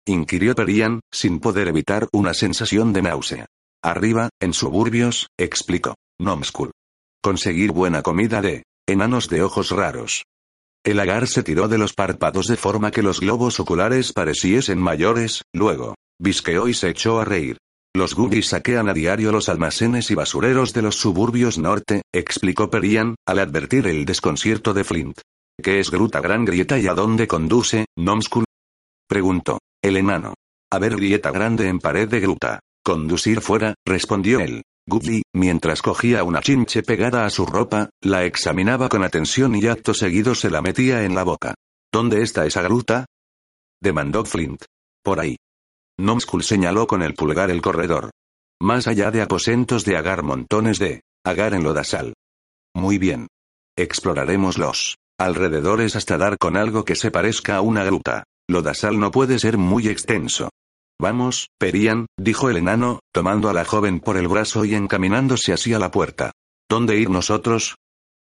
inquirió 0.08 0.56
Perian, 0.56 1.02
sin 1.12 1.40
poder 1.40 1.68
evitar 1.68 2.08
una 2.12 2.34
sensación 2.34 2.94
de 2.94 3.04
náusea. 3.04 3.46
Arriba, 3.84 4.30
en 4.42 4.54
suburbios, 4.54 5.28
explicó. 5.38 5.96
Nomskul. 6.20 6.72
Conseguir 7.22 7.72
buena 7.72 8.02
comida 8.02 8.42
de 8.42 8.64
enanos 8.88 9.30
de 9.30 9.44
ojos 9.44 9.70
raros. 9.72 10.24
El 10.84 11.00
agar 11.00 11.28
se 11.28 11.44
tiró 11.44 11.68
de 11.68 11.78
los 11.78 11.94
párpados 11.94 12.48
de 12.48 12.58
forma 12.58 12.90
que 12.90 13.04
los 13.04 13.20
globos 13.20 13.60
oculares 13.60 14.12
pareciesen 14.14 14.80
mayores, 14.80 15.44
luego, 15.54 15.96
visqueó 16.20 16.68
y 16.68 16.74
se 16.74 16.90
echó 16.90 17.20
a 17.20 17.26
reír. 17.26 17.58
Los 17.96 18.14
Goodies 18.14 18.48
saquean 18.48 18.88
a 18.88 18.94
diario 18.94 19.32
los 19.32 19.50
almacenes 19.50 20.12
y 20.12 20.16
basureros 20.16 20.74
de 20.74 20.84
los 20.84 20.96
suburbios 20.96 21.58
norte, 21.58 22.04
explicó 22.14 22.70
Perian, 22.70 23.16
al 23.26 23.40
advertir 23.40 23.88
el 23.88 24.06
desconcierto 24.06 24.74
de 24.74 24.84
Flint. 24.84 25.22
¿Qué 25.62 25.80
es 25.80 25.90
Gruta 25.90 26.22
Gran 26.22 26.46
Grieta 26.46 26.78
y 26.78 26.88
a 26.88 26.94
dónde 26.94 27.28
conduce, 27.28 27.86
Nomskul? 27.98 28.46
Preguntó. 29.08 29.60
El 29.82 29.98
enano. 29.98 30.36
A 30.72 30.78
ver 30.78 30.96
grieta 30.96 31.32
grande 31.32 31.68
en 31.68 31.80
pared 31.80 32.08
de 32.08 32.20
gruta. 32.20 32.60
Conducir 32.84 33.42
fuera, 33.42 33.74
respondió 33.86 34.40
él. 34.40 34.62
Goodley, 34.88 35.24
mientras 35.34 35.82
cogía 35.82 36.24
una 36.24 36.42
chinche 36.42 36.84
pegada 36.84 37.26
a 37.26 37.30
su 37.30 37.46
ropa, 37.46 37.90
la 38.02 38.26
examinaba 38.26 38.90
con 38.90 39.04
atención 39.04 39.56
y 39.56 39.68
acto 39.68 39.94
seguido 39.94 40.36
se 40.36 40.50
la 40.50 40.62
metía 40.62 41.04
en 41.04 41.16
la 41.16 41.24
boca. 41.24 41.56
¿Dónde 41.92 42.22
está 42.22 42.46
esa 42.46 42.62
gruta? 42.62 43.06
demandó 43.82 44.26
Flint. 44.26 44.64
Por 45.04 45.20
ahí. 45.20 45.38
Nomskull 46.00 46.44
señaló 46.44 46.88
con 46.88 47.02
el 47.02 47.14
pulgar 47.14 47.52
el 47.52 47.62
corredor. 47.62 48.12
Más 48.62 48.88
allá 48.88 49.12
de 49.12 49.22
aposentos 49.22 49.84
de 49.84 49.98
agar 49.98 50.24
montones 50.24 50.80
de 50.80 51.02
agar 51.26 51.54
en 51.54 51.64
lodasal. 51.64 52.14
Muy 52.74 52.98
bien. 52.98 53.28
Exploraremos 53.78 54.58
los 54.58 54.96
alrededores 55.20 55.98
hasta 55.98 56.18
dar 56.18 56.38
con 56.38 56.56
algo 56.56 56.86
que 56.86 56.96
se 56.96 57.12
parezca 57.12 57.58
a 57.58 57.62
una 57.62 57.84
gruta. 57.84 58.24
Lodasal 58.48 58.98
no 58.98 59.12
puede 59.12 59.40
ser 59.40 59.58
muy 59.58 59.90
extenso. 59.90 60.50
Vamos, 61.02 61.50
Perian, 61.58 62.06
dijo 62.18 62.50
el 62.50 62.56
enano, 62.56 63.00
tomando 63.14 63.50
a 63.50 63.54
la 63.54 63.66
joven 63.66 64.00
por 64.00 64.16
el 64.16 64.30
brazo 64.30 64.64
y 64.64 64.76
encaminándose 64.76 65.52
hacia 65.52 65.80
la 65.80 65.92
puerta. 65.92 66.32
¿Dónde 66.70 66.98
ir 66.98 67.10
nosotros? 67.10 67.76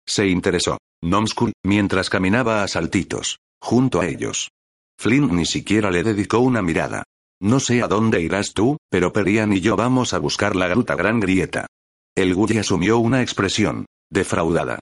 Se 0.07 0.27
interesó. 0.27 0.79
Nomskul, 1.03 1.53
mientras 1.63 2.09
caminaba 2.09 2.63
a 2.63 2.67
saltitos. 2.67 3.37
Junto 3.61 4.01
a 4.01 4.07
ellos. 4.07 4.49
Flint 4.99 5.31
ni 5.31 5.45
siquiera 5.45 5.91
le 5.91 6.03
dedicó 6.03 6.39
una 6.39 6.63
mirada. 6.63 7.03
No 7.41 7.61
sé 7.61 7.81
a 7.81 7.87
dónde 7.87 8.21
irás 8.21 8.53
tú, 8.53 8.77
pero 8.89 9.13
Perian 9.13 9.53
y 9.53 9.61
yo 9.61 9.77
vamos 9.77 10.13
a 10.13 10.19
buscar 10.19 10.55
la 10.57 10.67
gruta 10.67 10.95
Gran 10.95 11.21
Grieta. 11.21 11.67
El 12.15 12.35
Gully 12.35 12.57
asumió 12.57 12.97
una 12.97 13.21
expresión 13.21 13.85
defraudada. 14.11 14.79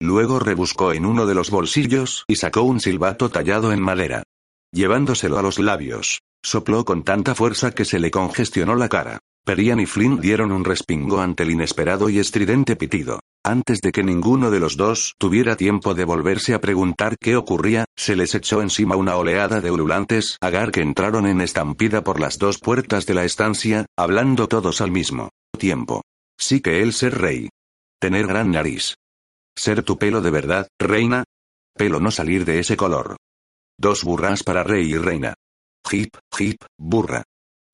Luego 0.00 0.40
rebuscó 0.40 0.92
en 0.92 1.06
uno 1.06 1.26
de 1.26 1.34
los 1.34 1.50
bolsillos 1.50 2.24
y 2.26 2.36
sacó 2.36 2.62
un 2.62 2.80
silbato 2.80 3.30
tallado 3.30 3.72
en 3.72 3.80
madera. 3.80 4.24
Llevándoselo 4.72 5.38
a 5.38 5.42
los 5.42 5.58
labios, 5.58 6.20
sopló 6.42 6.84
con 6.84 7.04
tanta 7.04 7.34
fuerza 7.34 7.72
que 7.72 7.84
se 7.84 8.00
le 8.00 8.10
congestionó 8.10 8.74
la 8.74 8.88
cara. 8.88 9.18
Perian 9.44 9.78
y 9.78 9.86
Flynn 9.86 10.20
dieron 10.20 10.50
un 10.50 10.64
respingo 10.64 11.20
ante 11.20 11.44
el 11.44 11.52
inesperado 11.52 12.08
y 12.08 12.18
estridente 12.18 12.76
pitido. 12.76 13.20
Antes 13.44 13.80
de 13.80 13.90
que 13.90 14.02
ninguno 14.02 14.50
de 14.50 14.60
los 14.60 14.76
dos 14.76 15.14
tuviera 15.16 15.56
tiempo 15.56 15.94
de 15.94 16.04
volverse 16.04 16.52
a 16.52 16.60
preguntar 16.60 17.16
qué 17.18 17.36
ocurría, 17.36 17.86
se 17.96 18.14
les 18.14 18.34
echó 18.34 18.60
encima 18.60 18.96
una 18.96 19.16
oleada 19.16 19.62
de 19.62 19.70
ululantes 19.70 20.36
agar 20.42 20.70
que 20.70 20.82
entraron 20.82 21.26
en 21.26 21.40
estampida 21.40 22.04
por 22.04 22.20
las 22.20 22.38
dos 22.38 22.58
puertas 22.58 23.06
de 23.06 23.14
la 23.14 23.24
estancia, 23.24 23.86
hablando 23.96 24.46
todos 24.46 24.82
al 24.82 24.90
mismo 24.90 25.30
tiempo. 25.58 26.02
Sí 26.38 26.60
que 26.60 26.82
él 26.82 26.92
ser 26.92 27.18
rey. 27.18 27.48
Tener 27.98 28.26
gran 28.26 28.50
nariz. 28.50 28.96
Ser 29.56 29.82
tu 29.82 29.98
pelo 29.98 30.20
de 30.20 30.30
verdad, 30.30 30.68
reina. 30.78 31.24
Pelo 31.74 31.98
no 31.98 32.10
salir 32.10 32.44
de 32.44 32.58
ese 32.58 32.76
color. 32.76 33.16
Dos 33.78 34.04
burras 34.04 34.42
para 34.42 34.62
rey 34.62 34.92
y 34.92 34.98
reina. 34.98 35.34
Hip, 35.90 36.14
hip, 36.38 36.62
burra. 36.78 37.22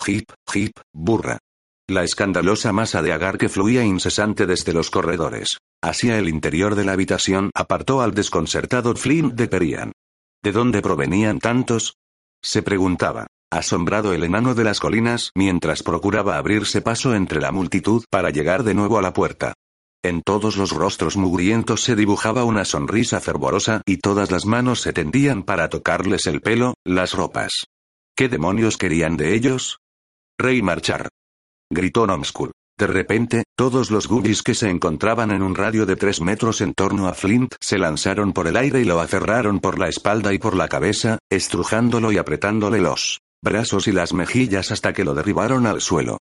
Hip, 0.06 0.30
hip, 0.52 0.78
burra. 0.92 1.38
La 1.88 2.02
escandalosa 2.02 2.72
masa 2.72 3.00
de 3.00 3.12
agar 3.12 3.38
que 3.38 3.48
fluía 3.48 3.84
incesante 3.84 4.46
desde 4.46 4.72
los 4.72 4.90
corredores 4.90 5.58
hacia 5.82 6.18
el 6.18 6.28
interior 6.28 6.74
de 6.74 6.84
la 6.84 6.92
habitación 6.92 7.50
apartó 7.54 8.00
al 8.00 8.12
desconcertado 8.12 8.96
Flint 8.96 9.34
de 9.34 9.46
Perian. 9.46 9.92
¿De 10.42 10.50
dónde 10.50 10.82
provenían 10.82 11.38
tantos? 11.38 11.94
se 12.42 12.62
preguntaba, 12.62 13.28
asombrado 13.52 14.12
el 14.12 14.24
enano 14.24 14.54
de 14.54 14.64
las 14.64 14.80
colinas 14.80 15.30
mientras 15.36 15.84
procuraba 15.84 16.38
abrirse 16.38 16.80
paso 16.82 17.14
entre 17.14 17.40
la 17.40 17.52
multitud 17.52 18.04
para 18.10 18.30
llegar 18.30 18.64
de 18.64 18.74
nuevo 18.74 18.98
a 18.98 19.02
la 19.02 19.12
puerta. 19.12 19.54
En 20.02 20.22
todos 20.22 20.56
los 20.56 20.70
rostros 20.70 21.16
mugrientos 21.16 21.82
se 21.82 21.94
dibujaba 21.94 22.44
una 22.44 22.64
sonrisa 22.64 23.20
fervorosa 23.20 23.82
y 23.86 23.98
todas 23.98 24.30
las 24.32 24.44
manos 24.44 24.80
se 24.80 24.92
tendían 24.92 25.44
para 25.44 25.68
tocarles 25.68 26.26
el 26.26 26.40
pelo, 26.40 26.74
las 26.84 27.12
ropas. 27.12 27.66
¿Qué 28.16 28.28
demonios 28.28 28.76
querían 28.76 29.16
de 29.16 29.34
ellos? 29.34 29.78
Rey 30.38 30.62
marchar 30.62 31.08
gritó 31.70 32.06
Nomskull. 32.06 32.52
De 32.78 32.86
repente, 32.86 33.44
todos 33.56 33.90
los 33.90 34.06
goodies 34.06 34.42
que 34.42 34.54
se 34.54 34.68
encontraban 34.68 35.30
en 35.30 35.42
un 35.42 35.54
radio 35.54 35.86
de 35.86 35.96
tres 35.96 36.20
metros 36.20 36.60
en 36.60 36.74
torno 36.74 37.08
a 37.08 37.14
Flint 37.14 37.54
se 37.58 37.78
lanzaron 37.78 38.34
por 38.34 38.46
el 38.46 38.56
aire 38.56 38.82
y 38.82 38.84
lo 38.84 39.00
aferraron 39.00 39.60
por 39.60 39.78
la 39.78 39.88
espalda 39.88 40.34
y 40.34 40.38
por 40.38 40.54
la 40.54 40.68
cabeza, 40.68 41.18
estrujándolo 41.30 42.12
y 42.12 42.18
apretándole 42.18 42.80
los 42.80 43.20
brazos 43.42 43.88
y 43.88 43.92
las 43.92 44.12
mejillas 44.12 44.72
hasta 44.72 44.92
que 44.92 45.04
lo 45.04 45.14
derribaron 45.14 45.66
al 45.66 45.80
suelo. 45.80 46.18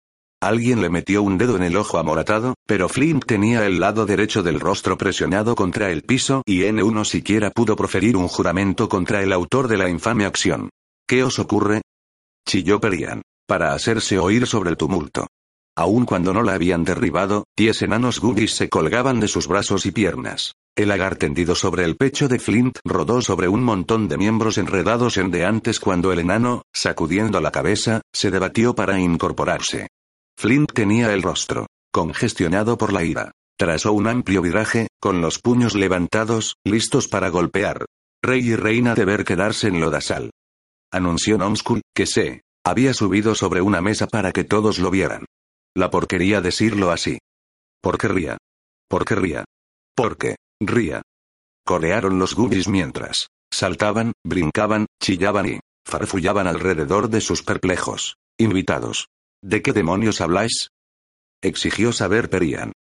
Alguien 0.43 0.81
le 0.81 0.89
metió 0.89 1.23
un 1.23 1.39
dedo 1.39 1.55
en 1.57 1.63
el 1.63 1.77
ojo 1.77 1.99
amoratado, 1.99 2.55
pero 2.67 2.89
Flint 2.89 3.27
tenía 3.27 3.65
el 3.67 3.79
lado 3.79 4.07
derecho 4.07 4.43
del 4.43 4.59
rostro 4.59 4.99
presionado 4.99 5.55
contra 5.55 5.91
el 5.91 6.03
piso 6.03 6.43
y 6.47 6.63
N1 6.63 7.05
siquiera 7.05 7.51
pudo 7.51 7.77
proferir 7.77 8.17
un 8.17 8.27
juramento 8.27 8.89
contra 8.89 9.23
el 9.23 9.33
autor 9.33 9.69
de 9.69 9.77
la 9.77 9.89
infame 9.89 10.25
acción. 10.25 10.71
¿Qué 11.07 11.23
os 11.23 11.39
ocurre? 11.39 11.83
Chilló 12.49 12.81
Perian 12.81 13.23
para 13.51 13.75
hacerse 13.75 14.17
oír 14.17 14.47
sobre 14.47 14.71
el 14.71 14.77
tumulto. 14.77 15.27
Aun 15.77 16.05
cuando 16.05 16.33
no 16.33 16.45
la 16.45 16.55
habían 16.55 16.85
derribado, 16.85 17.49
diez 17.59 17.83
enanos 17.83 18.21
goodies 18.21 18.55
se 18.55 18.69
colgaban 18.69 19.19
de 19.19 19.27
sus 19.27 19.49
brazos 19.49 19.87
y 19.87 19.91
piernas. 19.91 20.55
El 20.77 20.93
agar 20.93 21.17
tendido 21.17 21.57
sobre 21.57 21.85
el 21.85 21.97
pecho 21.97 22.29
de 22.29 22.39
Flint 22.39 22.79
rodó 22.85 23.21
sobre 23.23 23.49
un 23.49 23.65
montón 23.65 24.07
de 24.07 24.19
miembros 24.19 24.57
enredados 24.57 25.17
en 25.17 25.33
de 25.33 25.47
antes 25.47 25.81
cuando 25.81 26.13
el 26.13 26.21
enano, 26.21 26.63
sacudiendo 26.73 27.41
la 27.41 27.51
cabeza, 27.51 28.03
se 28.13 28.31
debatió 28.31 28.77
para 28.77 29.01
incorporarse. 29.01 29.89
Flint 30.39 30.71
tenía 30.73 31.13
el 31.13 31.23
rostro 31.23 31.67
congestionado 31.91 32.79
por 32.79 32.93
la 32.93 33.03
ira. 33.03 33.33
Trazó 33.59 33.93
un 33.93 34.07
amplio 34.07 34.43
viraje, 34.43 34.87
con 35.01 35.21
los 35.21 35.41
puños 35.41 35.75
levantados, 35.75 36.55
listos 36.65 37.09
para 37.09 37.31
golpear. 37.31 37.87
Rey 38.23 38.47
y 38.47 38.55
reina 38.55 38.95
deber 38.95 39.25
quedarse 39.25 39.67
en 39.67 39.81
Lodasal. 39.81 40.31
Anunció 40.93 41.37
Nomskull, 41.37 41.83
que 41.93 42.07
se 42.07 42.43
había 42.71 42.95
subido 42.95 43.35
sobre 43.35 43.61
una 43.61 43.81
mesa 43.81 44.07
para 44.07 44.33
que 44.33 44.45
todos 44.45 44.79
lo 44.79 44.91
vieran. 44.91 45.27
La 45.75 45.91
porquería 45.91 46.41
decirlo 46.41 46.91
así. 46.91 47.19
¿Por 47.83 47.99
qué 47.99 48.09
ría? 48.09 48.39
¿Por 48.89 49.05
qué 49.05 49.15
ría? 49.15 49.45
Porque, 49.95 50.37
ría. 50.61 51.03
Corearon 51.65 52.19
los 52.19 52.35
goodies 52.35 52.69
mientras 52.69 53.29
saltaban, 53.53 54.13
brincaban, 54.25 54.87
chillaban 55.03 55.47
y 55.47 55.61
farfullaban 55.85 56.47
alrededor 56.47 57.11
de 57.11 57.21
sus 57.21 57.43
perplejos 57.43 58.17
invitados. 58.39 59.09
¿De 59.43 59.63
qué 59.63 59.73
demonios 59.73 60.21
habláis? 60.21 60.69
exigió 61.43 61.93
saber 61.93 62.31
Perian. 62.31 62.73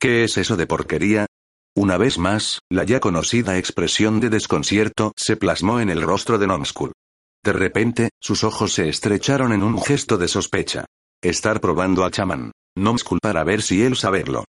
¿Qué 0.00 0.24
es 0.24 0.36
eso 0.36 0.56
de 0.56 0.66
porquería? 0.66 1.26
Una 1.74 1.96
vez 1.96 2.18
más, 2.18 2.60
la 2.70 2.84
ya 2.84 3.00
conocida 3.00 3.58
expresión 3.58 4.20
de 4.20 4.30
desconcierto 4.30 5.12
se 5.16 5.36
plasmó 5.36 5.80
en 5.80 5.90
el 5.90 6.02
rostro 6.02 6.38
de 6.38 6.46
Nomskull. 6.46 6.92
De 7.46 7.52
repente, 7.52 8.10
sus 8.20 8.42
ojos 8.42 8.72
se 8.72 8.88
estrecharon 8.88 9.52
en 9.52 9.62
un 9.62 9.80
gesto 9.80 10.18
de 10.18 10.26
sospecha. 10.26 10.84
Estar 11.22 11.60
probando 11.60 12.04
a 12.04 12.10
chamán. 12.10 12.50
Nomskull 12.76 13.20
para 13.22 13.44
ver 13.44 13.62
si 13.62 13.84
él 13.84 13.94
saberlo. 13.94 14.46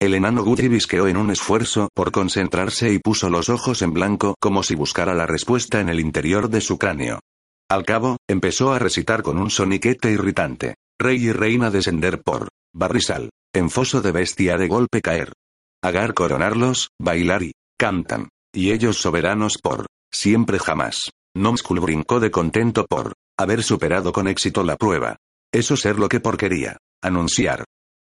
El 0.00 0.14
enano 0.14 0.42
Guti 0.42 0.66
visqueó 0.68 1.06
en 1.06 1.18
un 1.18 1.30
esfuerzo 1.30 1.90
por 1.94 2.12
concentrarse 2.12 2.90
y 2.94 2.98
puso 2.98 3.28
los 3.28 3.50
ojos 3.50 3.82
en 3.82 3.92
blanco 3.92 4.36
como 4.40 4.62
si 4.62 4.74
buscara 4.74 5.12
la 5.12 5.26
respuesta 5.26 5.80
en 5.80 5.90
el 5.90 6.00
interior 6.00 6.48
de 6.48 6.62
su 6.62 6.78
cráneo. 6.78 7.20
Al 7.68 7.84
cabo, 7.84 8.16
empezó 8.26 8.72
a 8.72 8.78
recitar 8.78 9.22
con 9.22 9.36
un 9.36 9.50
soniquete 9.50 10.10
irritante. 10.10 10.76
Rey 10.98 11.22
y 11.22 11.32
reina 11.32 11.70
descender 11.70 12.22
por 12.22 12.48
barrisal. 12.72 13.28
En 13.52 13.68
foso 13.68 14.00
de 14.00 14.12
bestia 14.12 14.56
de 14.56 14.66
golpe 14.66 15.02
caer. 15.02 15.34
Agar 15.82 16.14
coronarlos, 16.14 16.88
bailar 16.98 17.42
y 17.42 17.52
cantan. 17.78 18.30
Y 18.50 18.72
ellos 18.72 18.96
soberanos 18.96 19.58
por 19.58 19.84
siempre 20.10 20.58
jamás. 20.58 21.10
Nomskull 21.36 21.80
brincó 21.80 22.20
de 22.20 22.30
contento 22.30 22.86
por 22.86 23.14
haber 23.38 23.62
superado 23.62 24.12
con 24.12 24.28
éxito 24.28 24.62
la 24.64 24.76
prueba. 24.76 25.16
Eso 25.52 25.76
ser 25.76 25.98
lo 25.98 26.08
que 26.08 26.20
porquería. 26.20 26.76
Anunciar. 27.02 27.64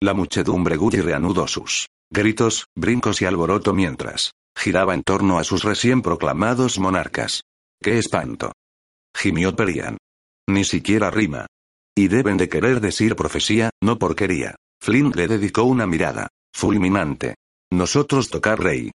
La 0.01 0.13
muchedumbre 0.13 0.77
Gully 0.77 1.01
reanudó 1.01 1.47
sus 1.47 1.87
gritos, 2.11 2.65
brincos 2.75 3.21
y 3.21 3.25
alboroto 3.25 3.73
mientras 3.73 4.31
giraba 4.55 4.93
en 4.93 5.03
torno 5.03 5.37
a 5.37 5.43
sus 5.43 5.63
recién 5.63 6.01
proclamados 6.01 6.79
monarcas. 6.79 7.41
¡Qué 7.81 7.97
espanto! 7.97 8.53
Gimió 9.15 9.55
Perian. 9.55 9.97
Ni 10.47 10.63
siquiera 10.63 11.11
rima. 11.11 11.45
Y 11.95 12.07
deben 12.07 12.37
de 12.37 12.49
querer 12.49 12.79
decir 12.79 13.15
profecía, 13.15 13.69
no 13.81 13.97
porquería. 13.97 14.55
Flint 14.79 15.15
le 15.15 15.27
dedicó 15.27 15.63
una 15.63 15.85
mirada 15.85 16.29
fulminante. 16.53 17.35
Nosotros 17.71 18.29
tocar 18.29 18.59
rey. 18.59 18.91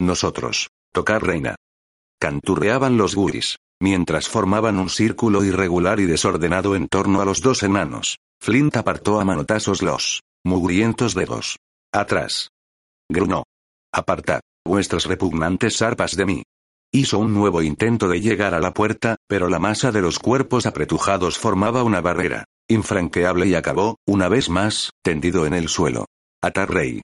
Nosotros, 0.00 0.68
tocar 0.92 1.22
reina. 1.22 1.54
Canturreaban 2.18 2.96
los 2.96 3.14
guris. 3.14 3.56
Mientras 3.80 4.28
formaban 4.28 4.78
un 4.78 4.88
círculo 4.88 5.44
irregular 5.44 6.00
y 6.00 6.06
desordenado 6.06 6.74
en 6.76 6.88
torno 6.88 7.20
a 7.20 7.24
los 7.24 7.40
dos 7.40 7.62
enanos, 7.62 8.18
Flint 8.40 8.76
apartó 8.76 9.20
a 9.20 9.24
manotazos 9.24 9.82
los 9.82 10.22
mugrientos 10.44 11.14
dedos. 11.14 11.58
Atrás. 11.92 12.50
Grunó. 13.08 13.44
Apartad 13.92 14.40
vuestras 14.66 15.06
repugnantes 15.06 15.80
arpas 15.80 16.16
de 16.16 16.26
mí. 16.26 16.42
Hizo 16.92 17.18
un 17.18 17.32
nuevo 17.32 17.62
intento 17.62 18.08
de 18.08 18.20
llegar 18.20 18.54
a 18.54 18.60
la 18.60 18.72
puerta, 18.72 19.16
pero 19.28 19.48
la 19.48 19.58
masa 19.58 19.92
de 19.92 20.02
los 20.02 20.18
cuerpos 20.18 20.66
apretujados 20.66 21.38
formaba 21.38 21.82
una 21.82 22.00
barrera, 22.00 22.44
infranqueable 22.68 23.46
y 23.46 23.54
acabó, 23.54 23.96
una 24.06 24.28
vez 24.28 24.48
más, 24.48 24.90
tendido 25.02 25.46
en 25.46 25.54
el 25.54 25.68
suelo. 25.68 26.06
Atar 26.42 26.70
rey. 26.70 27.00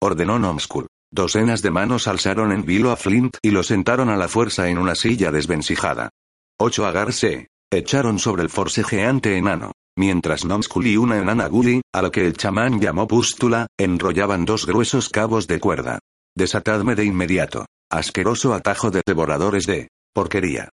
Ordenó 0.00 0.38
Nomskull. 0.38 0.86
Docenas 1.14 1.62
de 1.62 1.70
manos 1.70 2.08
alzaron 2.08 2.50
en 2.50 2.64
vilo 2.64 2.90
a 2.90 2.96
Flint 2.96 3.36
y 3.40 3.52
lo 3.52 3.62
sentaron 3.62 4.08
a 4.08 4.16
la 4.16 4.26
fuerza 4.26 4.68
en 4.68 4.78
una 4.78 4.96
silla 4.96 5.30
desvencijada. 5.30 6.10
Ocho 6.58 6.86
agar 6.86 7.12
se 7.12 7.46
echaron 7.72 8.18
sobre 8.18 8.42
el 8.42 8.50
forcejeante 8.50 9.36
enano, 9.36 9.70
mientras 9.96 10.44
Nomskull 10.44 10.88
y 10.88 10.96
una 10.96 11.18
enana 11.18 11.46
Gully, 11.46 11.82
a 11.92 12.02
la 12.02 12.10
que 12.10 12.26
el 12.26 12.36
chamán 12.36 12.80
llamó 12.80 13.06
pústula, 13.06 13.68
enrollaban 13.78 14.44
dos 14.44 14.66
gruesos 14.66 15.08
cabos 15.08 15.46
de 15.46 15.60
cuerda. 15.60 16.00
Desatadme 16.36 16.96
de 16.96 17.04
inmediato. 17.04 17.64
Asqueroso 17.92 18.52
atajo 18.52 18.90
de 18.90 19.02
devoradores 19.06 19.66
de 19.66 19.86
porquería. 20.12 20.70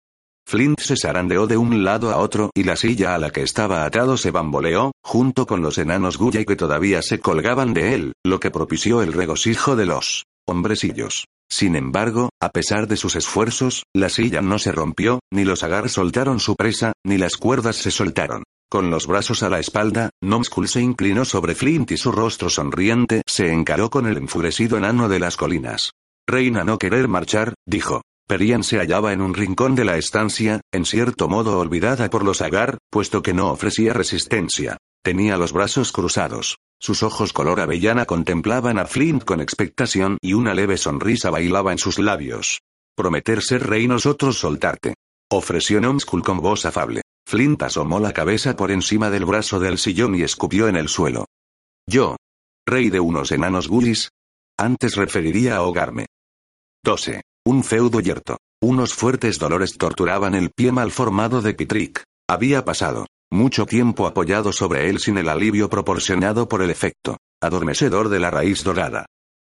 Flint 0.47 0.79
se 0.79 0.97
zarandeó 0.97 1.45
de 1.45 1.57
un 1.57 1.83
lado 1.83 2.09
a 2.09 2.17
otro 2.17 2.49
y 2.55 2.63
la 2.63 2.75
silla 2.77 3.13
a 3.13 3.19
la 3.19 3.29
que 3.29 3.43
estaba 3.43 3.85
atado 3.85 4.17
se 4.17 4.31
bamboleó, 4.31 4.91
junto 5.03 5.45
con 5.45 5.61
los 5.61 5.77
enanos 5.77 6.17
Gully 6.17 6.45
que 6.45 6.55
todavía 6.55 7.03
se 7.03 7.19
colgaban 7.19 7.75
de 7.75 7.93
él, 7.93 8.13
lo 8.25 8.39
que 8.39 8.49
propició 8.49 9.03
el 9.03 9.13
regocijo 9.13 9.75
de 9.75 9.85
los 9.85 10.23
hombrecillos. 10.51 11.25
Sin 11.51 11.75
embargo, 11.75 12.29
a 12.39 12.49
pesar 12.49 12.87
de 12.87 12.95
sus 12.95 13.15
esfuerzos, 13.15 13.83
la 13.93 14.09
silla 14.09 14.41
no 14.41 14.59
se 14.59 14.71
rompió, 14.71 15.19
ni 15.33 15.43
los 15.43 15.63
agar 15.63 15.89
soltaron 15.89 16.39
su 16.39 16.55
presa, 16.55 16.93
ni 17.03 17.17
las 17.17 17.35
cuerdas 17.35 17.75
se 17.77 17.91
soltaron. 17.91 18.43
Con 18.69 18.89
los 18.89 19.05
brazos 19.05 19.43
a 19.43 19.49
la 19.49 19.59
espalda, 19.59 20.11
Nomskull 20.23 20.69
se 20.69 20.79
inclinó 20.79 21.25
sobre 21.25 21.55
Flint 21.55 21.91
y 21.91 21.97
su 21.97 22.13
rostro 22.13 22.49
sonriente 22.49 23.21
se 23.27 23.51
encaró 23.51 23.89
con 23.89 24.05
el 24.05 24.15
enfurecido 24.15 24.77
enano 24.77 25.09
de 25.09 25.19
las 25.19 25.35
colinas. 25.35 25.91
Reina 26.25 26.63
no 26.63 26.77
querer 26.77 27.09
marchar, 27.09 27.53
dijo. 27.67 28.01
Perian 28.29 28.63
se 28.63 28.77
hallaba 28.77 29.11
en 29.11 29.19
un 29.19 29.33
rincón 29.33 29.75
de 29.75 29.83
la 29.83 29.97
estancia, 29.97 30.61
en 30.71 30.85
cierto 30.85 31.27
modo 31.27 31.59
olvidada 31.59 32.09
por 32.09 32.23
los 32.23 32.41
agar, 32.41 32.77
puesto 32.89 33.21
que 33.21 33.33
no 33.33 33.51
ofrecía 33.51 33.91
resistencia. 33.91 34.77
Tenía 35.03 35.37
los 35.37 35.51
brazos 35.51 35.91
cruzados. 35.91 36.59
Sus 36.79 37.01
ojos 37.01 37.33
color 37.33 37.59
avellana 37.59 38.05
contemplaban 38.05 38.77
a 38.77 38.85
Flint 38.85 39.23
con 39.23 39.41
expectación 39.41 40.17
y 40.21 40.33
una 40.33 40.53
leve 40.53 40.77
sonrisa 40.77 41.31
bailaba 41.31 41.71
en 41.71 41.79
sus 41.79 41.97
labios. 41.97 42.61
Prometer 42.95 43.41
ser 43.41 43.67
rey 43.67 43.87
nosotros 43.87 44.37
soltarte. 44.37 44.95
Ofreció 45.31 45.81
Nomskull 45.81 46.23
con 46.23 46.39
voz 46.39 46.65
afable. 46.65 47.01
Flint 47.27 47.63
asomó 47.63 47.99
la 47.99 48.13
cabeza 48.13 48.55
por 48.55 48.71
encima 48.71 49.09
del 49.09 49.25
brazo 49.25 49.59
del 49.59 49.77
sillón 49.77 50.15
y 50.15 50.21
escupió 50.21 50.67
en 50.67 50.75
el 50.75 50.87
suelo. 50.87 51.25
Yo. 51.87 52.17
Rey 52.67 52.89
de 52.89 52.99
unos 52.99 53.31
enanos 53.31 53.67
gulis. 53.67 54.09
Antes 54.57 54.95
referiría 54.95 55.55
a 55.55 55.57
ahogarme. 55.57 56.07
12. 56.83 57.21
Un 57.45 57.63
feudo 57.63 58.01
yerto. 58.01 58.37
Unos 58.61 58.93
fuertes 58.93 59.39
dolores 59.39 59.77
torturaban 59.77 60.35
el 60.35 60.51
pie 60.51 60.71
mal 60.71 60.91
formado 60.91 61.41
de 61.41 61.55
Pitrick. 61.55 62.03
Había 62.27 62.63
pasado 62.63 63.07
mucho 63.31 63.65
tiempo 63.65 64.05
apoyado 64.05 64.51
sobre 64.51 64.89
él 64.89 64.99
sin 64.99 65.17
el 65.17 65.29
alivio 65.29 65.69
proporcionado 65.69 66.47
por 66.47 66.61
el 66.61 66.69
efecto 66.69 67.17
adormecedor 67.41 68.09
de 68.09 68.19
la 68.19 68.29
raíz 68.29 68.63
dorada. 68.63 69.05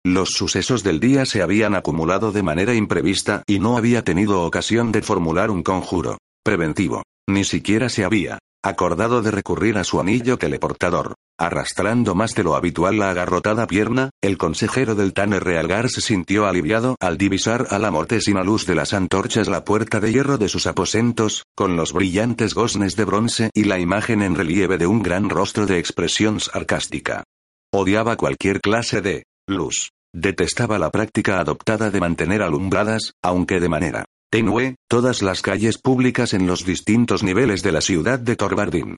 Los 0.04 0.30
sucesos 0.30 0.82
del 0.82 1.00
día 1.00 1.26
se 1.26 1.42
habían 1.42 1.74
acumulado 1.74 2.32
de 2.32 2.42
manera 2.42 2.74
imprevista 2.74 3.42
y 3.46 3.58
no 3.58 3.76
había 3.76 4.02
tenido 4.02 4.42
ocasión 4.42 4.92
de 4.92 5.02
formular 5.02 5.50
un 5.50 5.62
conjuro 5.62 6.18
preventivo. 6.44 7.02
Ni 7.28 7.44
siquiera 7.44 7.88
se 7.88 8.04
había 8.04 8.38
acordado 8.62 9.22
de 9.22 9.30
recurrir 9.30 9.76
a 9.76 9.84
su 9.84 10.00
anillo 10.00 10.38
teleportador. 10.38 11.14
Arrastrando 11.40 12.14
más 12.14 12.34
de 12.34 12.42
lo 12.42 12.54
habitual 12.54 12.98
la 12.98 13.08
agarrotada 13.08 13.66
pierna, 13.66 14.10
el 14.20 14.36
consejero 14.36 14.94
del 14.94 15.14
Tanner 15.14 15.42
Realgar 15.42 15.88
se 15.88 16.02
sintió 16.02 16.44
aliviado 16.44 16.96
al 17.00 17.16
divisar 17.16 17.68
a 17.70 17.78
la 17.78 17.90
mortesina 17.90 18.44
luz 18.44 18.66
de 18.66 18.74
las 18.74 18.92
antorchas 18.92 19.48
la 19.48 19.64
puerta 19.64 20.00
de 20.00 20.12
hierro 20.12 20.36
de 20.36 20.50
sus 20.50 20.66
aposentos, 20.66 21.44
con 21.56 21.76
los 21.76 21.94
brillantes 21.94 22.52
goznes 22.52 22.94
de 22.94 23.06
bronce 23.06 23.50
y 23.54 23.64
la 23.64 23.78
imagen 23.78 24.20
en 24.20 24.34
relieve 24.34 24.76
de 24.76 24.86
un 24.86 25.02
gran 25.02 25.30
rostro 25.30 25.64
de 25.64 25.78
expresión 25.78 26.40
sarcástica. 26.40 27.24
Odiaba 27.72 28.18
cualquier 28.18 28.60
clase 28.60 29.00
de 29.00 29.24
luz. 29.48 29.92
Detestaba 30.12 30.78
la 30.78 30.90
práctica 30.90 31.40
adoptada 31.40 31.90
de 31.90 32.00
mantener 32.00 32.42
alumbradas, 32.42 33.14
aunque 33.22 33.60
de 33.60 33.68
manera 33.70 34.04
tenue, 34.30 34.76
todas 34.90 35.22
las 35.22 35.40
calles 35.40 35.78
públicas 35.78 36.34
en 36.34 36.46
los 36.46 36.66
distintos 36.66 37.22
niveles 37.22 37.62
de 37.62 37.72
la 37.72 37.80
ciudad 37.80 38.18
de 38.18 38.36
Torbardin. 38.36 38.96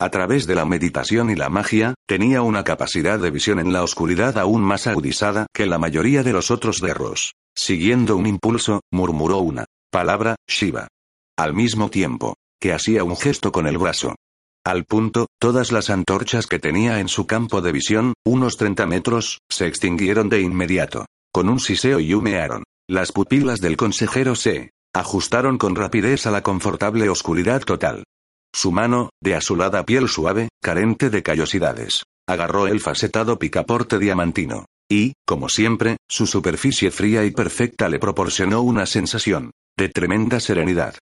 A 0.00 0.10
través 0.10 0.46
de 0.46 0.56
la 0.56 0.64
meditación 0.64 1.30
y 1.30 1.36
la 1.36 1.48
magia, 1.48 1.94
tenía 2.06 2.42
una 2.42 2.64
capacidad 2.64 3.18
de 3.18 3.30
visión 3.30 3.60
en 3.60 3.72
la 3.72 3.84
oscuridad 3.84 4.36
aún 4.38 4.62
más 4.62 4.86
agudizada 4.86 5.46
que 5.54 5.66
la 5.66 5.78
mayoría 5.78 6.22
de 6.22 6.32
los 6.32 6.50
otros 6.50 6.80
guerros. 6.80 7.34
Siguiendo 7.56 8.16
un 8.16 8.26
impulso, 8.26 8.80
murmuró 8.90 9.38
una 9.38 9.66
palabra, 9.90 10.34
Shiva. 10.48 10.88
Al 11.38 11.54
mismo 11.54 11.90
tiempo, 11.90 12.34
que 12.60 12.72
hacía 12.72 13.04
un 13.04 13.16
gesto 13.16 13.52
con 13.52 13.68
el 13.68 13.78
brazo. 13.78 14.16
Al 14.66 14.84
punto, 14.84 15.26
todas 15.38 15.70
las 15.70 15.90
antorchas 15.90 16.46
que 16.46 16.58
tenía 16.58 16.98
en 16.98 17.08
su 17.08 17.26
campo 17.26 17.60
de 17.60 17.70
visión, 17.70 18.14
unos 18.24 18.56
30 18.56 18.86
metros, 18.86 19.38
se 19.48 19.66
extinguieron 19.66 20.28
de 20.28 20.40
inmediato. 20.40 21.06
Con 21.32 21.48
un 21.48 21.60
siseo 21.60 22.00
y 22.00 22.14
humearon. 22.14 22.64
Las 22.88 23.12
pupilas 23.12 23.60
del 23.60 23.76
consejero 23.76 24.34
se 24.34 24.70
ajustaron 24.92 25.58
con 25.58 25.76
rapidez 25.76 26.26
a 26.26 26.30
la 26.30 26.42
confortable 26.42 27.08
oscuridad 27.08 27.62
total. 27.62 28.04
Su 28.54 28.70
mano, 28.70 29.10
de 29.20 29.34
azulada 29.34 29.84
piel 29.84 30.08
suave, 30.08 30.48
carente 30.62 31.10
de 31.10 31.24
callosidades, 31.24 32.04
agarró 32.28 32.68
el 32.68 32.78
facetado 32.78 33.36
picaporte 33.36 33.98
diamantino. 33.98 34.66
Y, 34.88 35.14
como 35.26 35.48
siempre, 35.48 35.96
su 36.08 36.28
superficie 36.28 36.92
fría 36.92 37.24
y 37.24 37.32
perfecta 37.32 37.88
le 37.88 37.98
proporcionó 37.98 38.62
una 38.62 38.86
sensación 38.86 39.50
de 39.76 39.88
tremenda 39.88 40.38
serenidad. 40.38 40.94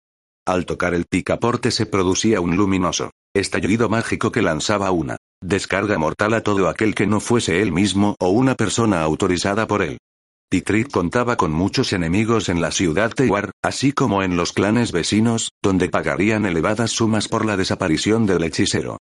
Al 0.47 0.65
tocar 0.65 0.95
el 0.95 1.05
picaporte 1.05 1.71
se 1.71 1.85
producía 1.85 2.41
un 2.41 2.57
luminoso 2.57 3.11
estallido 3.35 3.91
mágico 3.91 4.33
que 4.33 4.41
lanzaba 4.41 4.91
una 4.91 5.19
descarga 5.43 5.99
mortal 5.99 6.33
a 6.35 6.43
todo 6.43 6.69
aquel 6.69 6.95
que 6.95 7.07
no 7.07 7.21
fuese 7.21 7.61
él 7.61 7.71
mismo 7.71 8.17
o 8.19 8.31
una 8.31 8.55
persona 8.55 9.03
autorizada 9.03 9.67
por 9.67 9.83
él. 9.83 9.99
Pitrit 10.53 10.91
contaba 10.91 11.37
con 11.37 11.51
muchos 11.51 11.95
enemigos 11.95 12.51
en 12.51 12.61
la 12.61 12.73
ciudad 12.73 13.11
Tewar, 13.11 13.53
así 13.63 13.93
como 13.93 14.23
en 14.23 14.37
los 14.37 14.53
clanes 14.53 14.93
vecinos, 14.93 15.53
donde 15.63 15.89
pagarían 15.89 16.45
elevadas 16.45 16.91
sumas 16.91 17.27
por 17.27 17.47
la 17.47 17.57
desaparición 17.57 18.27
del 18.27 18.45
hechicero. 18.45 18.99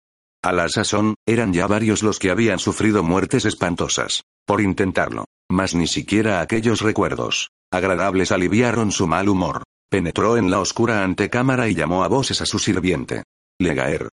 A 0.45 0.53
la 0.53 0.69
sazón, 0.69 1.15
eran 1.27 1.55
ya 1.55 1.67
varios 1.67 2.03
los 2.03 2.19
que 2.19 2.31
habían 2.31 2.59
sufrido 2.59 3.03
muertes 3.03 3.47
espantosas. 3.47 4.25
Por 4.47 4.61
intentarlo. 4.61 5.25
Mas 5.51 5.75
ni 5.75 5.87
siquiera 5.87 6.43
aquellos 6.43 6.83
recuerdos 6.83 7.49
agradables 7.73 8.31
aliviaron 8.31 8.93
su 8.93 9.07
mal 9.07 9.31
humor. 9.31 9.63
Penetró 9.91 10.37
en 10.37 10.51
la 10.51 10.61
oscura 10.61 11.03
antecámara 11.03 11.67
y 11.67 11.75
llamó 11.75 12.05
a 12.05 12.09
voces 12.09 12.43
a 12.43 12.47
su 12.47 12.59
sirviente. 12.59 13.23
Legaer. 13.59 14.11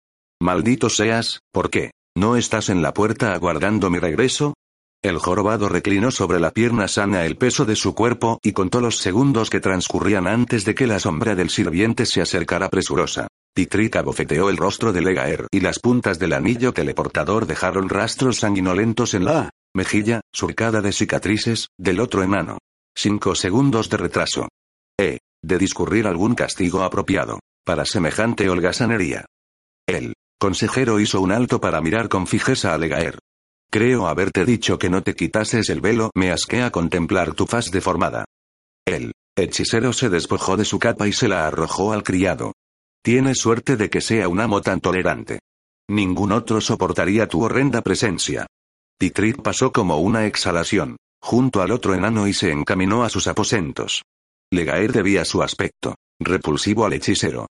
Maldito 0.42 0.90
seas, 0.90 1.38
¿por 1.52 1.70
qué? 1.70 1.92
¿No 2.16 2.34
estás 2.34 2.70
en 2.70 2.82
la 2.82 2.92
puerta 2.92 3.34
aguardando 3.34 3.88
mi 3.88 4.00
regreso? 4.00 4.54
El 5.02 5.16
jorobado 5.16 5.70
reclinó 5.70 6.10
sobre 6.10 6.40
la 6.40 6.50
pierna 6.50 6.86
sana 6.86 7.24
el 7.24 7.38
peso 7.38 7.64
de 7.64 7.74
su 7.74 7.94
cuerpo 7.94 8.38
y 8.42 8.52
contó 8.52 8.82
los 8.82 8.98
segundos 8.98 9.48
que 9.48 9.58
transcurrían 9.58 10.26
antes 10.26 10.66
de 10.66 10.74
que 10.74 10.86
la 10.86 10.98
sombra 10.98 11.34
del 11.34 11.48
sirviente 11.48 12.04
se 12.04 12.20
acercara 12.20 12.68
presurosa. 12.68 13.28
Titrita 13.54 14.02
bofeteó 14.02 14.50
el 14.50 14.58
rostro 14.58 14.92
de 14.92 15.00
Legaer 15.00 15.46
y 15.50 15.60
las 15.60 15.78
puntas 15.78 16.18
del 16.18 16.34
anillo 16.34 16.74
teleportador 16.74 17.46
dejaron 17.46 17.88
rastros 17.88 18.40
sanguinolentos 18.40 19.14
en 19.14 19.24
la 19.24 19.48
mejilla, 19.74 20.20
surcada 20.32 20.82
de 20.82 20.92
cicatrices, 20.92 21.68
del 21.78 22.00
otro 22.00 22.22
enano. 22.22 22.58
Cinco 22.94 23.34
segundos 23.34 23.88
de 23.88 23.96
retraso. 23.96 24.48
E. 24.98 25.20
De 25.42 25.56
discurrir 25.56 26.06
algún 26.06 26.34
castigo 26.34 26.82
apropiado. 26.82 27.40
Para 27.64 27.86
semejante 27.86 28.50
holgazanería. 28.50 29.24
El 29.86 30.12
consejero 30.38 31.00
hizo 31.00 31.22
un 31.22 31.32
alto 31.32 31.58
para 31.58 31.80
mirar 31.80 32.10
con 32.10 32.26
fijeza 32.26 32.74
a 32.74 32.78
Legaer. 32.78 33.18
Creo 33.72 34.08
haberte 34.08 34.44
dicho 34.44 34.78
que 34.80 34.90
no 34.90 35.02
te 35.02 35.14
quitases 35.14 35.70
el 35.70 35.80
velo, 35.80 36.10
me 36.16 36.32
asquea 36.32 36.72
contemplar 36.72 37.34
tu 37.34 37.46
faz 37.46 37.70
deformada. 37.70 38.24
El 38.84 39.12
hechicero 39.36 39.92
se 39.92 40.08
despojó 40.08 40.56
de 40.56 40.64
su 40.64 40.80
capa 40.80 41.06
y 41.06 41.12
se 41.12 41.28
la 41.28 41.46
arrojó 41.46 41.92
al 41.92 42.02
criado. 42.02 42.52
Tienes 43.02 43.38
suerte 43.38 43.76
de 43.76 43.88
que 43.88 44.00
sea 44.00 44.28
un 44.28 44.40
amo 44.40 44.60
tan 44.60 44.80
tolerante. 44.80 45.38
Ningún 45.88 46.32
otro 46.32 46.60
soportaría 46.60 47.28
tu 47.28 47.44
horrenda 47.44 47.80
presencia. 47.82 48.46
Titrit 48.98 49.40
pasó 49.40 49.70
como 49.72 49.98
una 49.98 50.26
exhalación, 50.26 50.96
junto 51.22 51.62
al 51.62 51.70
otro 51.70 51.94
enano 51.94 52.26
y 52.26 52.34
se 52.34 52.50
encaminó 52.50 53.04
a 53.04 53.08
sus 53.08 53.28
aposentos. 53.28 54.02
Legaer 54.52 54.92
debía 54.92 55.24
su 55.24 55.42
aspecto, 55.42 55.94
repulsivo 56.18 56.86
al 56.86 56.94
hechicero. 56.94 57.46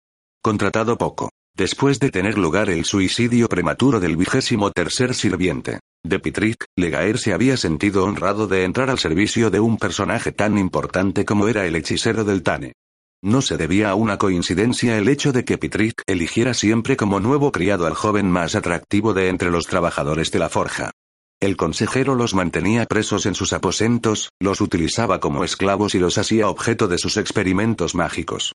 Contratado 0.40 0.96
poco, 0.96 1.30
después 1.56 1.98
de 1.98 2.10
tener 2.10 2.38
lugar 2.38 2.70
el 2.70 2.84
suicidio 2.84 3.48
prematuro 3.48 3.98
del 3.98 4.16
vigésimo 4.16 4.70
tercer 4.70 5.12
sirviente. 5.14 5.80
De 6.06 6.18
Pitrick, 6.18 6.66
Legaer 6.76 7.16
se 7.16 7.32
había 7.32 7.56
sentido 7.56 8.04
honrado 8.04 8.46
de 8.46 8.64
entrar 8.64 8.90
al 8.90 8.98
servicio 8.98 9.50
de 9.50 9.58
un 9.58 9.78
personaje 9.78 10.32
tan 10.32 10.58
importante 10.58 11.24
como 11.24 11.48
era 11.48 11.64
el 11.64 11.76
hechicero 11.76 12.24
del 12.24 12.42
Tane. 12.42 12.74
No 13.22 13.40
se 13.40 13.56
debía 13.56 13.88
a 13.88 13.94
una 13.94 14.18
coincidencia 14.18 14.98
el 14.98 15.08
hecho 15.08 15.32
de 15.32 15.46
que 15.46 15.56
Pitrick 15.56 16.02
eligiera 16.06 16.52
siempre 16.52 16.98
como 16.98 17.20
nuevo 17.20 17.52
criado 17.52 17.86
al 17.86 17.94
joven 17.94 18.30
más 18.30 18.54
atractivo 18.54 19.14
de 19.14 19.30
entre 19.30 19.50
los 19.50 19.66
trabajadores 19.66 20.30
de 20.30 20.40
la 20.40 20.50
forja. 20.50 20.90
El 21.40 21.56
consejero 21.56 22.14
los 22.14 22.34
mantenía 22.34 22.84
presos 22.84 23.24
en 23.24 23.34
sus 23.34 23.54
aposentos, 23.54 24.28
los 24.38 24.60
utilizaba 24.60 25.20
como 25.20 25.42
esclavos 25.42 25.94
y 25.94 26.00
los 26.00 26.18
hacía 26.18 26.50
objeto 26.50 26.86
de 26.86 26.98
sus 26.98 27.16
experimentos 27.16 27.94
mágicos. 27.94 28.52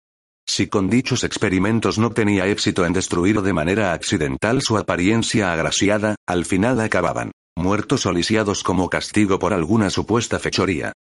Si 0.48 0.68
con 0.68 0.88
dichos 0.88 1.24
experimentos 1.24 1.98
no 1.98 2.12
tenía 2.12 2.46
éxito 2.46 2.86
en 2.86 2.94
destruir 2.94 3.42
de 3.42 3.54
manera 3.54 3.94
accidental 3.94 4.62
su 4.62 4.78
apariencia 4.78 5.52
agraciada, 5.52 6.16
al 6.28 6.46
final 6.46 6.80
acababan 6.80 7.32
muertos 7.60 8.06
o 8.06 8.12
lisiados 8.12 8.64
como 8.64 8.90
castigo 8.90 9.38
por 9.38 9.54
alguna 9.54 9.90
supuesta 9.90 10.40
fechoría. 10.40 10.94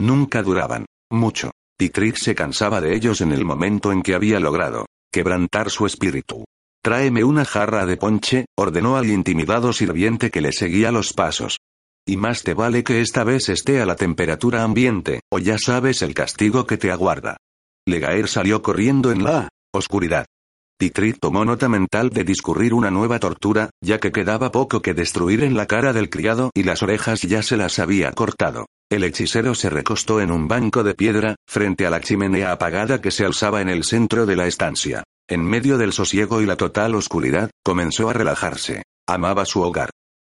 Nunca 0.00 0.42
duraban 0.42 0.86
mucho. 1.10 1.52
Titrit 1.78 2.16
se 2.16 2.34
cansaba 2.34 2.80
de 2.80 2.96
ellos 2.96 3.20
en 3.20 3.32
el 3.32 3.44
momento 3.44 3.92
en 3.92 4.02
que 4.02 4.14
había 4.14 4.40
logrado 4.40 4.86
quebrantar 5.12 5.70
su 5.70 5.86
espíritu. 5.86 6.44
Tráeme 6.82 7.24
una 7.24 7.44
jarra 7.44 7.86
de 7.86 7.96
ponche, 7.96 8.46
ordenó 8.56 8.96
al 8.96 9.06
intimidado 9.06 9.72
sirviente 9.72 10.30
que 10.30 10.40
le 10.40 10.52
seguía 10.52 10.92
los 10.92 11.12
pasos. 11.12 11.58
Y 12.06 12.16
más 12.16 12.42
te 12.42 12.54
vale 12.54 12.84
que 12.84 13.00
esta 13.00 13.24
vez 13.24 13.48
esté 13.48 13.80
a 13.80 13.86
la 13.86 13.96
temperatura 13.96 14.62
ambiente, 14.62 15.20
o 15.32 15.38
ya 15.38 15.56
sabes 15.58 16.02
el 16.02 16.14
castigo 16.14 16.66
que 16.66 16.76
te 16.76 16.92
aguarda. 16.92 17.36
Legaer 17.86 18.28
salió 18.28 18.62
corriendo 18.62 19.10
en 19.10 19.24
la 19.24 19.48
oscuridad. 19.72 20.26
Titrit 20.78 21.16
tomó 21.18 21.46
nota 21.46 21.70
mental 21.70 22.10
de 22.10 22.22
discurrir 22.22 22.74
una 22.74 22.90
nueva 22.90 23.18
tortura, 23.18 23.70
ya 23.82 23.98
que 23.98 24.12
quedaba 24.12 24.52
poco 24.52 24.82
que 24.82 24.92
destruir 24.92 25.42
en 25.42 25.56
la 25.56 25.66
cara 25.66 25.94
del 25.94 26.10
criado 26.10 26.50
y 26.52 26.64
las 26.64 26.82
orejas 26.82 27.22
ya 27.22 27.42
se 27.42 27.56
las 27.56 27.78
había 27.78 28.12
cortado. 28.12 28.66
El 28.90 29.02
hechicero 29.02 29.54
se 29.54 29.70
recostó 29.70 30.20
en 30.20 30.30
un 30.30 30.48
banco 30.48 30.84
de 30.84 30.94
piedra, 30.94 31.36
frente 31.48 31.86
a 31.86 31.90
la 31.90 32.00
chimenea 32.00 32.52
apagada 32.52 33.00
que 33.00 33.10
se 33.10 33.24
alzaba 33.24 33.62
en 33.62 33.70
el 33.70 33.84
centro 33.84 34.26
de 34.26 34.36
la 34.36 34.46
estancia. 34.46 35.04
En 35.26 35.42
medio 35.42 35.78
del 35.78 35.94
sosiego 35.94 36.42
y 36.42 36.46
la 36.46 36.56
total 36.56 36.94
oscuridad, 36.94 37.50
comenzó 37.64 38.10
a 38.10 38.12
relajarse. 38.12 38.82
Amaba 39.08 39.46
su 39.46 39.62
hogar. 39.62 39.88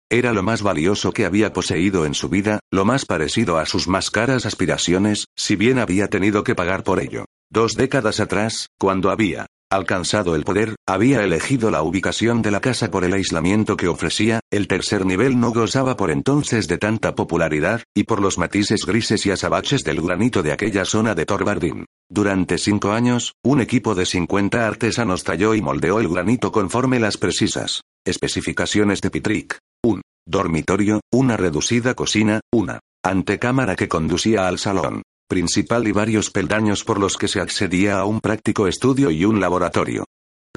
Era 0.08 0.32
lo 0.32 0.44
más 0.44 0.62
valioso 0.62 1.12
que 1.12 1.24
había 1.24 1.52
poseído 1.52 2.06
en 2.06 2.14
su 2.14 2.28
vida, 2.28 2.60
lo 2.70 2.84
más 2.84 3.04
parecido 3.04 3.58
a 3.58 3.66
sus 3.66 3.88
más 3.88 4.12
caras 4.12 4.46
aspiraciones, 4.46 5.24
si 5.36 5.56
bien 5.56 5.80
había 5.80 6.06
tenido 6.06 6.44
que 6.44 6.54
pagar 6.54 6.84
por 6.84 7.00
ello. 7.00 7.24
Dos 7.50 7.74
décadas 7.74 8.20
atrás, 8.20 8.68
cuando 8.78 9.10
había 9.10 9.46
alcanzado 9.76 10.34
el 10.34 10.44
poder, 10.44 10.74
había 10.86 11.22
elegido 11.22 11.70
la 11.70 11.82
ubicación 11.82 12.42
de 12.42 12.50
la 12.50 12.60
casa 12.60 12.90
por 12.90 13.04
el 13.04 13.12
aislamiento 13.12 13.76
que 13.76 13.88
ofrecía, 13.88 14.40
el 14.50 14.66
tercer 14.66 15.06
nivel 15.06 15.38
no 15.38 15.52
gozaba 15.52 15.96
por 15.96 16.10
entonces 16.10 16.66
de 16.66 16.78
tanta 16.78 17.14
popularidad, 17.14 17.82
y 17.94 18.04
por 18.04 18.20
los 18.20 18.38
matices 18.38 18.84
grises 18.84 19.24
y 19.26 19.30
azabaches 19.30 19.84
del 19.84 20.00
granito 20.00 20.42
de 20.42 20.52
aquella 20.52 20.84
zona 20.84 21.14
de 21.14 21.26
Torbardín. 21.26 21.84
Durante 22.08 22.58
cinco 22.58 22.92
años, 22.92 23.34
un 23.44 23.60
equipo 23.60 23.94
de 23.94 24.06
50 24.06 24.66
artesanos 24.66 25.24
talló 25.24 25.54
y 25.54 25.62
moldeó 25.62 26.00
el 26.00 26.08
granito 26.08 26.50
conforme 26.50 26.98
las 26.98 27.16
precisas 27.16 27.82
especificaciones 28.04 29.00
de 29.00 29.10
Pitrick. 29.10 29.58
Un 29.84 30.02
dormitorio, 30.26 31.00
una 31.12 31.36
reducida 31.36 31.94
cocina, 31.94 32.40
una 32.52 32.80
antecámara 33.04 33.76
que 33.76 33.88
conducía 33.88 34.48
al 34.48 34.58
salón 34.58 35.02
principal 35.28 35.86
y 35.88 35.92
varios 35.92 36.30
peldaños 36.30 36.84
por 36.84 36.98
los 36.98 37.16
que 37.16 37.28
se 37.28 37.40
accedía 37.40 37.98
a 37.98 38.04
un 38.04 38.20
práctico 38.20 38.66
estudio 38.66 39.10
y 39.10 39.24
un 39.24 39.40
laboratorio. 39.40 40.04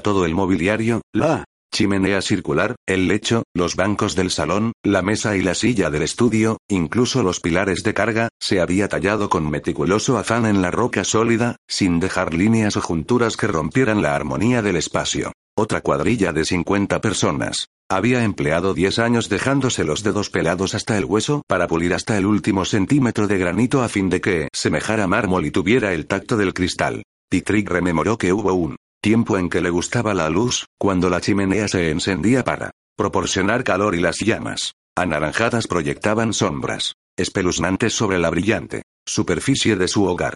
Todo 0.01 0.25
el 0.25 0.33
mobiliario, 0.33 1.01
la 1.13 1.45
chimenea 1.71 2.21
circular, 2.21 2.75
el 2.87 3.07
lecho, 3.07 3.43
los 3.53 3.75
bancos 3.75 4.15
del 4.15 4.31
salón, 4.31 4.73
la 4.83 5.01
mesa 5.01 5.37
y 5.37 5.41
la 5.41 5.53
silla 5.53 5.89
del 5.89 6.03
estudio, 6.03 6.57
incluso 6.67 7.23
los 7.23 7.39
pilares 7.39 7.83
de 7.83 7.93
carga, 7.93 8.29
se 8.39 8.59
había 8.59 8.87
tallado 8.87 9.29
con 9.29 9.49
meticuloso 9.49 10.17
afán 10.17 10.45
en 10.45 10.61
la 10.61 10.71
roca 10.71 11.03
sólida, 11.03 11.57
sin 11.67 11.99
dejar 11.99 12.33
líneas 12.33 12.77
o 12.77 12.81
junturas 12.81 13.37
que 13.37 13.47
rompieran 13.47 14.01
la 14.01 14.15
armonía 14.15 14.61
del 14.61 14.77
espacio. 14.77 15.31
Otra 15.55 15.81
cuadrilla 15.81 16.33
de 16.33 16.45
50 16.45 17.01
personas. 17.01 17.67
Había 17.91 18.23
empleado 18.23 18.75
10 18.75 18.99
años 18.99 19.29
dejándose 19.29 19.83
los 19.83 20.03
dedos 20.03 20.29
pelados 20.29 20.75
hasta 20.75 20.95
el 20.95 21.05
hueso 21.05 21.41
para 21.47 21.67
pulir 21.67 21.95
hasta 21.95 22.19
el 22.19 22.27
último 22.27 22.63
centímetro 22.63 23.27
de 23.27 23.39
granito 23.39 23.81
a 23.81 23.89
fin 23.89 24.09
de 24.09 24.21
que 24.21 24.47
semejara 24.53 25.07
mármol 25.07 25.47
y 25.47 25.51
tuviera 25.51 25.91
el 25.93 26.05
tacto 26.05 26.37
del 26.37 26.53
cristal. 26.53 27.01
Dietrich 27.31 27.67
rememoró 27.67 28.19
que 28.19 28.31
hubo 28.31 28.53
un 28.53 28.75
tiempo 29.01 29.39
en 29.39 29.49
que 29.49 29.61
le 29.61 29.71
gustaba 29.71 30.13
la 30.13 30.29
luz, 30.29 30.67
cuando 30.77 31.09
la 31.09 31.19
chimenea 31.19 31.67
se 31.67 31.89
encendía 31.89 32.43
para 32.43 32.69
proporcionar 32.95 33.63
calor 33.63 33.95
y 33.95 34.01
las 34.01 34.19
llamas 34.19 34.73
anaranjadas 34.95 35.65
proyectaban 35.65 36.33
sombras 36.33 36.93
espeluznantes 37.17 37.93
sobre 37.93 38.19
la 38.19 38.29
brillante 38.29 38.83
superficie 39.07 39.75
de 39.75 39.87
su 39.87 40.05
hogar. 40.05 40.35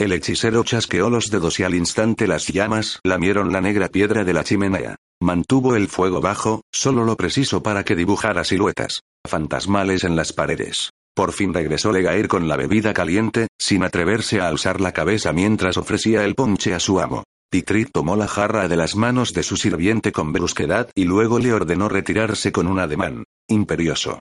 El 0.00 0.12
hechicero 0.12 0.64
chasqueó 0.64 1.10
los 1.10 1.30
dedos 1.30 1.60
y 1.60 1.64
al 1.64 1.74
instante 1.74 2.26
las 2.26 2.48
llamas 2.48 3.00
lamieron 3.04 3.52
la 3.52 3.60
negra 3.60 3.88
piedra 3.88 4.24
de 4.24 4.32
la 4.32 4.42
chimenea. 4.42 4.96
Mantuvo 5.22 5.76
el 5.76 5.88
fuego 5.88 6.20
bajo, 6.20 6.62
solo 6.72 7.04
lo 7.04 7.16
preciso 7.16 7.62
para 7.62 7.84
que 7.84 7.96
dibujara 7.96 8.44
siluetas 8.44 9.00
fantasmales 9.26 10.04
en 10.04 10.16
las 10.16 10.32
paredes. 10.32 10.90
Por 11.14 11.32
fin 11.32 11.54
regresó 11.54 11.92
Legair 11.92 12.28
con 12.28 12.48
la 12.48 12.56
bebida 12.56 12.92
caliente, 12.92 13.46
sin 13.58 13.84
atreverse 13.84 14.40
a 14.40 14.48
alzar 14.48 14.80
la 14.80 14.92
cabeza 14.92 15.32
mientras 15.32 15.76
ofrecía 15.76 16.24
el 16.24 16.34
ponche 16.34 16.74
a 16.74 16.80
su 16.80 17.00
amo. 17.00 17.24
Titrit 17.50 17.90
tomó 17.92 18.16
la 18.16 18.26
jarra 18.26 18.68
de 18.68 18.76
las 18.76 18.96
manos 18.96 19.32
de 19.32 19.44
su 19.44 19.56
sirviente 19.56 20.10
con 20.10 20.32
brusquedad 20.32 20.90
y 20.94 21.04
luego 21.04 21.38
le 21.38 21.52
ordenó 21.52 21.88
retirarse 21.88 22.50
con 22.50 22.66
un 22.66 22.80
ademán 22.80 23.24
imperioso. 23.48 24.18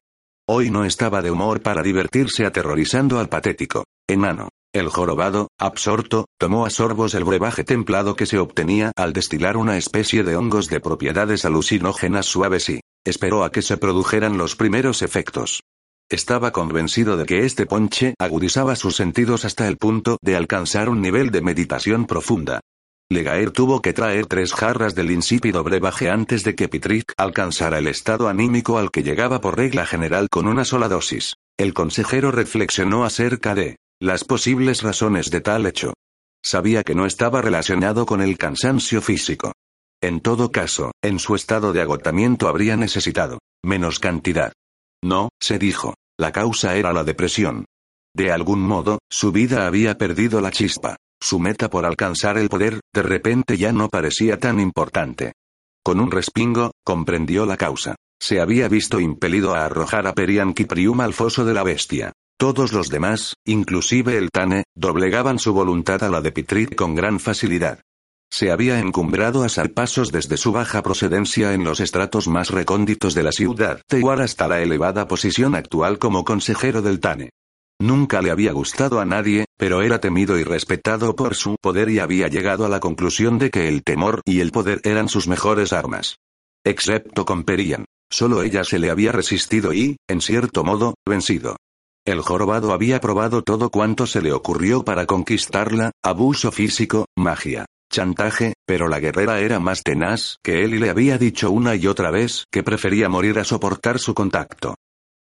Hoy 0.47 0.69
no 0.69 0.85
estaba 0.85 1.21
de 1.21 1.31
humor 1.31 1.61
para 1.61 1.81
divertirse 1.81 2.45
aterrorizando 2.45 3.19
al 3.19 3.29
patético 3.29 3.85
enano. 4.07 4.49
El 4.73 4.89
jorobado, 4.89 5.49
absorto, 5.59 6.25
tomó 6.39 6.65
a 6.65 6.71
sorbos 6.71 7.13
el 7.13 7.23
brebaje 7.23 7.63
templado 7.63 8.15
que 8.15 8.25
se 8.25 8.39
obtenía 8.39 8.91
al 8.95 9.13
destilar 9.13 9.55
una 9.55 9.77
especie 9.77 10.23
de 10.23 10.35
hongos 10.35 10.67
de 10.67 10.79
propiedades 10.79 11.45
alucinógenas 11.45 12.25
suaves 12.25 12.69
y 12.69 12.79
esperó 13.05 13.43
a 13.43 13.51
que 13.51 13.61
se 13.61 13.77
produjeran 13.77 14.39
los 14.39 14.55
primeros 14.55 15.03
efectos. 15.03 15.61
Estaba 16.09 16.51
convencido 16.51 17.17
de 17.17 17.25
que 17.25 17.45
este 17.45 17.67
ponche 17.67 18.15
agudizaba 18.17 18.75
sus 18.75 18.95
sentidos 18.95 19.45
hasta 19.45 19.67
el 19.67 19.77
punto 19.77 20.17
de 20.23 20.35
alcanzar 20.35 20.89
un 20.89 21.01
nivel 21.01 21.29
de 21.29 21.41
meditación 21.41 22.07
profunda. 22.07 22.59
Legaer 23.09 23.51
tuvo 23.51 23.79
que 23.79 23.93
traer 23.93 24.25
tres 24.25 24.53
jarras 24.53 24.95
del 24.95 25.11
insípido 25.11 25.63
brebaje 25.63 26.09
antes 26.09 26.43
de 26.43 26.55
que 26.55 26.67
Pitrick 26.67 27.13
alcanzara 27.15 27.77
el 27.77 27.85
estado 27.85 28.27
anímico 28.27 28.79
al 28.79 28.89
que 28.89 29.03
llegaba 29.03 29.39
por 29.39 29.55
regla 29.55 29.85
general 29.85 30.29
con 30.29 30.47
una 30.47 30.65
sola 30.65 30.87
dosis. 30.87 31.35
El 31.59 31.75
consejero 31.75 32.31
reflexionó 32.31 33.05
acerca 33.05 33.53
de 33.53 33.77
las 34.03 34.25
posibles 34.25 34.81
razones 34.81 35.31
de 35.31 35.39
tal 35.39 35.65
hecho. 35.65 35.93
Sabía 36.43 36.83
que 36.83 36.93
no 36.93 37.05
estaba 37.05 37.41
relacionado 37.41 38.05
con 38.05 38.21
el 38.21 38.37
cansancio 38.37 39.01
físico. 39.01 39.53
En 40.01 40.19
todo 40.19 40.51
caso, 40.51 40.91
en 41.01 41.19
su 41.19 41.35
estado 41.35 41.71
de 41.71 41.79
agotamiento 41.79 42.49
habría 42.49 42.75
necesitado 42.75 43.39
menos 43.63 43.99
cantidad. 43.99 44.51
No, 45.01 45.29
se 45.39 45.57
dijo, 45.57 45.93
la 46.19 46.33
causa 46.33 46.75
era 46.75 46.91
la 46.91 47.05
depresión. 47.05 47.63
De 48.13 48.33
algún 48.33 48.59
modo, 48.59 48.99
su 49.09 49.31
vida 49.31 49.67
había 49.67 49.97
perdido 49.97 50.41
la 50.41 50.51
chispa. 50.51 50.97
Su 51.21 51.39
meta 51.39 51.69
por 51.69 51.85
alcanzar 51.85 52.37
el 52.37 52.49
poder, 52.49 52.81
de 52.93 53.03
repente 53.03 53.57
ya 53.57 53.71
no 53.71 53.87
parecía 53.87 54.37
tan 54.37 54.59
importante. 54.59 55.31
Con 55.81 56.01
un 56.01 56.11
respingo, 56.11 56.71
comprendió 56.83 57.45
la 57.45 57.55
causa. 57.55 57.95
Se 58.21 58.41
había 58.41 58.67
visto 58.67 58.99
impelido 58.99 59.55
a 59.55 59.63
arrojar 59.63 60.07
a 60.07 60.13
Perian 60.13 60.53
Kiprium 60.53 60.99
al 60.99 61.13
foso 61.13 61.45
de 61.45 61.53
la 61.53 61.63
bestia. 61.63 62.11
Todos 62.43 62.73
los 62.73 62.89
demás, 62.89 63.35
inclusive 63.45 64.17
el 64.17 64.29
Tane, 64.29 64.65
doblegaban 64.75 65.39
su 65.39 65.53
voluntad 65.53 66.03
a 66.03 66.09
la 66.09 66.19
de 66.19 66.33
Pitrit 66.33 66.75
con 66.75 66.93
gran 66.93 67.21
facilidad. 67.21 67.79
Se 68.29 68.51
había 68.51 68.79
encumbrado 68.79 69.45
a 69.45 69.47
salpasos 69.47 70.11
desde 70.11 70.35
su 70.35 70.51
baja 70.51 70.83
procedencia 70.83 71.53
en 71.53 71.63
los 71.63 71.79
estratos 71.79 72.27
más 72.27 72.49
recónditos 72.49 73.13
de 73.13 73.23
la 73.23 73.31
ciudad 73.31 73.79
Tewar 73.87 74.21
hasta 74.21 74.49
la 74.49 74.61
elevada 74.61 75.07
posición 75.07 75.55
actual 75.55 75.99
como 75.99 76.25
consejero 76.25 76.81
del 76.81 76.99
Tane. 76.99 77.29
Nunca 77.79 78.21
le 78.21 78.29
había 78.29 78.51
gustado 78.51 78.99
a 78.99 79.05
nadie, 79.05 79.45
pero 79.57 79.81
era 79.81 80.01
temido 80.01 80.37
y 80.37 80.43
respetado 80.43 81.15
por 81.15 81.35
su 81.35 81.55
poder 81.61 81.89
y 81.89 81.99
había 81.99 82.27
llegado 82.27 82.65
a 82.65 82.69
la 82.69 82.81
conclusión 82.81 83.39
de 83.39 83.51
que 83.51 83.69
el 83.69 83.83
temor 83.83 84.19
y 84.25 84.41
el 84.41 84.51
poder 84.51 84.81
eran 84.83 85.07
sus 85.07 85.29
mejores 85.29 85.71
armas. 85.71 86.17
Excepto 86.65 87.23
con 87.23 87.45
Perian. 87.45 87.85
Solo 88.11 88.43
ella 88.43 88.65
se 88.65 88.79
le 88.79 88.89
había 88.89 89.13
resistido 89.13 89.73
y, 89.73 89.95
en 90.09 90.19
cierto 90.19 90.65
modo, 90.65 90.95
vencido. 91.07 91.55
El 92.05 92.19
jorobado 92.19 92.73
había 92.73 92.99
probado 92.99 93.43
todo 93.43 93.69
cuanto 93.69 94.05
se 94.07 94.21
le 94.21 94.33
ocurrió 94.33 94.83
para 94.83 95.05
conquistarla, 95.05 95.91
abuso 96.03 96.51
físico, 96.51 97.05
magia, 97.15 97.65
chantaje, 97.89 98.55
pero 98.65 98.89
la 98.89 98.99
guerrera 98.99 99.39
era 99.39 99.59
más 99.59 99.83
tenaz 99.83 100.35
que 100.43 100.65
él 100.65 100.73
y 100.73 100.79
le 100.79 100.89
había 100.89 101.17
dicho 101.17 101.49
una 101.49 101.75
y 101.75 101.87
otra 101.87 102.11
vez 102.11 102.43
que 102.51 102.61
prefería 102.61 103.07
morir 103.07 103.39
a 103.39 103.45
soportar 103.45 103.99
su 103.99 104.13
contacto. 104.13 104.75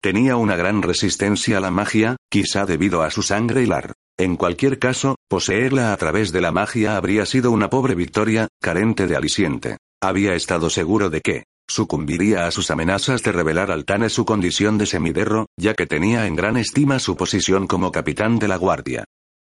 Tenía 0.01 0.37
una 0.37 0.55
gran 0.55 0.81
resistencia 0.81 1.57
a 1.57 1.59
la 1.59 1.71
magia, 1.71 2.15
quizá 2.31 2.65
debido 2.65 3.01
a 3.01 3.11
su 3.11 3.23
sangre 3.23 3.63
hilar. 3.63 3.91
En 4.17 4.37
cualquier 4.37 4.79
caso, 4.79 5.15
poseerla 5.27 5.91
a 5.91 5.97
través 5.97 6.31
de 6.31 6.39
la 6.39 6.53
magia 6.53 6.95
habría 6.95 7.25
sido 7.25 7.51
una 7.51 7.69
pobre 7.69 7.95
victoria, 7.95 8.47
carente 8.61 9.05
de 9.07 9.17
aliciente. 9.17 9.77
Había 10.01 10.33
estado 10.33 10.69
seguro 10.69 11.09
de 11.09 11.19
que 11.19 11.43
sucumbiría 11.67 12.47
a 12.47 12.51
sus 12.51 12.71
amenazas 12.71 13.21
de 13.21 13.33
revelar 13.33 13.69
al 13.69 13.83
Tane 13.83 14.09
su 14.09 14.23
condición 14.23 14.77
de 14.77 14.85
semiderro, 14.85 15.47
ya 15.57 15.73
que 15.73 15.87
tenía 15.87 16.25
en 16.25 16.37
gran 16.37 16.55
estima 16.55 16.99
su 16.99 17.17
posición 17.17 17.67
como 17.67 17.91
capitán 17.91 18.39
de 18.39 18.47
la 18.47 18.55
guardia. 18.55 19.03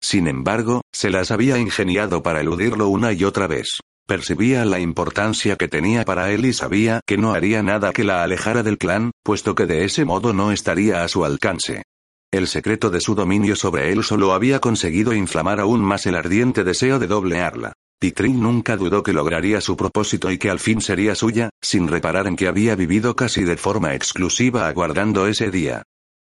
Sin 0.00 0.28
embargo, 0.28 0.82
se 0.92 1.10
las 1.10 1.32
había 1.32 1.58
ingeniado 1.58 2.22
para 2.22 2.40
eludirlo 2.40 2.88
una 2.88 3.12
y 3.12 3.24
otra 3.24 3.48
vez. 3.48 3.80
Percibía 4.06 4.64
la 4.64 4.78
importancia 4.78 5.56
que 5.56 5.66
tenía 5.66 6.04
para 6.04 6.30
él 6.30 6.44
y 6.44 6.52
sabía 6.52 7.00
que 7.06 7.18
no 7.18 7.32
haría 7.32 7.64
nada 7.64 7.92
que 7.92 8.04
la 8.04 8.22
alejara 8.22 8.62
del 8.62 8.78
clan, 8.78 9.10
puesto 9.24 9.56
que 9.56 9.66
de 9.66 9.84
ese 9.84 10.04
modo 10.04 10.32
no 10.32 10.52
estaría 10.52 11.02
a 11.02 11.08
su 11.08 11.24
alcance. 11.24 11.82
El 12.32 12.46
secreto 12.46 12.90
de 12.90 13.00
su 13.00 13.16
dominio 13.16 13.56
sobre 13.56 13.90
él 13.90 14.04
solo 14.04 14.32
había 14.32 14.60
conseguido 14.60 15.12
inflamar 15.12 15.58
aún 15.58 15.80
más 15.80 16.06
el 16.06 16.14
ardiente 16.14 16.62
deseo 16.62 17.00
de 17.00 17.08
doblearla. 17.08 17.72
Titrin 17.98 18.42
nunca 18.42 18.76
dudó 18.76 19.02
que 19.02 19.14
lograría 19.14 19.60
su 19.60 19.76
propósito 19.76 20.30
y 20.30 20.38
que 20.38 20.50
al 20.50 20.60
fin 20.60 20.80
sería 20.82 21.14
suya, 21.14 21.50
sin 21.62 21.88
reparar 21.88 22.26
en 22.26 22.36
que 22.36 22.46
había 22.46 22.76
vivido 22.76 23.16
casi 23.16 23.44
de 23.44 23.56
forma 23.56 23.94
exclusiva 23.94 24.68
aguardando 24.68 25.26
ese 25.26 25.50
día. 25.50 25.82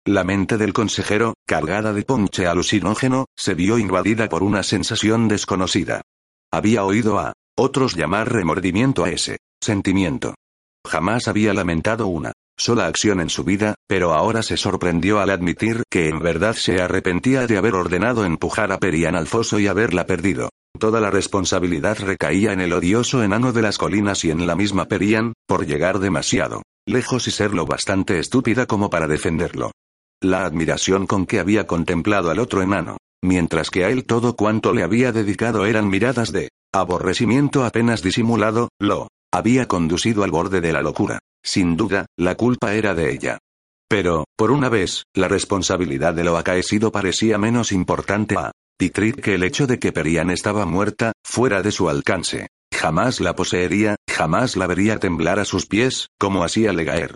La 0.06 0.24
mente 0.24 0.58
del 0.58 0.74
consejero, 0.74 1.36
cargada 1.46 1.94
de 1.94 2.04
ponche 2.04 2.48
alucinógeno, 2.48 3.26
se 3.38 3.54
vio 3.54 3.78
invadida 3.78 4.28
por 4.30 4.42
una 4.42 4.64
sensación 4.64 5.28
desconocida. 5.28 6.02
Había 6.52 6.84
oído 6.84 7.20
a 7.20 7.34
otros 7.56 7.96
llamar 7.96 8.32
remordimiento 8.32 9.04
a 9.04 9.10
ese 9.10 9.38
sentimiento. 9.62 10.34
Jamás 10.88 11.28
había 11.28 11.54
lamentado 11.54 12.08
una 12.08 12.32
sola 12.58 12.88
acción 12.88 13.22
en 13.22 13.30
su 13.30 13.44
vida, 13.44 13.76
pero 13.88 14.14
ahora 14.14 14.42
se 14.42 14.58
sorprendió 14.58 15.20
al 15.20 15.30
admitir 15.30 15.84
que 15.90 16.10
en 16.10 16.20
verdad 16.20 16.56
se 16.56 16.82
arrepentía 16.82 17.46
de 17.46 17.58
haber 17.58 17.76
ordenado 17.76 18.26
empujar 18.26 18.72
a 18.72 18.80
Perian 18.80 19.16
al 19.16 19.28
foso 19.28 19.60
y 19.60 19.68
haberla 19.68 20.06
perdido. 20.06 20.50
Toda 20.78 21.02
la 21.02 21.10
responsabilidad 21.10 21.98
recaía 22.00 22.54
en 22.54 22.62
el 22.62 22.74
odioso 22.74 23.24
enano 23.24 23.52
de 23.52 23.62
las 23.62 23.78
colinas 23.78 24.24
y 24.24 24.32
en 24.32 24.46
la 24.46 24.56
misma 24.56 24.86
Perian, 24.86 25.34
por 25.48 25.66
llegar 25.66 26.00
demasiado 26.00 26.62
lejos 26.86 27.28
y 27.28 27.32
ser 27.32 27.54
lo 27.54 27.66
bastante 27.66 28.18
estúpida 28.18 28.66
como 28.66 28.90
para 28.90 29.08
defenderlo. 29.08 29.72
La 30.22 30.46
admiración 30.46 31.06
con 31.06 31.28
que 31.28 31.40
había 31.40 31.68
contemplado 31.68 32.32
al 32.32 32.40
otro 32.40 32.64
enano, 32.64 32.98
mientras 33.22 33.70
que 33.70 33.86
a 33.86 33.90
él 33.90 34.06
todo 34.06 34.36
cuanto 34.36 34.74
le 34.74 34.84
había 34.84 35.12
dedicado 35.12 35.66
eran 35.68 35.88
miradas 35.88 36.32
de 36.32 36.50
aborrecimiento 36.74 37.64
apenas 37.64 38.02
disimulado, 38.02 38.70
lo 38.80 39.08
había 39.32 39.68
conducido 39.68 40.24
al 40.24 40.32
borde 40.32 40.62
de 40.62 40.74
la 40.74 40.82
locura. 40.82 41.20
Sin 41.44 41.78
duda, 41.78 42.08
la 42.18 42.36
culpa 42.36 42.74
era 42.74 42.96
de 42.96 43.14
ella. 43.14 43.38
Pero, 43.88 44.26
por 44.36 44.52
una 44.52 44.70
vez, 44.70 45.04
la 45.14 45.28
responsabilidad 45.28 46.14
de 46.14 46.24
lo 46.24 46.38
acaecido 46.38 46.92
parecía 46.92 47.38
menos 47.38 47.72
importante 47.72 48.36
a 48.36 48.52
Pitrit 48.80 49.20
que 49.20 49.36
el 49.36 49.44
hecho 49.44 49.68
de 49.68 49.78
que 49.78 49.92
Perian 49.92 50.30
estaba 50.30 50.66
muerta, 50.66 51.12
fuera 51.22 51.62
de 51.62 51.70
su 51.70 51.90
alcance. 51.90 52.48
Jamás 52.74 53.20
la 53.20 53.36
poseería, 53.36 53.98
jamás 54.10 54.56
la 54.56 54.68
vería 54.68 55.00
temblar 55.00 55.38
a 55.38 55.44
sus 55.44 55.66
pies, 55.66 56.08
como 56.18 56.46
hacía 56.46 56.72
Legaer. 56.72 57.14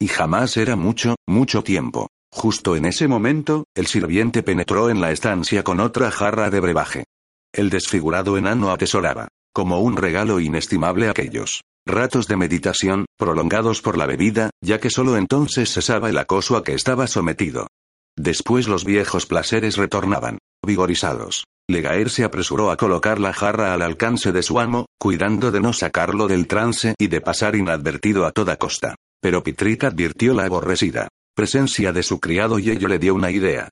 Y 0.00 0.08
jamás 0.08 0.56
era 0.56 0.74
mucho, 0.74 1.14
mucho 1.24 1.62
tiempo. 1.62 2.08
Justo 2.32 2.74
en 2.74 2.84
ese 2.84 3.06
momento, 3.06 3.62
el 3.76 3.86
sirviente 3.86 4.42
penetró 4.42 4.90
en 4.90 5.00
la 5.00 5.12
estancia 5.12 5.62
con 5.62 5.78
otra 5.78 6.10
jarra 6.10 6.50
de 6.50 6.58
brebaje. 6.58 7.04
El 7.52 7.70
desfigurado 7.70 8.36
enano 8.36 8.72
atesoraba, 8.72 9.28
como 9.54 9.78
un 9.78 9.96
regalo 9.96 10.40
inestimable 10.40 11.08
aquellos 11.08 11.60
ratos 11.86 12.26
de 12.26 12.36
meditación, 12.36 13.06
prolongados 13.16 13.82
por 13.82 13.96
la 13.96 14.06
bebida, 14.06 14.50
ya 14.60 14.80
que 14.80 14.90
solo 14.90 15.16
entonces 15.16 15.72
cesaba 15.72 16.10
el 16.10 16.18
acoso 16.18 16.56
a 16.56 16.64
que 16.64 16.74
estaba 16.74 17.06
sometido. 17.06 17.68
Después 18.16 18.68
los 18.68 18.84
viejos 18.84 19.26
placeres 19.26 19.76
retornaban, 19.76 20.38
vigorizados. 20.64 21.44
Legaer 21.68 22.10
se 22.10 22.24
apresuró 22.24 22.70
a 22.70 22.76
colocar 22.76 23.18
la 23.18 23.32
jarra 23.32 23.72
al 23.72 23.82
alcance 23.82 24.32
de 24.32 24.42
su 24.42 24.60
amo, 24.60 24.86
cuidando 24.98 25.50
de 25.50 25.60
no 25.60 25.72
sacarlo 25.72 26.28
del 26.28 26.46
trance 26.46 26.94
y 26.98 27.06
de 27.06 27.20
pasar 27.20 27.56
inadvertido 27.56 28.26
a 28.26 28.32
toda 28.32 28.56
costa. 28.56 28.96
Pero 29.20 29.42
Pitrick 29.42 29.84
advirtió 29.84 30.34
la 30.34 30.44
aborrecida 30.44 31.08
presencia 31.34 31.92
de 31.92 32.02
su 32.02 32.20
criado 32.20 32.58
y 32.58 32.70
ello 32.70 32.88
le 32.88 32.98
dio 32.98 33.14
una 33.14 33.30
idea. 33.30 33.68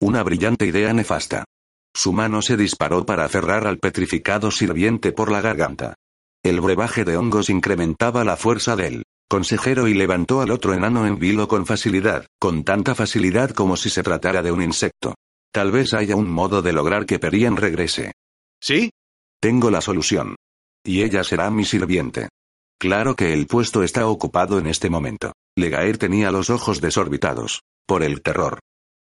Una 0.00 0.22
brillante 0.22 0.66
idea 0.66 0.92
nefasta. 0.92 1.44
Su 1.94 2.12
mano 2.12 2.42
se 2.42 2.58
disparó 2.58 3.06
para 3.06 3.24
aferrar 3.24 3.66
al 3.66 3.78
petrificado 3.78 4.50
sirviente 4.50 5.12
por 5.12 5.32
la 5.32 5.40
garganta. 5.40 5.94
El 6.44 6.60
brebaje 6.60 7.04
de 7.04 7.16
hongos 7.16 7.48
incrementaba 7.48 8.22
la 8.22 8.36
fuerza 8.36 8.76
del 8.76 9.04
consejero 9.28 9.88
y 9.88 9.94
levantó 9.94 10.42
al 10.42 10.50
otro 10.50 10.74
enano 10.74 11.06
en 11.06 11.18
vilo 11.18 11.48
con 11.48 11.66
facilidad, 11.66 12.26
con 12.38 12.64
tanta 12.64 12.94
facilidad 12.94 13.50
como 13.50 13.76
si 13.76 13.88
se 13.88 14.02
tratara 14.02 14.42
de 14.42 14.52
un 14.52 14.62
insecto. 14.62 15.14
Tal 15.56 15.72
vez 15.72 15.94
haya 15.94 16.16
un 16.16 16.28
modo 16.28 16.60
de 16.60 16.74
lograr 16.74 17.06
que 17.06 17.18
Perien 17.18 17.56
regrese. 17.56 18.12
¿Sí? 18.60 18.90
Tengo 19.40 19.70
la 19.70 19.80
solución. 19.80 20.36
Y 20.84 21.02
ella 21.02 21.24
será 21.24 21.50
mi 21.50 21.64
sirviente. 21.64 22.28
Claro 22.78 23.16
que 23.16 23.32
el 23.32 23.46
puesto 23.46 23.82
está 23.82 24.06
ocupado 24.06 24.58
en 24.58 24.66
este 24.66 24.90
momento. 24.90 25.32
Legaer 25.56 25.96
tenía 25.96 26.30
los 26.30 26.50
ojos 26.50 26.82
desorbitados. 26.82 27.62
Por 27.86 28.02
el 28.02 28.20
terror. 28.20 28.58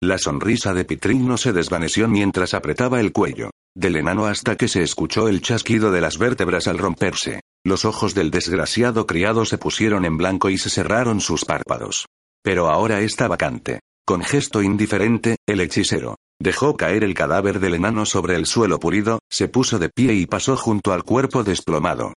La 0.01 0.17
sonrisa 0.17 0.73
de 0.73 0.87
Pitrin 0.87 1.29
no 1.29 1.37
se 1.37 1.53
desvaneció 1.53 2.09
mientras 2.09 2.55
apretaba 2.55 2.99
el 2.99 3.13
cuello 3.13 3.51
del 3.75 3.97
enano 3.97 4.25
hasta 4.25 4.57
que 4.57 4.69
se 4.69 4.83
escuchó 4.83 5.29
el 5.29 5.43
chasquido 5.43 5.93
de 5.93 6.01
las 6.01 6.17
vértebras 6.17 6.67
al 6.67 6.79
romperse. 6.79 7.43
Los 7.63 7.85
ojos 7.85 8.15
del 8.15 8.31
desgraciado 8.31 9.07
criado 9.07 9.45
se 9.45 9.59
pusieron 9.59 10.07
en 10.07 10.17
blanco 10.17 10.49
y 10.49 10.57
se 10.57 10.71
cerraron 10.71 11.21
sus 11.21 11.45
párpados. 11.45 12.07
Pero 12.43 12.71
ahora 12.71 13.01
está 13.01 13.29
vacante. 13.29 13.81
Con 14.09 14.23
gesto 14.23 14.63
indiferente, 14.63 15.37
el 15.47 15.61
hechicero 15.61 16.17
dejó 16.41 16.79
caer 16.79 17.05
el 17.05 17.13
cadáver 17.13 17.61
del 17.61 17.75
enano 17.75 18.07
sobre 18.07 18.37
el 18.37 18.47
suelo 18.47 18.81
pulido, 18.81 19.19
se 19.29 19.49
puso 19.49 19.79
de 19.79 19.91
pie 19.91 20.15
y 20.15 20.25
pasó 20.25 20.57
junto 20.57 20.95
al 20.95 21.05
cuerpo 21.05 21.45
desplomado. 21.45 22.15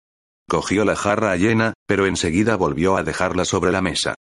Cogió 0.49 0.84
la 0.84 0.95
jarra 0.95 1.34
llena, 1.34 1.72
pero 1.88 2.07
enseguida 2.07 2.55
volvió 2.55 2.97
a 2.97 3.03
dejarla 3.03 3.45
sobre 3.45 3.72
la 3.72 3.82
mesa. 3.82 4.14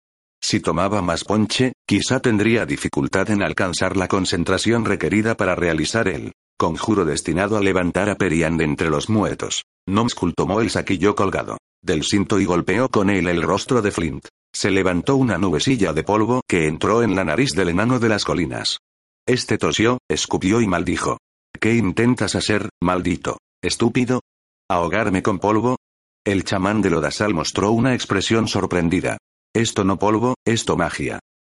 Si 0.41 0.61
tomaba 0.61 1.01
más 1.01 1.25
ponche, 1.25 1.73
quizá 1.85 2.21
tendría 2.21 2.65
dificultad 2.65 3.31
en 3.31 3.43
alcanzar 3.43 3.97
la 3.97 4.07
concentración 4.07 4.85
requerida 4.85 5.35
para 5.35 5.53
realizar 5.53 6.07
el 6.07 6.31
conjuro 6.57 7.03
destinado 7.03 7.57
a 7.57 7.61
levantar 7.61 8.09
a 8.09 8.15
Perian 8.15 8.55
de 8.55 8.63
entre 8.63 8.89
los 8.89 9.09
muertos. 9.09 9.65
Nomskull 9.89 10.35
tomó 10.35 10.61
el 10.61 10.69
saquillo 10.69 11.15
colgado 11.15 11.57
del 11.81 12.03
cinto 12.05 12.39
y 12.39 12.45
golpeó 12.45 12.87
con 12.87 13.09
él 13.09 13.27
el 13.27 13.41
rostro 13.41 13.81
de 13.81 13.91
Flint. 13.91 14.27
Se 14.59 14.71
levantó 14.71 15.17
una 15.17 15.37
nubecilla 15.37 15.93
de 15.93 16.01
polvo 16.01 16.41
que 16.47 16.65
entró 16.65 17.03
en 17.03 17.15
la 17.15 17.23
nariz 17.23 17.51
del 17.51 17.69
enano 17.69 17.99
de 17.99 18.09
las 18.09 18.25
colinas. 18.25 18.79
Este 19.27 19.59
tosió, 19.59 19.99
escupió 20.09 20.61
y 20.61 20.67
maldijo. 20.67 21.19
¿Qué 21.61 21.75
intentas 21.75 22.33
hacer, 22.33 22.67
maldito? 22.81 23.37
¿Estúpido? 23.61 24.21
¿Ahogarme 24.67 25.21
con 25.21 25.37
polvo? 25.37 25.77
El 26.25 26.43
chamán 26.43 26.81
de 26.81 26.89
Lodasal 26.89 27.35
mostró 27.35 27.69
una 27.69 27.93
expresión 27.93 28.47
sorprendida. 28.47 29.19
Esto 29.53 29.83
no 29.83 29.99
polvo, 29.99 30.33
esto 30.43 30.75
magia. 30.75 31.19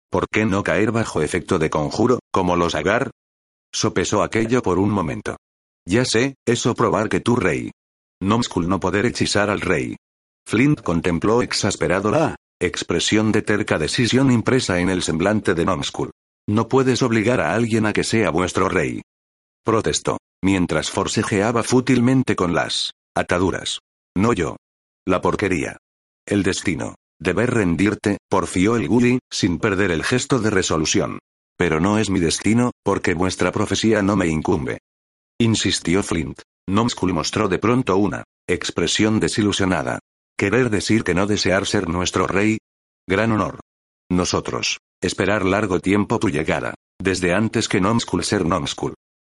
¿Por 0.10 0.26
qué 0.28 0.48
no 0.48 0.64
caer 0.64 0.92
bajo 0.92 1.22
efecto 1.22 1.60
de 1.60 1.70
conjuro, 1.70 2.18
como 2.32 2.56
los 2.56 2.74
agar? 2.74 3.12
Sopesó 3.72 4.24
aquello 4.24 4.64
por 4.64 4.80
un 4.80 4.90
momento. 4.90 5.38
Ya 5.88 6.04
sé, 6.04 6.34
eso 6.48 6.74
probar 6.74 7.10
que 7.10 7.20
tú 7.20 7.36
rey. 7.36 7.70
Nomskull 8.24 8.68
no 8.68 8.80
poder 8.80 9.06
hechizar 9.06 9.52
al 9.52 9.62
rey. 9.62 9.98
Flint 10.48 10.82
contempló 10.82 11.44
exasperado 11.44 12.10
la 12.10 12.36
expresión 12.60 13.32
de 13.32 13.42
terca 13.42 13.78
decisión 13.78 14.32
impresa 14.32 14.80
en 14.80 14.90
el 14.90 15.04
semblante 15.04 15.54
de 15.54 15.66
Nomskull. 15.66 16.12
No 16.50 16.68
puedes 16.68 17.02
obligar 17.02 17.42
a 17.42 17.54
alguien 17.54 17.86
a 17.86 17.94
que 17.94 18.04
sea 18.04 18.30
vuestro 18.30 18.70
rey. 18.70 19.02
Protestó, 19.64 20.18
mientras 20.42 20.90
forcejeaba 20.90 21.64
fútilmente 21.64 22.36
con 22.36 22.54
las 22.54 22.92
ataduras. 23.16 23.80
No 24.16 24.34
yo. 24.34 24.56
La 25.06 25.22
porquería. 25.22 25.78
El 26.26 26.44
destino. 26.44 26.96
Deber 27.20 27.52
rendirte, 27.52 28.18
porfió 28.30 28.76
el 28.76 28.88
Gully, 28.88 29.20
sin 29.32 29.58
perder 29.60 29.92
el 29.92 30.04
gesto 30.04 30.40
de 30.40 30.50
resolución. 30.50 31.20
Pero 31.58 31.80
no 31.80 31.98
es 31.98 32.10
mi 32.10 32.20
destino, 32.20 32.72
porque 32.84 33.14
vuestra 33.14 33.52
profecía 33.52 34.02
no 34.02 34.16
me 34.16 34.28
incumbe. 34.28 34.80
Insistió 35.40 36.04
Flint. 36.04 36.42
Nomskull 36.70 37.14
mostró 37.14 37.48
de 37.48 37.60
pronto 37.60 37.98
una 37.98 38.24
expresión 38.48 39.20
desilusionada. 39.20 40.00
¿Querer 40.40 40.70
decir 40.70 41.04
que 41.04 41.16
no 41.16 41.26
desear 41.26 41.66
ser 41.66 41.90
nuestro 41.90 42.28
rey? 42.28 42.60
Gran 43.10 43.32
honor. 43.32 43.60
Nosotros. 44.12 44.78
Esperar 45.02 45.44
largo 45.44 45.80
tiempo 45.80 46.20
tu 46.20 46.30
llegada. 46.30 46.76
Desde 47.02 47.34
antes 47.34 47.68
que 47.68 47.82
Nomskull 47.82 48.24
ser 48.24 48.46
Nomskull. 48.46 48.94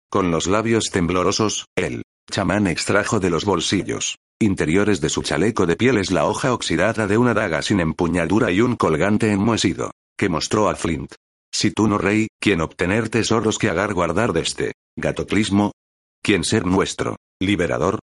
Con 0.09 0.31
los 0.31 0.47
labios 0.47 0.91
temblorosos, 0.93 1.67
el 1.77 2.03
chamán 2.31 2.69
extrajo 2.69 3.19
de 3.19 3.31
los 3.31 3.45
bolsillos 3.45 4.17
interiores 4.41 5.01
de 5.01 5.09
su 5.09 5.23
chaleco 5.23 5.67
de 5.67 5.77
pieles 5.77 6.11
la 6.11 6.27
hoja 6.27 6.53
oxidada 6.53 7.07
de 7.07 7.17
una 7.17 7.33
daga 7.33 7.63
sin 7.63 7.79
empuñadura 7.79 8.51
y 8.51 8.61
un 8.61 8.75
colgante 8.75 9.31
enmohecido, 9.31 9.93
que 10.19 10.29
mostró 10.29 10.69
a 10.69 10.75
Flint. 10.75 11.15
Si 11.53 11.71
tú 11.71 11.87
no 11.87 11.97
rey, 11.97 12.27
¿quién 12.41 12.61
obtener 12.61 13.09
tesoros 13.09 13.59
que 13.59 13.71
hagar 13.71 13.95
guardar 13.95 14.33
de 14.33 14.41
este 14.41 14.73
gatoclismo? 14.97 15.71
¿Quién 16.25 16.43
ser 16.43 16.67
nuestro 16.67 17.17
liberador? 17.41 18.01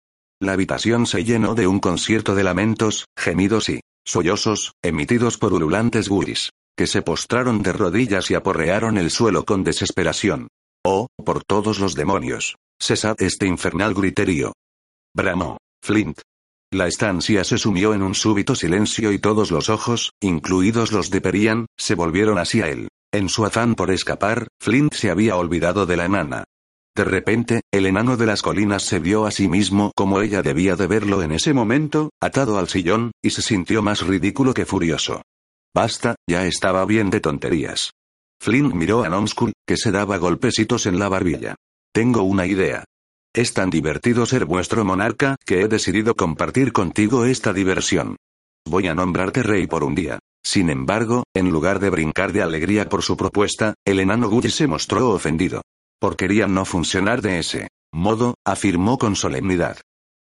La 0.44 0.52
habitación 0.52 1.06
se 1.06 1.24
llenó 1.24 1.54
de 1.54 1.66
un 1.66 1.80
concierto 1.80 2.34
de 2.34 2.44
lamentos, 2.44 3.06
gemidos 3.16 3.70
y 3.70 3.80
sollozos, 4.04 4.74
emitidos 4.82 5.38
por 5.38 5.54
ululantes 5.54 6.06
guris, 6.10 6.50
que 6.76 6.86
se 6.86 7.00
postraron 7.00 7.62
de 7.62 7.72
rodillas 7.72 8.30
y 8.30 8.34
aporrearon 8.34 8.98
el 8.98 9.10
suelo 9.10 9.46
con 9.46 9.64
desesperación. 9.64 10.48
Oh, 10.84 11.06
por 11.24 11.44
todos 11.44 11.78
los 11.78 11.94
demonios. 11.94 12.56
Cesad 12.78 13.16
este 13.20 13.46
infernal 13.46 13.94
griterío. 13.94 14.52
Bramó. 15.16 15.56
Flint. 15.82 16.20
La 16.70 16.88
estancia 16.88 17.42
se 17.42 17.56
sumió 17.56 17.94
en 17.94 18.02
un 18.02 18.14
súbito 18.14 18.54
silencio 18.54 19.12
y 19.12 19.18
todos 19.18 19.50
los 19.50 19.70
ojos, 19.70 20.12
incluidos 20.20 20.92
los 20.92 21.08
de 21.08 21.22
Perian, 21.22 21.66
se 21.78 21.94
volvieron 21.94 22.36
hacia 22.36 22.68
él. 22.68 22.88
En 23.14 23.30
su 23.30 23.46
afán 23.46 23.76
por 23.76 23.90
escapar, 23.90 24.48
Flint 24.60 24.92
se 24.92 25.10
había 25.10 25.36
olvidado 25.36 25.86
de 25.86 25.96
la 25.96 26.04
enana. 26.04 26.44
De 26.96 27.04
repente, 27.04 27.62
el 27.72 27.86
enano 27.86 28.16
de 28.16 28.26
las 28.26 28.40
colinas 28.40 28.84
se 28.84 29.00
vio 29.00 29.26
a 29.26 29.32
sí 29.32 29.48
mismo 29.48 29.90
como 29.96 30.20
ella 30.20 30.42
debía 30.42 30.76
de 30.76 30.86
verlo 30.86 31.22
en 31.22 31.32
ese 31.32 31.52
momento, 31.52 32.10
atado 32.20 32.56
al 32.56 32.68
sillón, 32.68 33.10
y 33.20 33.30
se 33.30 33.42
sintió 33.42 33.82
más 33.82 34.06
ridículo 34.06 34.54
que 34.54 34.64
furioso. 34.64 35.22
Basta, 35.74 36.14
ya 36.28 36.46
estaba 36.46 36.84
bien 36.84 37.10
de 37.10 37.20
tonterías. 37.20 37.90
Flint 38.40 38.74
miró 38.74 39.02
a 39.02 39.08
Nomskull, 39.08 39.54
que 39.66 39.76
se 39.76 39.90
daba 39.90 40.18
golpecitos 40.18 40.86
en 40.86 41.00
la 41.00 41.08
barbilla. 41.08 41.56
Tengo 41.92 42.22
una 42.22 42.46
idea. 42.46 42.84
Es 43.34 43.54
tan 43.54 43.70
divertido 43.70 44.24
ser 44.24 44.44
vuestro 44.44 44.84
monarca, 44.84 45.34
que 45.44 45.62
he 45.62 45.68
decidido 45.68 46.14
compartir 46.14 46.72
contigo 46.72 47.24
esta 47.24 47.52
diversión. 47.52 48.16
Voy 48.64 48.86
a 48.86 48.94
nombrarte 48.94 49.42
rey 49.42 49.66
por 49.66 49.82
un 49.82 49.96
día. 49.96 50.20
Sin 50.44 50.70
embargo, 50.70 51.24
en 51.34 51.50
lugar 51.50 51.80
de 51.80 51.90
brincar 51.90 52.32
de 52.32 52.42
alegría 52.42 52.88
por 52.88 53.02
su 53.02 53.16
propuesta, 53.16 53.74
el 53.84 53.98
enano 53.98 54.28
Guy 54.28 54.50
se 54.50 54.68
mostró 54.68 55.10
ofendido. 55.10 55.62
Porquería 56.04 56.46
no 56.46 56.66
funcionar 56.66 57.22
de 57.22 57.38
ese 57.38 57.68
modo, 57.90 58.34
afirmó 58.44 58.98
con 58.98 59.16
solemnidad. 59.16 59.78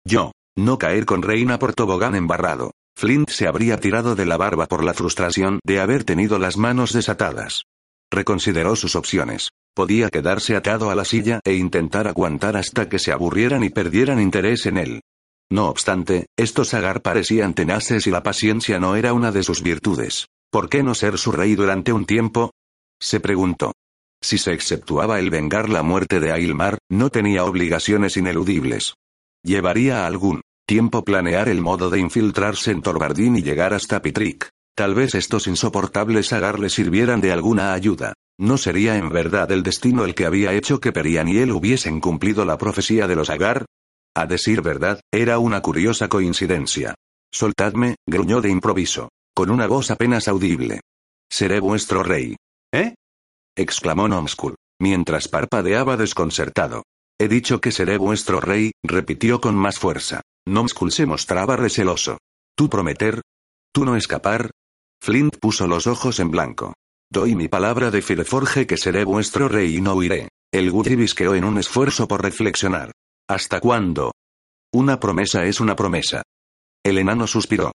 Yo, 0.05 0.33
no 0.57 0.76
caer 0.76 1.07
con 1.07 1.22
reina 1.22 1.61
por 1.61 1.72
tobogán 1.72 2.16
embarrado. 2.16 2.72
Flint 2.97 3.31
se 3.31 3.47
habría 3.47 3.79
tirado 3.79 4.16
de 4.16 4.26
la 4.26 4.37
barba 4.37 4.66
por 4.66 4.83
la 4.83 4.93
frustración 4.93 5.61
de 5.62 5.79
haber 5.79 6.03
tenido 6.03 6.41
las 6.41 6.57
manos 6.57 6.93
desatadas. 6.93 7.62
Reconsideró 8.11 8.74
sus 8.74 8.97
opciones. 8.97 9.51
Podía 9.72 10.11
quedarse 10.11 10.57
atado 10.57 10.91
a 10.91 10.97
la 10.97 11.05
silla 11.05 11.39
e 11.45 11.55
intentar 11.55 12.09
aguantar 12.09 12.57
hasta 12.57 12.89
que 12.89 12.99
se 12.99 13.12
aburrieran 13.12 13.62
y 13.62 13.70
perdieran 13.70 14.20
interés 14.20 14.66
en 14.66 14.79
él. 14.79 15.03
No 15.49 15.68
obstante, 15.68 16.26
estos 16.37 16.74
agar 16.74 17.03
parecían 17.03 17.55
tenaces 17.55 18.09
y 18.09 18.11
la 18.11 18.24
paciencia 18.24 18.81
no 18.81 18.97
era 18.97 19.12
una 19.12 19.31
de 19.31 19.45
sus 19.45 19.62
virtudes. 19.62 20.26
¿Por 20.51 20.68
qué 20.68 20.83
no 20.83 20.97
ser 20.97 21.18
su 21.18 21.31
rey 21.31 21.55
durante 21.55 21.93
un 21.93 22.05
tiempo? 22.05 22.51
Se 23.01 23.20
preguntó. 23.20 23.74
Si 24.20 24.38
se 24.38 24.52
exceptuaba 24.52 25.18
el 25.18 25.30
vengar 25.30 25.68
la 25.68 25.82
muerte 25.82 26.20
de 26.20 26.32
Ailmar, 26.32 26.78
no 26.88 27.10
tenía 27.10 27.44
obligaciones 27.44 28.16
ineludibles. 28.16 28.94
Llevaría 29.44 30.06
algún 30.06 30.40
tiempo 30.66 31.04
planear 31.04 31.48
el 31.48 31.60
modo 31.60 31.88
de 31.88 32.00
infiltrarse 32.00 32.72
en 32.72 32.82
Torbardín 32.82 33.36
y 33.36 33.42
llegar 33.42 33.72
hasta 33.72 34.02
Pitrick. 34.02 34.50
Tal 34.76 34.94
vez 34.94 35.14
estos 35.14 35.46
insoportables 35.46 36.32
agar 36.32 36.58
le 36.58 36.68
sirvieran 36.68 37.20
de 37.20 37.32
alguna 37.32 37.72
ayuda. 37.72 38.14
¿No 38.38 38.56
sería 38.56 38.96
en 38.96 39.08
verdad 39.08 39.50
el 39.50 39.62
destino 39.62 40.04
el 40.04 40.14
que 40.14 40.26
había 40.26 40.52
hecho 40.52 40.78
que 40.78 40.92
Perian 40.92 41.26
y 41.28 41.38
él 41.38 41.50
hubiesen 41.50 42.00
cumplido 42.00 42.44
la 42.44 42.58
profecía 42.58 43.08
de 43.08 43.16
los 43.16 43.30
agar? 43.30 43.64
A 44.14 44.26
decir 44.26 44.62
verdad, 44.62 45.00
era 45.12 45.38
una 45.38 45.60
curiosa 45.62 46.08
coincidencia. 46.08 46.94
Soltadme, 47.32 47.96
gruñó 48.06 48.40
de 48.40 48.50
improviso, 48.50 49.10
con 49.34 49.50
una 49.50 49.66
voz 49.66 49.90
apenas 49.90 50.28
audible. 50.28 50.80
Seré 51.28 51.60
vuestro 51.60 52.02
rey. 52.02 52.36
¿Eh? 52.72 52.94
Exclamó 53.59 54.09
Nomskul, 54.09 54.54
mientras 54.80 55.28
parpadeaba 55.28 55.96
desconcertado. 55.96 56.84
He 57.20 57.28
dicho 57.28 57.61
que 57.61 57.72
seré 57.72 57.98
vuestro 57.98 58.40
rey, 58.40 58.70
repitió 58.84 59.40
con 59.40 59.56
más 59.56 59.78
fuerza. 59.78 60.22
Nomskul 60.46 60.92
se 60.92 61.04
mostraba 61.04 61.56
receloso. 61.56 62.18
¿Tú 62.56 62.70
prometer? 62.70 63.20
¿Tú 63.72 63.84
no 63.84 63.96
escapar? 63.96 64.52
Flint 65.02 65.36
puso 65.38 65.66
los 65.66 65.86
ojos 65.86 66.20
en 66.20 66.30
blanco. 66.30 66.74
Doy 67.11 67.34
mi 67.34 67.48
palabra 67.48 67.90
de 67.90 68.02
Fireforge 68.02 68.66
que 68.66 68.76
seré 68.76 69.04
vuestro 69.04 69.48
rey 69.48 69.76
y 69.76 69.80
no 69.80 69.94
huiré. 69.94 70.28
El 70.52 70.70
Guti 70.70 70.94
visqueó 70.96 71.34
en 71.34 71.44
un 71.44 71.59
esfuerzo 71.59 72.06
por 72.06 72.22
reflexionar. 72.22 72.92
¿Hasta 73.28 73.61
cuándo? 73.61 74.12
Una 74.72 75.00
promesa 75.00 75.44
es 75.44 75.61
una 75.61 75.74
promesa. 75.74 76.22
El 76.84 76.98
enano 76.98 77.26
suspiró. 77.26 77.72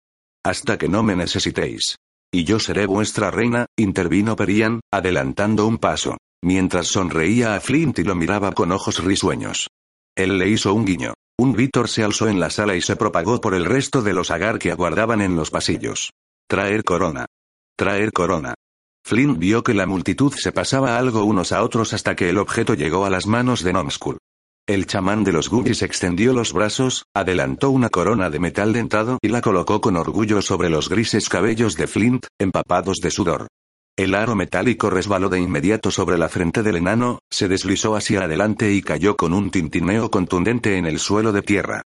Hasta 0.46 0.78
que 0.78 0.88
no 0.88 1.04
me 1.04 1.16
necesitéis. 1.16 1.96
Y 2.34 2.46
yo 2.46 2.60
seré 2.60 2.86
vuestra 2.86 3.30
reina, 3.30 3.66
intervino 3.78 4.38
Perian, 4.38 4.80
adelantando 4.90 5.68
un 5.68 5.78
paso, 5.78 6.18
mientras 6.42 6.88
sonreía 6.88 7.56
a 7.56 7.60
Flint 7.60 8.00
y 8.00 8.04
lo 8.04 8.16
miraba 8.16 8.54
con 8.54 8.72
ojos 8.72 9.04
risueños. 9.04 9.68
Él 10.16 10.38
le 10.38 10.48
hizo 10.48 10.74
un 10.74 10.86
guiño. 10.86 11.14
Un 11.38 11.54
Víctor 11.54 11.90
se 11.90 12.04
alzó 12.04 12.30
en 12.30 12.40
la 12.40 12.50
sala 12.50 12.76
y 12.76 12.82
se 12.82 12.96
propagó 12.96 13.42
por 13.42 13.54
el 13.54 13.66
resto 13.66 14.02
de 14.02 14.14
los 14.14 14.32
agar 14.32 14.60
que 14.60 14.72
aguardaban 14.72 15.22
en 15.22 15.36
los 15.36 15.52
pasillos. 15.52 16.12
Traer 16.48 16.84
corona. 16.84 17.26
Traer 17.78 18.14
corona. 18.14 18.54
Flint 19.04 19.38
vio 19.38 19.64
que 19.64 19.74
la 19.74 19.86
multitud 19.86 20.34
se 20.34 20.52
pasaba 20.52 20.98
algo 20.98 21.24
unos 21.24 21.52
a 21.52 21.64
otros 21.64 21.94
hasta 21.94 22.16
que 22.16 22.30
el 22.30 22.38
objeto 22.38 22.76
llegó 22.76 23.06
a 23.06 23.10
las 23.10 23.28
manos 23.28 23.64
de 23.64 23.74
Nomskull. 23.74 24.18
El 24.72 24.86
chamán 24.86 25.26
de 25.26 25.34
los 25.34 25.50
Gugis 25.50 25.82
extendió 25.82 26.32
los 26.32 26.54
brazos, 26.54 27.04
adelantó 27.14 27.72
una 27.72 27.90
corona 27.90 28.30
de 28.30 28.40
metal 28.40 28.72
dentado 28.72 29.20
y 29.22 29.28
la 29.28 29.42
colocó 29.42 29.82
con 29.82 29.98
orgullo 29.98 30.42
sobre 30.42 30.70
los 30.70 30.88
grises 30.88 31.28
cabellos 31.28 31.76
de 31.76 31.88
Flint, 31.88 32.28
empapados 32.40 33.00
de 33.02 33.12
sudor. 33.12 33.48
El 33.98 34.16
aro 34.16 34.34
metálico 34.34 34.90
resbaló 34.90 35.28
de 35.28 35.42
inmediato 35.42 35.92
sobre 35.92 36.18
la 36.18 36.30
frente 36.30 36.64
del 36.64 36.78
enano, 36.78 37.20
se 37.30 37.50
deslizó 37.50 37.98
hacia 37.98 38.22
adelante 38.22 38.72
y 38.72 38.82
cayó 38.82 39.18
con 39.18 39.34
un 39.34 39.52
tintineo 39.52 40.10
contundente 40.10 40.78
en 40.78 40.86
el 40.86 41.00
suelo 41.00 41.34
de 41.34 41.42
tierra. 41.42 41.82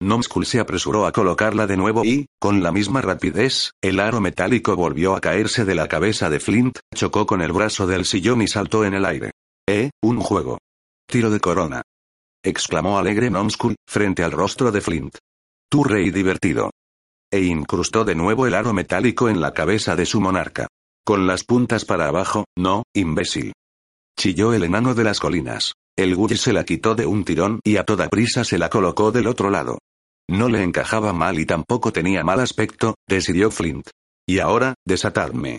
Nomskull 0.00 0.46
se 0.46 0.60
apresuró 0.60 1.04
a 1.04 1.12
colocarla 1.12 1.66
de 1.66 1.76
nuevo 1.76 2.06
y, 2.06 2.24
con 2.38 2.62
la 2.62 2.72
misma 2.72 3.02
rapidez, 3.02 3.72
el 3.82 4.00
aro 4.00 4.22
metálico 4.22 4.76
volvió 4.76 5.14
a 5.14 5.20
caerse 5.20 5.66
de 5.66 5.74
la 5.74 5.88
cabeza 5.88 6.30
de 6.30 6.40
Flint, 6.40 6.78
chocó 6.94 7.26
con 7.26 7.42
el 7.42 7.52
brazo 7.52 7.86
del 7.86 8.06
sillón 8.06 8.40
y 8.40 8.48
saltó 8.48 8.86
en 8.86 8.94
el 8.94 9.04
aire. 9.04 9.32
¡Eh, 9.68 9.90
un 10.02 10.20
juego! 10.20 10.56
Tiro 11.06 11.28
de 11.28 11.40
corona 11.40 11.82
exclamó 12.42 12.98
alegre 12.98 13.30
Nomskull, 13.30 13.76
frente 13.88 14.22
al 14.22 14.32
rostro 14.32 14.72
de 14.72 14.80
Flint. 14.80 15.16
Tu 15.70 15.84
rey 15.84 16.10
divertido. 16.10 16.70
E 17.32 17.40
incrustó 17.40 18.04
de 18.04 18.14
nuevo 18.14 18.46
el 18.46 18.54
aro 18.54 18.72
metálico 18.72 19.28
en 19.28 19.40
la 19.40 19.52
cabeza 19.52 19.94
de 19.96 20.06
su 20.06 20.20
monarca. 20.20 20.66
Con 21.04 21.26
las 21.26 21.44
puntas 21.44 21.84
para 21.84 22.08
abajo, 22.08 22.44
no, 22.56 22.82
imbécil. 22.94 23.52
Chilló 24.18 24.52
el 24.52 24.64
enano 24.64 24.94
de 24.94 25.04
las 25.04 25.20
colinas. 25.20 25.74
El 25.96 26.16
Gully 26.16 26.36
se 26.36 26.52
la 26.52 26.64
quitó 26.64 26.94
de 26.94 27.06
un 27.06 27.24
tirón 27.24 27.60
y 27.64 27.76
a 27.76 27.84
toda 27.84 28.08
prisa 28.08 28.44
se 28.44 28.58
la 28.58 28.68
colocó 28.68 29.12
del 29.12 29.26
otro 29.26 29.50
lado. 29.50 29.78
No 30.28 30.48
le 30.48 30.62
encajaba 30.62 31.12
mal 31.12 31.38
y 31.38 31.46
tampoco 31.46 31.92
tenía 31.92 32.24
mal 32.24 32.40
aspecto, 32.40 32.94
decidió 33.08 33.50
Flint. 33.50 33.88
Y 34.26 34.38
ahora, 34.38 34.74
desatadme 34.86 35.58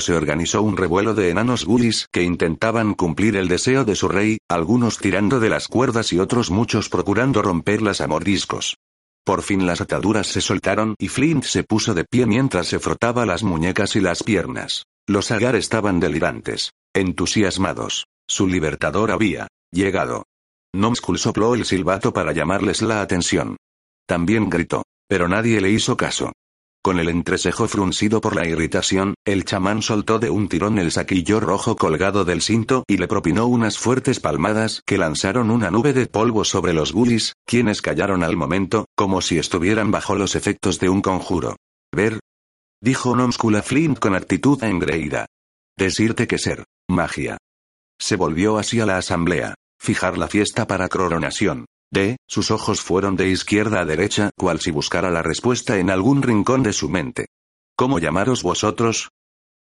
se 0.00 0.14
organizó 0.14 0.62
un 0.62 0.76
revuelo 0.76 1.14
de 1.14 1.30
enanos 1.30 1.64
gulis 1.64 2.08
que 2.10 2.22
intentaban 2.22 2.94
cumplir 2.94 3.36
el 3.36 3.48
deseo 3.48 3.84
de 3.84 3.94
su 3.94 4.08
rey, 4.08 4.38
algunos 4.48 4.98
tirando 4.98 5.40
de 5.40 5.50
las 5.50 5.68
cuerdas 5.68 6.12
y 6.12 6.18
otros 6.18 6.50
muchos 6.50 6.88
procurando 6.88 7.42
romperlas 7.42 8.00
a 8.00 8.06
mordiscos. 8.06 8.76
Por 9.24 9.42
fin 9.42 9.66
las 9.66 9.80
ataduras 9.80 10.26
se 10.26 10.40
soltaron 10.40 10.94
y 10.98 11.08
Flint 11.08 11.44
se 11.44 11.62
puso 11.62 11.94
de 11.94 12.04
pie 12.04 12.26
mientras 12.26 12.66
se 12.66 12.78
frotaba 12.78 13.26
las 13.26 13.42
muñecas 13.42 13.94
y 13.96 14.00
las 14.00 14.22
piernas. 14.22 14.84
Los 15.06 15.30
agar 15.30 15.56
estaban 15.56 16.00
delirantes, 16.00 16.72
entusiasmados. 16.94 18.06
Su 18.26 18.46
libertador 18.46 19.10
había 19.10 19.48
llegado. 19.70 20.24
Nomskull 20.72 21.18
sopló 21.18 21.54
el 21.54 21.64
silbato 21.64 22.12
para 22.12 22.32
llamarles 22.32 22.80
la 22.82 23.02
atención. 23.02 23.56
También 24.06 24.48
gritó, 24.48 24.84
pero 25.08 25.28
nadie 25.28 25.60
le 25.60 25.70
hizo 25.70 25.96
caso. 25.96 26.32
Con 26.82 26.98
el 26.98 27.10
entrecejo 27.10 27.68
fruncido 27.68 28.22
por 28.22 28.34
la 28.34 28.48
irritación, 28.48 29.14
el 29.26 29.44
chamán 29.44 29.82
soltó 29.82 30.18
de 30.18 30.30
un 30.30 30.48
tirón 30.48 30.78
el 30.78 30.90
saquillo 30.90 31.38
rojo 31.38 31.76
colgado 31.76 32.24
del 32.24 32.40
cinto 32.40 32.84
y 32.86 32.96
le 32.96 33.06
propinó 33.06 33.46
unas 33.46 33.78
fuertes 33.78 34.18
palmadas 34.18 34.82
que 34.86 34.96
lanzaron 34.96 35.50
una 35.50 35.70
nube 35.70 35.92
de 35.92 36.06
polvo 36.06 36.42
sobre 36.44 36.72
los 36.72 36.92
gulis, 36.92 37.34
quienes 37.44 37.82
callaron 37.82 38.24
al 38.24 38.34
momento, 38.34 38.86
como 38.96 39.20
si 39.20 39.38
estuvieran 39.38 39.90
bajo 39.90 40.14
los 40.14 40.34
efectos 40.34 40.78
de 40.78 40.88
un 40.88 41.02
conjuro. 41.02 41.56
Ver. 41.94 42.18
Dijo 42.80 43.14
Nomskula 43.14 43.62
Flint 43.62 43.98
con 43.98 44.14
actitud 44.14 44.62
engreída. 44.64 45.26
Decirte 45.76 46.26
que 46.26 46.38
ser. 46.38 46.64
Magia. 46.88 47.36
Se 48.00 48.16
volvió 48.16 48.56
hacia 48.56 48.86
la 48.86 48.96
asamblea. 48.96 49.54
Fijar 49.78 50.16
la 50.16 50.28
fiesta 50.28 50.66
para 50.66 50.88
coronación. 50.88 51.66
D. 51.92 52.16
Sus 52.28 52.50
ojos 52.50 52.80
fueron 52.80 53.16
de 53.16 53.28
izquierda 53.28 53.80
a 53.80 53.84
derecha, 53.84 54.30
cual 54.36 54.60
si 54.60 54.70
buscara 54.70 55.10
la 55.10 55.22
respuesta 55.22 55.78
en 55.78 55.90
algún 55.90 56.22
rincón 56.22 56.62
de 56.62 56.72
su 56.72 56.88
mente. 56.88 57.26
¿Cómo 57.76 57.98
llamaros 57.98 58.42
vosotros? 58.42 59.10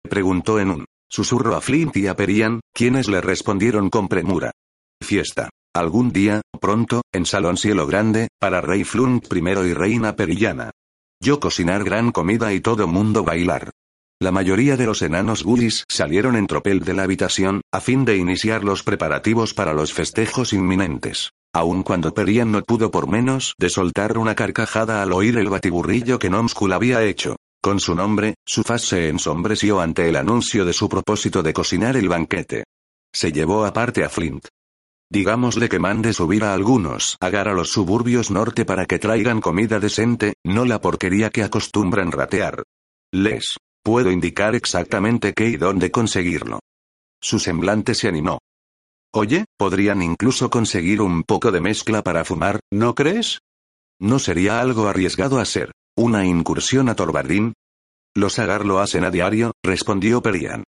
preguntó 0.02 0.58
en 0.58 0.70
un 0.70 0.84
susurro 1.08 1.54
a 1.54 1.60
Flint 1.60 1.96
y 1.96 2.06
a 2.06 2.16
Perian, 2.16 2.60
quienes 2.72 3.08
le 3.08 3.20
respondieron 3.20 3.90
con 3.90 4.08
premura. 4.08 4.52
Fiesta. 5.02 5.50
Algún 5.74 6.12
día, 6.12 6.40
pronto, 6.60 7.02
en 7.12 7.26
Salón 7.26 7.56
Cielo 7.56 7.86
Grande, 7.86 8.28
para 8.38 8.60
Rey 8.60 8.84
Flint 8.84 9.26
primero 9.28 9.66
y 9.66 9.74
Reina 9.74 10.16
Perillana. 10.16 10.70
Yo 11.20 11.40
cocinar 11.40 11.84
gran 11.84 12.12
comida 12.12 12.52
y 12.52 12.60
todo 12.60 12.86
mundo 12.86 13.24
bailar. 13.24 13.70
La 14.20 14.30
mayoría 14.30 14.76
de 14.76 14.86
los 14.86 15.02
enanos 15.02 15.42
gulis 15.42 15.84
salieron 15.88 16.36
en 16.36 16.46
tropel 16.46 16.80
de 16.80 16.94
la 16.94 17.02
habitación, 17.02 17.60
a 17.72 17.80
fin 17.80 18.04
de 18.04 18.16
iniciar 18.16 18.64
los 18.64 18.82
preparativos 18.82 19.52
para 19.52 19.74
los 19.74 19.92
festejos 19.92 20.52
inminentes. 20.52 21.30
Aun 21.54 21.84
cuando 21.84 22.12
Perian 22.12 22.50
no 22.50 22.62
pudo 22.62 22.90
por 22.90 23.08
menos 23.08 23.54
de 23.58 23.70
soltar 23.70 24.18
una 24.18 24.34
carcajada 24.34 25.02
al 25.02 25.12
oír 25.12 25.38
el 25.38 25.48
batiburrillo 25.48 26.18
que 26.18 26.28
Nomskul 26.28 26.72
había 26.72 27.04
hecho. 27.04 27.36
Con 27.62 27.78
su 27.78 27.94
nombre, 27.94 28.34
su 28.44 28.64
faz 28.64 28.82
se 28.82 29.08
ensombreció 29.08 29.80
ante 29.80 30.08
el 30.08 30.16
anuncio 30.16 30.64
de 30.64 30.72
su 30.72 30.88
propósito 30.88 31.44
de 31.44 31.52
cocinar 31.52 31.96
el 31.96 32.08
banquete. 32.08 32.64
Se 33.14 33.30
llevó 33.30 33.64
aparte 33.64 34.02
a 34.02 34.08
Flint. 34.08 34.48
Digámosle 35.08 35.68
que 35.68 35.78
mande 35.78 36.12
subir 36.12 36.42
a 36.42 36.54
algunos 36.54 37.16
agar 37.20 37.46
a 37.46 37.54
los 37.54 37.70
suburbios 37.70 38.32
norte 38.32 38.64
para 38.64 38.84
que 38.86 38.98
traigan 38.98 39.40
comida 39.40 39.78
decente, 39.78 40.34
no 40.44 40.64
la 40.64 40.80
porquería 40.80 41.30
que 41.30 41.44
acostumbran 41.44 42.10
ratear. 42.10 42.64
Les 43.12 43.56
puedo 43.84 44.10
indicar 44.10 44.56
exactamente 44.56 45.32
qué 45.32 45.50
y 45.50 45.56
dónde 45.56 45.92
conseguirlo. 45.92 46.58
Su 47.22 47.38
semblante 47.38 47.94
se 47.94 48.08
animó. 48.08 48.40
Oye, 49.16 49.44
podrían 49.56 50.02
incluso 50.02 50.50
conseguir 50.50 51.00
un 51.00 51.22
poco 51.22 51.52
de 51.52 51.60
mezcla 51.60 52.02
para 52.02 52.24
fumar, 52.24 52.58
¿no 52.72 52.96
crees? 52.96 53.38
¿No 54.00 54.18
sería 54.18 54.60
algo 54.60 54.88
arriesgado 54.88 55.38
hacer 55.38 55.70
una 55.96 56.26
incursión 56.26 56.88
a 56.88 56.96
Torbardín? 56.96 57.54
Los 58.16 58.40
Agar 58.40 58.66
lo 58.66 58.80
hacen 58.80 59.04
a 59.04 59.12
diario, 59.12 59.52
respondió 59.62 60.20
Perian. 60.20 60.64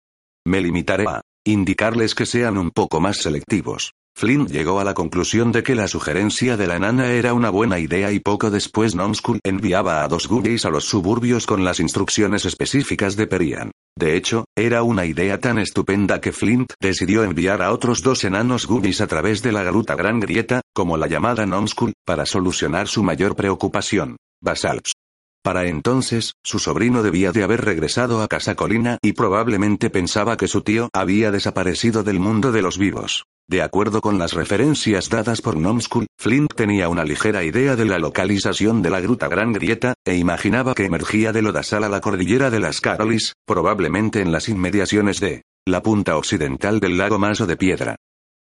Me 0.47 0.61
limitaré 0.61 1.09
a 1.09 1.23
indicarles 1.45 2.15
que 2.15 2.25
sean 2.25 2.57
un 2.57 2.71
poco 2.71 3.01
más 3.01 3.17
selectivos. 3.17 3.91
Flint 4.19 4.49
llegó 4.51 4.81
a 4.81 4.85
la 4.85 4.95
conclusión 4.95 5.53
de 5.53 5.63
que 5.63 5.75
la 5.75 5.89
sugerencia 5.89 6.57
de 6.57 6.67
la 6.67 6.79
nana 6.79 7.11
era 7.11 7.35
una 7.35 7.51
buena 7.51 7.79
idea 7.79 8.13
y 8.13 8.19
poco 8.19 8.51
después 8.51 8.95
Nomskull 8.95 9.41
enviaba 9.45 10.03
a 10.03 10.09
dos 10.09 10.27
goodies 10.27 10.65
a 10.65 10.71
los 10.71 10.87
suburbios 10.87 11.45
con 11.45 11.65
las 11.65 11.81
instrucciones 11.81 12.47
específicas 12.47 13.17
de 13.17 13.27
Perian. 13.27 13.73
De 13.95 14.17
hecho, 14.17 14.47
era 14.57 14.83
una 14.83 15.05
idea 15.05 15.39
tan 15.39 15.59
estupenda 15.59 16.19
que 16.19 16.33
Flint 16.33 16.73
decidió 16.81 17.25
enviar 17.25 17.61
a 17.61 17.73
otros 17.73 18.03
dos 18.03 18.25
enanos 18.25 18.67
goodies 18.67 19.03
a 19.03 19.07
través 19.07 19.43
de 19.43 19.53
la 19.53 19.65
gruta 19.65 19.95
Gran 19.95 20.19
Grieta, 20.19 20.63
como 20.75 20.97
la 20.97 21.09
llamada 21.09 21.45
Nomskull, 21.45 21.93
para 22.07 22.25
solucionar 22.25 22.89
su 22.89 23.03
mayor 23.03 23.37
preocupación. 23.37 24.17
Basalps. 24.43 24.95
Para 25.43 25.67
entonces, 25.67 26.33
su 26.43 26.59
sobrino 26.59 27.03
debía 27.03 27.33
de 27.33 27.43
haber 27.43 27.67
regresado 27.67 28.23
a 28.23 28.29
Casa 28.29 28.55
Colina 28.55 28.97
y 29.03 29.13
probablemente 29.13 29.91
pensaba 29.91 30.39
que 30.39 30.49
su 30.49 30.63
tío 30.63 30.89
había 30.95 31.31
desaparecido 31.31 32.03
del 32.03 32.19
mundo 32.19 32.51
de 32.51 32.63
los 32.63 32.79
vivos. 32.79 33.27
De 33.49 33.63
acuerdo 33.63 34.01
con 34.01 34.19
las 34.19 34.33
referencias 34.33 35.09
dadas 35.09 35.41
por 35.41 35.57
Nomskull, 35.57 36.09
Flint 36.19 36.53
tenía 36.55 36.89
una 36.89 37.05
ligera 37.05 37.45
idea 37.45 37.77
de 37.77 37.85
la 37.85 38.01
localización 38.01 38.83
de 38.83 38.91
la 38.91 38.99
gruta 38.99 39.29
Gran 39.29 39.53
Grieta, 39.53 39.95
e 40.05 40.17
imaginaba 40.17 40.75
que 40.75 40.85
emergía 40.85 41.33
de 41.33 41.43
Lodasal 41.43 41.85
a 41.85 41.89
la 41.89 42.01
cordillera 42.01 42.51
de 42.51 42.59
las 42.59 42.81
Carolis, 42.81 43.35
probablemente 43.47 44.21
en 44.21 44.33
las 44.33 44.49
inmediaciones 44.49 45.21
de 45.21 45.43
la 45.65 45.81
punta 45.81 46.17
occidental 46.17 46.81
del 46.81 46.99
lago 46.99 47.21
Maso 47.21 47.47
de 47.47 47.57
Piedra. 47.57 47.95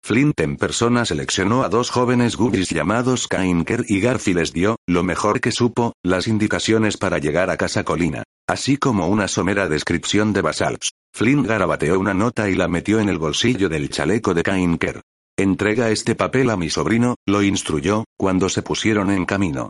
Flint 0.06 0.39
en 0.39 0.56
persona 0.56 1.04
seleccionó 1.04 1.64
a 1.64 1.70
dos 1.70 1.89
jóvenes 1.89 2.38
Goodies 2.38 2.70
llamados 2.70 3.28
Kainker 3.28 3.84
y 3.88 3.99
Garfield 3.99 4.39
les 4.39 4.54
dio, 4.54 4.78
lo 4.88 5.04
mejor 5.04 5.41
que 5.41 5.51
supo, 5.51 5.93
las 6.01 6.30
indicaciones 6.30 6.95
para 6.95 7.18
llegar 7.18 7.49
a 7.49 7.58
Casa 7.58 7.84
Colina, 7.84 8.24
así 8.47 8.78
como 8.78 9.08
una 9.08 9.28
somera 9.28 9.68
descripción 9.68 10.32
de 10.32 10.41
Basalps. 10.41 10.91
Flint 11.16 11.45
garabateó 11.45 11.99
una 11.99 12.16
nota 12.16 12.49
y 12.49 12.55
la 12.55 12.68
metió 12.68 12.99
en 12.99 13.07
el 13.07 13.20
bolsillo 13.20 13.70
del 13.70 13.89
chaleco 13.91 14.34
de 14.34 14.41
Kainker. 14.41 15.01
Entrega 15.38 15.91
este 15.91 16.16
papel 16.16 16.49
a 16.49 16.57
mi 16.57 16.72
sobrino, 16.72 17.16
lo 17.28 17.43
instruyó, 17.43 18.05
cuando 18.18 18.49
se 18.49 18.64
pusieron 18.64 19.11
en 19.11 19.26
camino. 19.26 19.70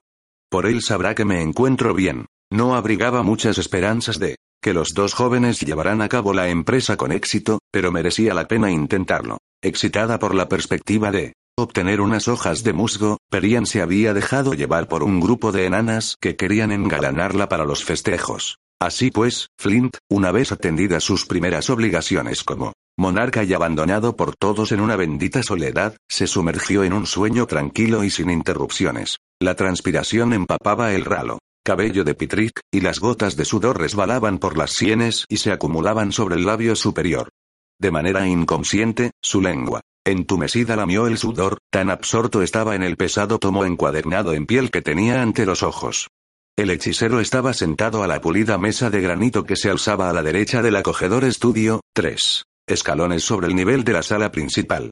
Por 0.49 0.65
él 0.65 0.81
sabrá 0.81 1.15
que 1.15 1.25
me 1.25 1.41
encuentro 1.41 1.93
bien. 1.93 2.27
No 2.49 2.75
abrigaba 2.75 3.23
muchas 3.23 3.57
esperanzas 3.57 4.19
de 4.19 4.37
que 4.61 4.73
los 4.73 4.93
dos 4.93 5.13
jóvenes 5.13 5.59
llevarán 5.59 6.01
a 6.01 6.07
cabo 6.07 6.33
la 6.33 6.47
empresa 6.47 6.95
con 6.95 7.11
éxito, 7.11 7.59
pero 7.71 7.91
merecía 7.91 8.33
la 8.33 8.47
pena 8.47 8.71
intentarlo. 8.71 9.39
Excitada 9.61 10.19
por 10.19 10.35
la 10.35 10.47
perspectiva 10.47 11.11
de 11.11 11.33
obtener 11.57 11.99
unas 11.99 12.29
hojas 12.29 12.63
de 12.63 12.71
musgo, 12.71 13.17
Perian 13.29 13.65
se 13.65 13.81
había 13.81 14.13
dejado 14.13 14.53
llevar 14.53 14.87
por 14.87 15.03
un 15.03 15.19
grupo 15.19 15.51
de 15.51 15.65
enanas 15.65 16.15
que 16.21 16.37
querían 16.37 16.71
engalanarla 16.71 17.49
para 17.49 17.65
los 17.65 17.83
festejos. 17.83 18.59
Así 18.82 19.11
pues, 19.11 19.47
Flint, 19.57 19.97
una 20.09 20.32
vez 20.32 20.51
atendidas 20.51 21.03
sus 21.03 21.26
primeras 21.26 21.69
obligaciones 21.69 22.43
como 22.43 22.74
monarca 22.97 23.43
y 23.43 23.53
abandonado 23.53 24.15
por 24.15 24.36
todos 24.36 24.71
en 24.71 24.82
una 24.82 24.95
bendita 24.95 25.41
soledad, 25.41 25.95
se 26.09 26.28
sumergió 26.28 26.84
en 26.84 26.93
un 26.93 27.05
sueño 27.05 27.47
tranquilo 27.47 28.03
y 28.03 28.09
sin 28.09 28.30
interrupciones. 28.30 29.17
La 29.39 29.55
transpiración 29.55 30.34
empapaba 30.34 30.93
el 30.93 31.05
ralo 31.05 31.39
cabello 31.63 32.03
de 32.03 32.13
Pitrick, 32.13 32.59
y 32.71 32.82
las 32.82 32.99
gotas 32.99 33.38
de 33.38 33.45
sudor 33.45 33.80
resbalaban 33.80 34.38
por 34.38 34.57
las 34.57 34.71
sienes 34.71 35.26
y 35.30 35.38
se 35.38 35.51
acumulaban 35.51 36.11
sobre 36.11 36.36
el 36.36 36.45
labio 36.45 36.76
superior. 36.76 37.30
De 37.80 37.89
manera 37.89 38.28
inconsciente, 38.28 39.11
su 39.21 39.41
lengua, 39.41 39.82
entumecida 40.05 40.76
lamió 40.76 41.07
el 41.07 41.17
sudor, 41.17 41.59
tan 41.71 41.89
absorto 41.89 42.41
estaba 42.41 42.76
en 42.76 42.84
el 42.84 42.97
pesado 42.97 43.39
tomo 43.39 43.65
encuadernado 43.65 44.34
en 44.34 44.45
piel 44.45 44.71
que 44.71 44.82
tenía 44.82 45.21
ante 45.21 45.45
los 45.45 45.63
ojos. 45.63 46.09
El 46.55 46.69
hechicero 46.69 47.19
estaba 47.19 47.51
sentado 47.53 48.03
a 48.03 48.07
la 48.07 48.21
pulida 48.21 48.59
mesa 48.59 48.91
de 48.91 49.01
granito 49.01 49.43
que 49.43 49.55
se 49.55 49.71
alzaba 49.71 50.11
a 50.11 50.13
la 50.13 50.21
derecha 50.21 50.61
del 50.61 50.75
acogedor 50.75 51.23
estudio, 51.23 51.81
tres 51.95 52.43
escalones 52.67 53.23
sobre 53.23 53.47
el 53.47 53.55
nivel 53.55 53.83
de 53.83 53.93
la 53.93 54.03
sala 54.03 54.31
principal. 54.31 54.91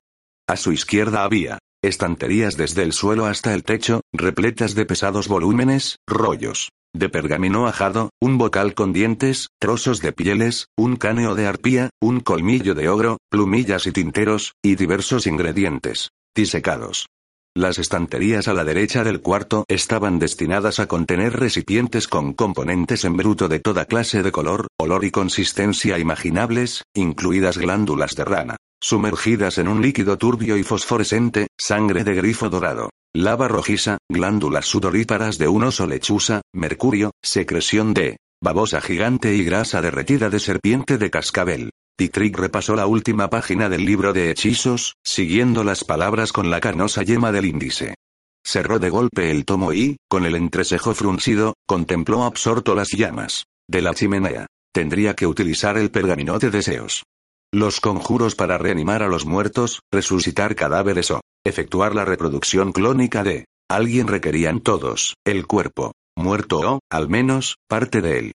A 0.50 0.58
su 0.58 0.72
izquierda 0.72 1.24
había 1.24 1.60
estanterías 1.84 2.58
desde 2.58 2.82
el 2.82 2.94
suelo 2.94 3.28
hasta 3.28 3.54
el 3.54 3.64
techo, 3.64 4.02
repletas 4.12 4.74
de 4.74 4.86
pesados 4.88 5.28
volúmenes, 5.28 5.98
rollos, 6.08 6.72
de 6.94 7.10
pergamino 7.10 7.68
ajado, 7.68 8.10
un 8.20 8.40
bocal 8.40 8.74
con 8.74 8.92
dientes, 8.92 9.50
trozos 9.60 10.02
de 10.02 10.14
pieles, 10.14 10.66
un 10.76 10.96
cáneo 10.96 11.36
de 11.36 11.46
arpía, 11.46 11.92
un 12.02 12.22
colmillo 12.22 12.74
de 12.74 12.90
ogro, 12.90 13.18
plumillas 13.30 13.86
y 13.86 13.92
tinteros, 13.92 14.54
y 14.64 14.76
diversos 14.76 15.28
ingredientes, 15.28 16.10
disecados. 16.36 17.06
Las 17.54 17.80
estanterías 17.80 18.48
a 18.48 18.54
la 18.54 18.64
derecha 18.64 19.04
del 19.04 19.20
cuarto 19.20 19.66
estaban 19.68 20.20
destinadas 20.20 20.80
a 20.80 20.88
contener 20.88 21.38
recipientes 21.38 22.08
con 22.08 22.32
componentes 22.32 23.04
en 23.04 23.18
bruto 23.18 23.50
de 23.50 23.60
toda 23.60 23.84
clase 23.84 24.24
de 24.24 24.32
color, 24.32 24.68
olor 24.80 25.04
y 25.04 25.12
consistencia 25.12 26.00
imaginables, 26.00 26.86
incluidas 26.94 27.58
glándulas 27.58 28.16
de 28.16 28.24
rana, 28.24 28.56
sumergidas 28.82 29.58
en 29.58 29.68
un 29.68 29.82
líquido 29.82 30.18
turbio 30.18 30.56
y 30.56 30.64
fosforescente, 30.64 31.48
sangre 31.58 32.06
de 32.06 32.14
grifo 32.14 32.50
dorado, 32.50 32.90
lava 33.14 33.50
rojiza, 33.50 33.98
glándulas 34.10 34.68
sudoríparas 34.68 35.38
de 35.38 35.50
un 35.50 35.66
oso 35.66 35.88
lechuza, 35.88 36.40
mercurio, 36.54 37.12
secreción 37.22 37.94
de 37.94 38.16
babosa 38.42 38.80
gigante 38.80 39.36
y 39.36 39.44
grasa 39.44 39.82
derretida 39.82 40.30
de 40.30 40.40
serpiente 40.40 40.98
de 40.98 41.10
cascabel. 41.10 41.72
Titrick 42.02 42.36
repasó 42.36 42.76
la 42.76 42.88
última 42.88 43.30
página 43.30 43.70
del 43.70 43.86
libro 43.86 44.12
de 44.12 44.32
hechizos, 44.32 44.96
siguiendo 45.04 45.64
las 45.64 45.84
palabras 45.84 46.32
con 46.32 46.50
la 46.50 46.60
carnosa 46.60 47.04
yema 47.04 47.32
del 47.32 47.46
índice. 47.46 47.94
Cerró 48.44 48.80
de 48.80 48.90
golpe 48.90 49.30
el 49.30 49.46
tomo 49.46 49.72
y, 49.72 49.98
con 50.10 50.26
el 50.26 50.34
entrecejo 50.34 50.96
fruncido, 50.96 51.54
contempló 51.68 52.24
absorto 52.24 52.74
las 52.74 52.90
llamas 52.90 53.46
de 53.70 53.84
la 53.84 53.94
chimenea. 53.94 54.48
Tendría 54.74 55.14
que 55.14 55.28
utilizar 55.28 55.78
el 55.78 55.92
pergamino 55.92 56.40
de 56.40 56.50
deseos. 56.50 57.04
Los 57.54 57.80
conjuros 57.80 58.34
para 58.34 58.58
reanimar 58.58 59.04
a 59.04 59.08
los 59.08 59.28
muertos, 59.28 59.82
resucitar 59.92 60.56
cadáveres 60.56 61.12
o 61.12 61.22
efectuar 61.46 61.94
la 61.94 62.04
reproducción 62.04 62.72
clónica 62.72 63.24
de 63.24 63.46
alguien 63.70 64.08
requerían 64.08 64.62
todos, 64.62 65.18
el 65.24 65.46
cuerpo, 65.46 65.92
muerto 66.18 66.62
o, 66.62 66.80
al 66.90 67.10
menos, 67.10 67.58
parte 67.68 68.02
de 68.02 68.18
él. 68.18 68.32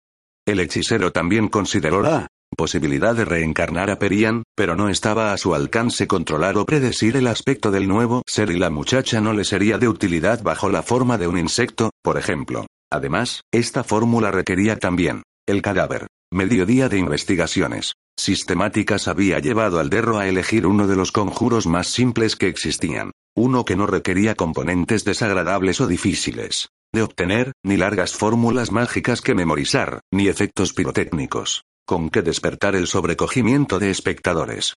El 0.46 0.60
hechicero 0.60 1.10
también 1.10 1.48
consideró 1.48 2.00
la 2.00 2.28
posibilidad 2.56 3.14
de 3.14 3.24
reencarnar 3.24 3.90
a 3.90 3.98
Perian, 4.00 4.42
pero 4.56 4.74
no 4.74 4.88
estaba 4.88 5.32
a 5.32 5.38
su 5.38 5.54
alcance 5.54 6.08
controlar 6.08 6.56
o 6.56 6.66
predecir 6.66 7.16
el 7.16 7.28
aspecto 7.28 7.70
del 7.70 7.86
nuevo 7.86 8.22
ser 8.26 8.50
y 8.50 8.58
la 8.58 8.70
muchacha 8.70 9.20
no 9.20 9.32
le 9.32 9.44
sería 9.44 9.78
de 9.78 9.86
utilidad 9.86 10.42
bajo 10.42 10.68
la 10.68 10.82
forma 10.82 11.18
de 11.18 11.28
un 11.28 11.38
insecto, 11.38 11.90
por 12.02 12.18
ejemplo. 12.18 12.66
Además, 12.90 13.42
esta 13.52 13.84
fórmula 13.84 14.32
requería 14.32 14.78
también 14.78 15.22
el 15.46 15.62
cadáver. 15.62 16.08
Mediodía 16.32 16.88
de 16.88 16.98
investigaciones 16.98 17.92
sistemáticas 18.18 19.06
había 19.06 19.38
llevado 19.38 19.78
al 19.78 19.90
Derro 19.90 20.18
a 20.18 20.26
elegir 20.26 20.66
uno 20.66 20.88
de 20.88 20.96
los 20.96 21.12
conjuros 21.12 21.66
más 21.66 21.86
simples 21.86 22.34
que 22.34 22.48
existían. 22.48 23.12
Uno 23.36 23.64
que 23.64 23.76
no 23.76 23.86
requería 23.86 24.34
componentes 24.34 25.04
desagradables 25.04 25.80
o 25.80 25.86
difíciles 25.86 26.70
de 26.96 27.02
obtener, 27.02 27.52
ni 27.62 27.76
largas 27.76 28.14
fórmulas 28.14 28.72
mágicas 28.72 29.20
que 29.20 29.34
memorizar, 29.34 30.00
ni 30.10 30.28
efectos 30.28 30.72
pirotécnicos, 30.72 31.62
con 31.86 32.10
que 32.10 32.20
despertar 32.20 32.74
el 32.76 32.86
sobrecogimiento 32.86 33.78
de 33.78 33.90
espectadores. 33.90 34.74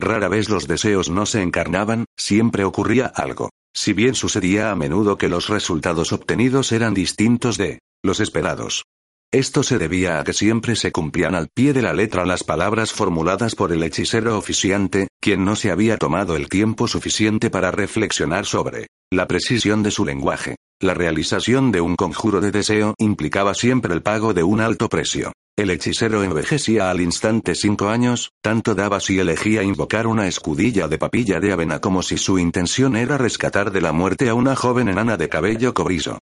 Rara 0.00 0.28
vez 0.28 0.48
los 0.48 0.66
deseos 0.66 1.10
no 1.10 1.26
se 1.26 1.42
encarnaban, 1.42 2.06
siempre 2.16 2.64
ocurría 2.64 3.06
algo. 3.06 3.50
Si 3.74 3.92
bien 3.92 4.14
sucedía 4.14 4.70
a 4.70 4.76
menudo 4.76 5.18
que 5.18 5.28
los 5.28 5.48
resultados 5.48 6.12
obtenidos 6.12 6.72
eran 6.72 6.94
distintos 6.94 7.58
de 7.58 7.80
los 8.02 8.20
esperados. 8.20 8.84
Esto 9.32 9.62
se 9.62 9.78
debía 9.78 10.20
a 10.20 10.24
que 10.24 10.34
siempre 10.34 10.76
se 10.76 10.92
cumplían 10.92 11.34
al 11.34 11.48
pie 11.48 11.72
de 11.72 11.80
la 11.80 11.94
letra 11.94 12.26
las 12.26 12.44
palabras 12.44 12.92
formuladas 12.92 13.54
por 13.54 13.72
el 13.72 13.82
hechicero 13.82 14.36
oficiante, 14.36 15.08
quien 15.20 15.44
no 15.44 15.56
se 15.56 15.70
había 15.70 15.96
tomado 15.96 16.36
el 16.36 16.50
tiempo 16.50 16.86
suficiente 16.86 17.48
para 17.48 17.70
reflexionar 17.70 18.44
sobre 18.44 18.88
la 19.10 19.26
precisión 19.26 19.82
de 19.82 19.90
su 19.90 20.04
lenguaje. 20.04 20.56
La 20.80 20.94
realización 20.94 21.72
de 21.72 21.80
un 21.80 21.96
conjuro 21.96 22.40
de 22.42 22.50
deseo 22.50 22.94
implicaba 22.98 23.54
siempre 23.54 23.94
el 23.94 24.02
pago 24.02 24.34
de 24.34 24.42
un 24.42 24.60
alto 24.60 24.88
precio. 24.90 25.32
El 25.54 25.68
hechicero 25.68 26.22
envejecía 26.22 26.90
al 26.90 27.02
instante 27.02 27.54
cinco 27.54 27.90
años, 27.90 28.32
tanto 28.40 28.74
daba 28.74 29.00
si 29.00 29.18
elegía 29.18 29.62
invocar 29.62 30.06
una 30.06 30.26
escudilla 30.26 30.88
de 30.88 30.96
papilla 30.96 31.40
de 31.40 31.52
avena 31.52 31.78
como 31.78 32.02
si 32.02 32.16
su 32.16 32.38
intención 32.38 32.96
era 32.96 33.18
rescatar 33.18 33.70
de 33.70 33.82
la 33.82 33.92
muerte 33.92 34.30
a 34.30 34.34
una 34.34 34.56
joven 34.56 34.88
enana 34.88 35.18
de 35.18 35.28
cabello 35.28 35.74
cobrizo. 35.74 36.18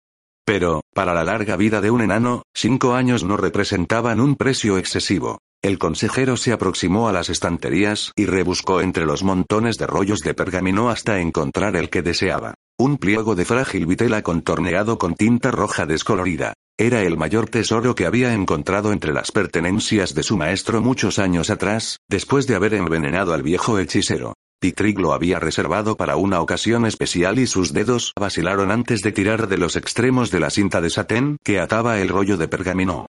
Pero, 0.46 0.80
para 0.94 1.12
la 1.12 1.24
larga 1.24 1.56
vida 1.56 1.82
de 1.82 1.90
un 1.90 2.00
enano, 2.00 2.42
cinco 2.54 2.94
años 2.94 3.22
no 3.22 3.36
representaban 3.36 4.18
un 4.18 4.34
precio 4.34 4.78
excesivo. 4.78 5.40
El 5.60 5.78
consejero 5.78 6.38
se 6.38 6.52
aproximó 6.52 7.06
a 7.06 7.12
las 7.12 7.28
estanterías 7.28 8.12
y 8.16 8.24
rebuscó 8.24 8.80
entre 8.80 9.04
los 9.04 9.24
montones 9.24 9.76
de 9.76 9.86
rollos 9.86 10.20
de 10.20 10.32
pergamino 10.32 10.88
hasta 10.88 11.20
encontrar 11.20 11.76
el 11.76 11.90
que 11.90 12.00
deseaba. 12.00 12.54
Un 12.78 12.96
pliego 12.96 13.34
de 13.34 13.44
frágil 13.44 13.84
vitela 13.84 14.22
contorneado 14.22 14.96
con 14.96 15.14
tinta 15.14 15.50
roja 15.50 15.84
descolorida. 15.84 16.54
Era 16.80 17.02
el 17.02 17.16
mayor 17.16 17.48
tesoro 17.48 17.96
que 17.96 18.06
había 18.06 18.32
encontrado 18.32 18.92
entre 18.92 19.12
las 19.12 19.32
pertenencias 19.32 20.14
de 20.14 20.22
su 20.22 20.36
maestro 20.36 20.80
muchos 20.80 21.18
años 21.18 21.50
atrás, 21.50 21.98
después 22.08 22.46
de 22.46 22.54
haber 22.54 22.74
envenenado 22.74 23.34
al 23.34 23.42
viejo 23.42 23.80
hechicero. 23.80 24.34
Titrig 24.60 25.00
lo 25.00 25.12
había 25.12 25.40
reservado 25.40 25.96
para 25.96 26.14
una 26.14 26.40
ocasión 26.40 26.86
especial 26.86 27.40
y 27.40 27.48
sus 27.48 27.72
dedos 27.72 28.12
vacilaron 28.16 28.70
antes 28.70 29.00
de 29.00 29.10
tirar 29.10 29.48
de 29.48 29.58
los 29.58 29.74
extremos 29.74 30.30
de 30.30 30.38
la 30.38 30.50
cinta 30.50 30.80
de 30.80 30.90
satén 30.90 31.38
que 31.42 31.58
ataba 31.58 31.98
el 31.98 32.10
rollo 32.10 32.36
de 32.36 32.46
pergamino. 32.46 33.06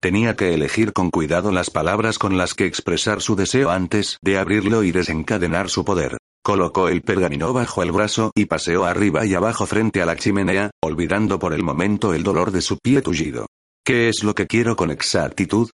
Tenía 0.00 0.34
que 0.34 0.52
elegir 0.52 0.92
con 0.92 1.10
cuidado 1.10 1.52
las 1.52 1.70
palabras 1.70 2.18
con 2.18 2.36
las 2.36 2.54
que 2.54 2.66
expresar 2.66 3.22
su 3.22 3.36
deseo 3.36 3.70
antes 3.70 4.18
de 4.20 4.36
abrirlo 4.36 4.82
y 4.82 4.90
desencadenar 4.90 5.70
su 5.70 5.84
poder. 5.84 6.18
Colocó 6.44 6.88
el 6.88 7.02
pergamino 7.02 7.52
bajo 7.52 7.84
el 7.84 7.92
brazo 7.92 8.32
y 8.34 8.46
paseó 8.46 8.84
arriba 8.84 9.24
y 9.24 9.34
abajo 9.34 9.64
frente 9.64 10.02
a 10.02 10.06
la 10.06 10.16
chimenea, 10.16 10.72
olvidando 10.82 11.38
por 11.38 11.52
el 11.52 11.62
momento 11.62 12.14
el 12.14 12.24
dolor 12.24 12.50
de 12.50 12.60
su 12.60 12.78
pie 12.78 13.00
tullido. 13.00 13.46
¿Qué 13.84 14.08
es 14.08 14.24
lo 14.24 14.34
que 14.34 14.48
quiero 14.48 14.74
con 14.74 14.90
exactitud? 14.90 15.70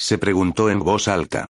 se 0.00 0.16
preguntó 0.16 0.70
en 0.70 0.78
voz 0.78 1.08
alta. 1.08 1.46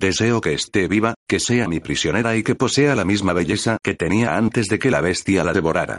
Deseo 0.00 0.40
que 0.40 0.54
esté 0.54 0.88
viva, 0.88 1.14
que 1.28 1.38
sea 1.38 1.68
mi 1.68 1.78
prisionera 1.78 2.34
y 2.34 2.42
que 2.42 2.54
posea 2.54 2.96
la 2.96 3.04
misma 3.04 3.32
belleza 3.34 3.76
que 3.82 3.94
tenía 3.94 4.36
antes 4.36 4.66
de 4.68 4.78
que 4.78 4.90
la 4.90 5.02
bestia 5.02 5.44
la 5.44 5.52
devorara. 5.52 5.98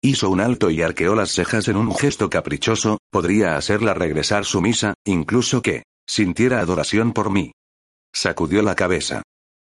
Hizo 0.00 0.30
un 0.30 0.40
alto 0.40 0.70
y 0.70 0.82
arqueó 0.82 1.14
las 1.14 1.32
cejas 1.32 1.68
en 1.68 1.76
un 1.76 1.94
gesto 1.94 2.30
caprichoso, 2.30 2.98
podría 3.10 3.56
hacerla 3.56 3.92
regresar 3.94 4.44
sumisa, 4.44 4.94
incluso 5.04 5.60
que 5.60 5.82
sintiera 6.08 6.60
adoración 6.60 7.12
por 7.12 7.30
mí. 7.30 7.52
Sacudió 8.14 8.62
la 8.62 8.74
cabeza. 8.74 9.22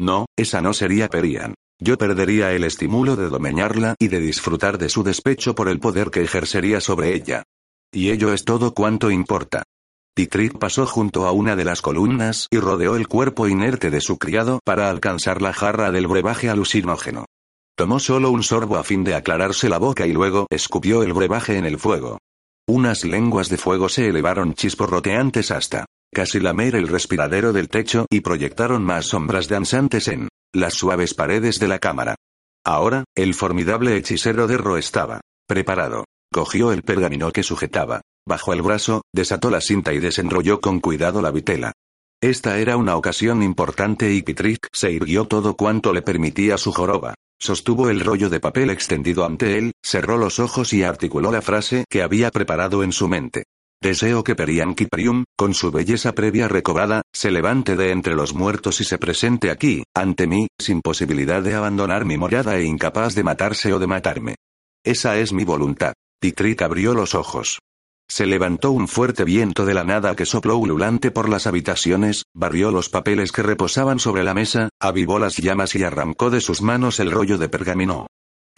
No, 0.02 0.26
esa 0.36 0.62
no 0.62 0.74
sería 0.74 1.08
Perian. 1.08 1.54
Yo 1.82 1.98
perdería 1.98 2.52
el 2.52 2.66
estímulo 2.66 3.16
de 3.16 3.30
domeñarla 3.30 3.96
y 4.00 4.10
de 4.10 4.20
disfrutar 4.20 4.78
de 4.78 4.90
su 4.90 5.02
despecho 5.04 5.56
por 5.56 5.70
el 5.70 5.80
poder 5.80 6.12
que 6.12 6.22
ejercería 6.22 6.82
sobre 6.82 7.16
ella. 7.16 7.44
Y 7.92 8.10
ello 8.12 8.34
es 8.34 8.44
todo 8.44 8.74
cuanto 8.74 9.10
importa. 9.10 9.64
Titrit 10.14 10.58
pasó 10.58 10.86
junto 10.86 11.26
a 11.26 11.32
una 11.32 11.56
de 11.56 11.64
las 11.64 11.82
columnas 11.82 12.48
y 12.52 12.58
rodeó 12.58 12.98
el 12.98 13.08
cuerpo 13.08 13.48
inerte 13.48 13.90
de 13.90 14.02
su 14.02 14.18
criado 14.18 14.60
para 14.66 14.90
alcanzar 14.90 15.42
la 15.42 15.54
jarra 15.54 15.92
del 15.92 16.08
brebaje 16.08 16.50
alucinógeno. 16.50 17.26
Tomó 17.78 18.00
solo 18.00 18.30
un 18.30 18.44
sorbo 18.44 18.76
a 18.76 18.84
fin 18.84 19.06
de 19.06 19.16
aclararse 19.16 19.70
la 19.70 19.78
boca 19.78 20.06
y 20.06 20.12
luego 20.12 20.48
escupió 20.50 21.02
el 21.04 21.14
brebaje 21.14 21.58
en 21.58 21.66
el 21.66 21.80
fuego. 21.80 22.18
Unas 22.68 23.06
lenguas 23.06 23.48
de 23.48 23.58
fuego 23.58 23.88
se 23.88 24.10
elevaron 24.10 24.54
chisporroteantes 24.54 25.52
hasta 25.52 25.86
casi 26.12 26.40
lamer 26.40 26.76
el 26.76 26.88
respiradero 26.88 27.54
del 27.54 27.70
techo 27.70 28.06
y 28.10 28.22
proyectaron 28.22 28.84
más 28.84 29.06
sombras 29.06 29.48
danzantes 29.48 30.08
en 30.08 30.28
las 30.54 30.74
suaves 30.74 31.14
paredes 31.14 31.60
de 31.60 31.68
la 31.68 31.80
cámara. 31.80 32.16
Ahora, 32.66 33.04
el 33.16 33.34
formidable 33.34 33.96
hechicero 33.96 34.48
de 34.48 34.58
Ro 34.58 34.78
estaba 34.78 35.22
preparado. 35.48 36.06
Cogió 36.32 36.72
el 36.72 36.84
pergamino 36.84 37.32
que 37.32 37.44
sujetaba 37.44 38.02
bajo 38.30 38.54
el 38.54 38.62
brazo, 38.62 39.02
desató 39.12 39.50
la 39.50 39.60
cinta 39.60 39.92
y 39.92 40.00
desenrolló 40.00 40.62
con 40.62 40.80
cuidado 40.80 41.22
la 41.22 41.32
vitela. 41.32 41.74
Esta 42.22 42.60
era 42.60 42.78
una 42.78 42.96
ocasión 42.96 43.42
importante 43.42 44.14
y 44.14 44.22
Kitrik 44.22 44.68
se 44.72 44.92
irguió 44.92 45.26
todo 45.26 45.56
cuanto 45.56 45.94
le 45.94 46.02
permitía 46.02 46.58
su 46.58 46.72
joroba. 46.72 47.16
Sostuvo 47.40 47.90
el 47.90 48.02
rollo 48.02 48.30
de 48.30 48.40
papel 48.40 48.70
extendido 48.70 49.26
ante 49.26 49.58
él, 49.58 49.72
cerró 49.82 50.18
los 50.18 50.40
ojos 50.40 50.74
y 50.74 50.84
articuló 50.84 51.32
la 51.32 51.42
frase 51.42 51.86
que 51.90 52.04
había 52.04 52.30
preparado 52.30 52.84
en 52.84 52.92
su 52.92 53.08
mente. 53.08 53.46
Deseo 53.82 54.26
que 54.26 54.36
Perian 54.36 54.76
Kiprium, 54.76 55.24
con 55.38 55.54
su 55.54 55.72
belleza 55.72 56.12
previa 56.12 56.50
recobrada, 56.50 57.02
se 57.14 57.32
levante 57.32 57.78
de 57.78 57.92
entre 57.92 58.14
los 58.14 58.34
muertos 58.34 58.82
y 58.82 58.84
se 58.84 58.98
presente 58.98 59.52
aquí, 59.52 59.84
ante 59.96 60.28
mí, 60.28 60.48
sin 60.60 60.82
posibilidad 60.82 61.42
de 61.42 61.56
abandonar 61.56 62.04
mi 62.04 62.18
morada 62.18 62.58
e 62.58 62.66
incapaz 62.66 63.16
de 63.16 63.24
matarse 63.24 63.72
o 63.72 63.80
de 63.80 63.88
matarme. 63.88 64.36
Esa 64.84 65.18
es 65.18 65.32
mi 65.32 65.46
voluntad. 65.46 65.94
Titrik 66.22 66.62
abrió 66.62 66.94
los 66.94 67.16
ojos. 67.16 67.60
Se 68.10 68.26
levantó 68.26 68.72
un 68.72 68.90
fuerte 68.90 69.24
viento 69.24 69.66
de 69.66 69.74
la 69.74 69.86
nada 69.86 70.14
que 70.14 70.26
sopló 70.26 70.58
ululante 70.58 71.10
por 71.10 71.30
las 71.30 71.48
habitaciones, 71.48 72.26
barrió 72.34 72.72
los 72.72 72.90
papeles 72.90 73.32
que 73.32 73.44
reposaban 73.44 74.00
sobre 74.00 74.26
la 74.26 74.34
mesa, 74.34 74.68
avivó 74.82 75.20
las 75.20 75.38
llamas 75.38 75.74
y 75.76 75.84
arrancó 75.84 76.30
de 76.30 76.42
sus 76.42 76.62
manos 76.62 77.00
el 77.00 77.12
rollo 77.12 77.38
de 77.38 77.48
pergamino. 77.48 78.08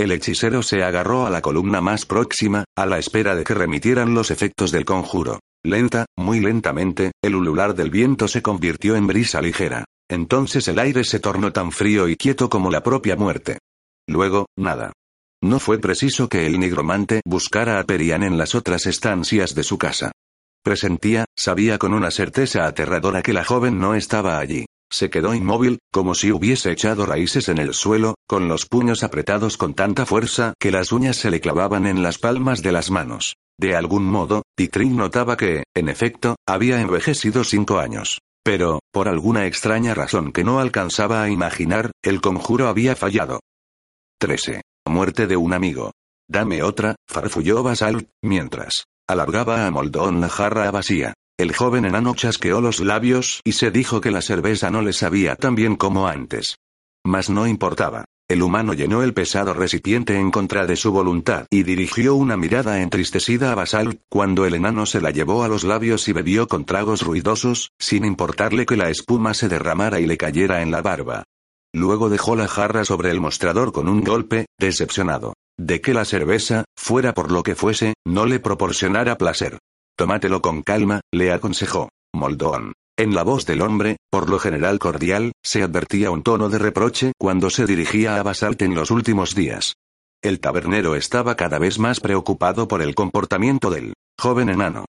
El 0.02 0.12
hechicero 0.12 0.64
se 0.64 0.82
agarró 0.82 1.28
a 1.28 1.30
la 1.30 1.44
columna 1.44 1.80
más 1.80 2.08
próxima, 2.08 2.66
a 2.76 2.88
la 2.88 2.98
espera 2.98 3.36
de 3.36 3.44
que 3.44 3.54
remitieran 3.54 4.16
los 4.16 4.32
efectos 4.32 4.72
del 4.72 4.84
conjuro. 4.84 5.42
Lenta, 5.64 6.08
muy 6.18 6.40
lentamente, 6.40 7.12
el 7.24 7.36
ulular 7.36 7.76
del 7.76 7.92
viento 7.92 8.28
se 8.28 8.42
convirtió 8.42 8.96
en 8.96 9.06
brisa 9.06 9.44
ligera. 9.44 9.86
Entonces 10.10 10.68
el 10.68 10.80
aire 10.80 11.04
se 11.04 11.20
tornó 11.20 11.54
tan 11.54 11.72
frío 11.72 12.08
y 12.08 12.16
quieto 12.16 12.50
como 12.50 12.72
la 12.72 12.82
propia 12.82 13.16
muerte. 13.16 13.60
Luego, 14.08 14.48
nada. 14.58 14.92
No 15.40 15.60
fue 15.60 15.78
preciso 15.78 16.28
que 16.28 16.48
el 16.48 16.60
nigromante 16.60 17.22
buscara 17.24 17.80
a 17.80 17.84
Perian 17.84 18.24
en 18.24 18.40
las 18.40 18.56
otras 18.56 18.88
estancias 18.88 19.54
de 19.54 19.62
su 19.62 19.78
casa. 19.78 20.12
Presentía, 20.64 21.26
sabía 21.38 21.78
con 21.78 21.94
una 21.94 22.10
certeza 22.10 22.66
aterradora 22.66 23.22
que 23.22 23.34
la 23.34 23.46
joven 23.46 23.78
no 23.78 23.94
estaba 23.94 24.40
allí. 24.40 24.66
Se 24.92 25.10
quedó 25.10 25.34
inmóvil, 25.34 25.80
como 25.92 26.16
si 26.16 26.32
hubiese 26.32 26.72
echado 26.72 27.06
raíces 27.06 27.48
en 27.48 27.58
el 27.58 27.74
suelo, 27.74 28.16
con 28.28 28.50
los 28.50 28.66
puños 28.66 29.04
apretados 29.04 29.56
con 29.56 29.74
tanta 29.74 30.06
fuerza 30.06 30.54
que 30.60 30.72
las 30.72 30.92
uñas 30.92 31.16
se 31.16 31.32
le 31.32 31.40
clavaban 31.40 31.88
en 31.88 32.04
las 32.04 32.18
palmas 32.18 32.62
de 32.62 32.74
las 32.74 32.92
manos. 32.92 33.36
De 33.58 33.76
algún 33.76 34.04
modo, 34.04 34.44
Titrin 34.56 34.98
notaba 34.98 35.38
que, 35.38 35.64
en 35.74 35.88
efecto, 35.88 36.36
había 36.46 36.82
envejecido 36.82 37.44
cinco 37.44 37.80
años. 37.80 38.20
Pero, 38.44 38.80
por 38.92 39.08
alguna 39.08 39.46
extraña 39.46 39.94
razón 39.94 40.32
que 40.34 40.44
no 40.44 40.60
alcanzaba 40.60 41.24
a 41.24 41.30
imaginar, 41.30 41.92
el 42.02 42.20
conjuro 42.20 42.68
había 42.68 42.96
fallado. 42.96 43.40
13. 44.20 44.62
Muerte 44.88 45.28
de 45.28 45.38
un 45.38 45.54
amigo. 45.54 45.92
Dame 46.28 46.64
otra, 46.64 46.96
farfulló 47.08 47.64
Basalt, 47.64 48.10
mientras 48.22 48.86
alargaba 49.08 49.68
a 49.68 49.72
Moldón 49.72 50.22
la 50.22 50.30
jarra 50.30 50.72
vacía. 50.72 51.14
El 51.42 51.56
joven 51.56 51.86
enano 51.86 52.14
chasqueó 52.14 52.62
los 52.62 52.82
labios 52.82 53.42
y 53.44 53.54
se 53.54 53.72
dijo 53.72 54.00
que 54.00 54.12
la 54.12 54.22
cerveza 54.22 54.70
no 54.70 54.84
le 54.84 54.94
sabía 54.94 55.36
tan 55.36 55.56
bien 55.56 55.76
como 55.76 56.08
antes. 56.08 56.60
Mas 57.04 57.32
no 57.32 57.48
importaba. 57.48 58.06
El 58.28 58.44
humano 58.44 58.76
llenó 58.76 59.02
el 59.02 59.16
pesado 59.16 59.56
recipiente 59.56 60.20
en 60.20 60.30
contra 60.30 60.68
de 60.68 60.76
su 60.76 60.92
voluntad 60.92 61.48
y 61.50 61.64
dirigió 61.64 62.14
una 62.14 62.38
mirada 62.38 62.84
entristecida 62.84 63.52
a 63.52 63.56
Basalt 63.56 64.02
cuando 64.08 64.46
el 64.46 64.54
enano 64.54 64.86
se 64.86 65.02
la 65.02 65.10
llevó 65.10 65.44
a 65.44 65.48
los 65.48 65.64
labios 65.64 66.08
y 66.08 66.14
bebió 66.14 66.48
con 66.48 66.64
tragos 66.64 67.02
ruidosos, 67.02 67.72
sin 67.80 68.06
importarle 68.06 68.68
que 68.68 68.78
la 68.78 68.92
espuma 68.92 69.34
se 69.34 69.50
derramara 69.50 70.00
y 70.00 70.06
le 70.06 70.18
cayera 70.18 70.62
en 70.62 70.70
la 70.70 70.84
barba. 70.84 71.24
Luego 71.74 72.10
dejó 72.10 72.36
la 72.36 72.48
jarra 72.48 72.86
sobre 72.86 73.10
el 73.10 73.20
mostrador 73.20 73.72
con 73.72 73.90
un 73.90 74.04
golpe, 74.04 74.46
decepcionado. 74.60 75.34
De 75.58 75.82
que 75.82 75.96
la 75.96 76.06
cerveza, 76.06 76.66
fuera 76.78 77.16
por 77.16 77.32
lo 77.32 77.42
que 77.42 77.56
fuese, 77.56 77.96
no 78.06 78.28
le 78.28 78.40
proporcionara 78.40 79.18
placer. 79.18 79.58
Tómatelo 80.02 80.42
con 80.42 80.64
calma, 80.64 81.02
le 81.14 81.32
aconsejó. 81.32 81.90
Moldón. 82.12 82.74
En 82.98 83.14
la 83.14 83.22
voz 83.22 83.46
del 83.46 83.62
hombre, 83.62 83.98
por 84.10 84.32
lo 84.32 84.40
general 84.40 84.80
cordial, 84.80 85.32
se 85.44 85.62
advertía 85.62 86.10
un 86.10 86.24
tono 86.24 86.50
de 86.50 86.58
reproche 86.58 87.12
cuando 87.20 87.52
se 87.52 87.68
dirigía 87.68 88.16
a 88.16 88.24
Basalt 88.24 88.64
en 88.64 88.74
los 88.74 88.90
últimos 88.90 89.36
días. 89.36 89.76
El 90.24 90.40
tabernero 90.40 90.96
estaba 90.96 91.36
cada 91.36 91.60
vez 91.60 91.78
más 91.78 92.00
preocupado 92.00 92.68
por 92.68 92.82
el 92.82 92.96
comportamiento 92.96 93.70
del 93.70 93.94
joven 94.20 94.50
enano. 94.50 94.86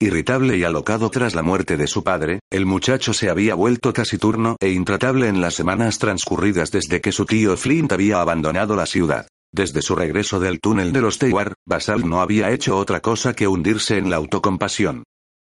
Irritable 0.00 0.56
y 0.56 0.64
alocado 0.64 1.10
tras 1.10 1.36
la 1.36 1.44
muerte 1.44 1.76
de 1.76 1.86
su 1.86 2.02
padre, 2.02 2.40
el 2.50 2.66
muchacho 2.66 3.14
se 3.14 3.30
había 3.30 3.54
vuelto 3.54 3.92
taciturno 3.92 4.56
e 4.58 4.70
intratable 4.70 5.28
en 5.28 5.40
las 5.40 5.54
semanas 5.54 6.00
transcurridas 6.00 6.72
desde 6.72 7.00
que 7.00 7.12
su 7.12 7.24
tío 7.24 7.56
Flint 7.56 7.92
había 7.92 8.20
abandonado 8.20 8.74
la 8.74 8.86
ciudad. 8.86 9.28
Desde 9.56 9.80
su 9.80 9.96
regreso 9.96 10.38
del 10.38 10.60
túnel 10.60 10.92
de 10.92 11.00
los 11.00 11.18
Tewar, 11.18 11.54
Basal 11.64 12.06
no 12.06 12.20
había 12.20 12.50
hecho 12.50 12.76
otra 12.76 13.00
cosa 13.00 13.32
que 13.32 13.48
hundirse 13.48 13.96
en 13.96 14.10
la 14.10 14.16
autocompasión. 14.16 15.04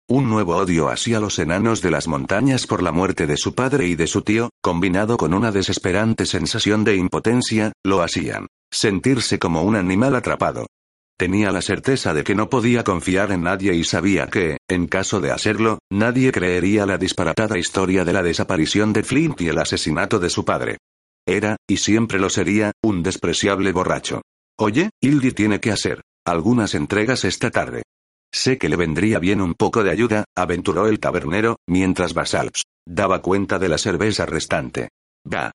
Un 0.10 0.30
nuevo 0.30 0.58
odio 0.58 0.90
hacia 0.90 1.22
los 1.22 1.40
enanos 1.40 1.82
de 1.82 1.92
las 1.92 2.10
montañas 2.10 2.68
por 2.68 2.84
la 2.84 2.92
muerte 2.92 3.26
de 3.26 3.38
su 3.38 3.56
padre 3.56 3.88
y 3.88 3.96
de 3.96 4.08
su 4.08 4.22
tío, 4.22 4.50
combinado 4.62 5.16
con 5.16 5.34
una 5.34 5.54
desesperante 5.54 6.26
sensación 6.26 6.84
de 6.84 6.98
impotencia, 6.98 7.72
lo 7.86 8.02
hacían 8.02 8.48
sentirse 8.70 9.40
como 9.40 9.64
un 9.64 9.78
animal 9.78 10.14
atrapado. 10.18 10.68
Tenía 11.18 11.54
la 11.54 11.62
certeza 11.62 12.14
de 12.14 12.26
que 12.26 12.36
no 12.36 12.50
podía 12.50 12.84
confiar 12.84 13.32
en 13.32 13.44
nadie 13.44 13.74
y 13.76 13.86
sabía 13.86 14.28
que, 14.28 14.58
en 14.68 14.88
caso 14.88 15.22
de 15.22 15.32
hacerlo, 15.32 15.80
nadie 15.90 16.34
creería 16.34 16.86
la 16.86 16.98
disparatada 16.98 17.58
historia 17.58 18.04
de 18.04 18.12
la 18.12 18.24
desaparición 18.24 18.92
de 18.92 19.04
Flint 19.04 19.40
y 19.40 19.48
el 19.48 19.58
asesinato 19.58 20.20
de 20.20 20.30
su 20.30 20.44
padre. 20.44 20.80
Era, 21.28 21.58
y 21.68 21.78
siempre 21.78 22.20
lo 22.20 22.30
sería, 22.30 22.72
un 22.84 23.04
despreciable 23.04 23.72
borracho. 23.72 24.22
Oye, 24.58 24.92
Hildy 25.02 25.32
tiene 25.32 25.60
que 25.60 25.72
hacer 25.72 26.02
algunas 26.26 26.76
entregas 26.76 27.26
esta 27.26 27.50
tarde. 27.50 27.84
Sé 28.32 28.58
que 28.58 28.70
le 28.70 28.76
vendría 28.76 29.20
bien 29.20 29.42
un 29.42 29.56
poco 29.56 29.84
de 29.84 29.92
ayuda, 29.92 30.26
aventuró 30.36 30.88
el 30.88 31.00
tabernero, 31.00 31.58
mientras 31.68 32.14
Basalps 32.14 32.64
daba 32.86 33.22
cuenta 33.22 33.60
de 33.60 33.70
la 33.70 33.78
cerveza 33.78 34.26
restante. 34.26 34.90
Va. 35.32 35.52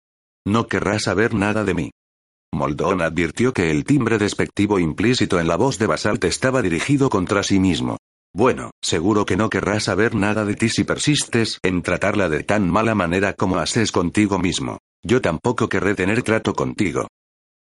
No 0.46 0.68
querrás 0.68 1.04
saber 1.04 1.34
nada 1.34 1.64
de 1.64 1.74
mí. 1.74 1.92
Moldón 2.54 3.02
advirtió 3.02 3.54
que 3.54 3.72
el 3.72 3.84
timbre 3.84 4.18
despectivo 4.18 4.80
implícito 4.80 5.40
en 5.40 5.48
la 5.48 5.56
voz 5.56 5.78
de 5.78 5.88
Basalt 5.88 6.24
estaba 6.24 6.62
dirigido 6.62 7.10
contra 7.10 7.44
sí 7.44 7.60
mismo. 7.60 7.98
Bueno, 8.34 8.72
seguro 8.82 9.26
que 9.26 9.38
no 9.38 9.50
querrás 9.50 9.86
saber 9.86 10.14
nada 10.14 10.46
de 10.46 10.56
ti 10.56 10.70
si 10.70 10.84
persistes 10.84 11.60
en 11.64 11.82
tratarla 11.82 12.30
de 12.30 12.44
tan 12.44 12.70
mala 12.70 12.94
manera 12.96 13.34
como 13.34 13.58
haces 13.58 13.92
contigo 13.92 14.40
mismo. 14.40 14.80
Yo 15.08 15.22
tampoco 15.22 15.70
querré 15.70 15.94
tener 15.94 16.24
trato 16.24 16.56
contigo. 16.56 17.08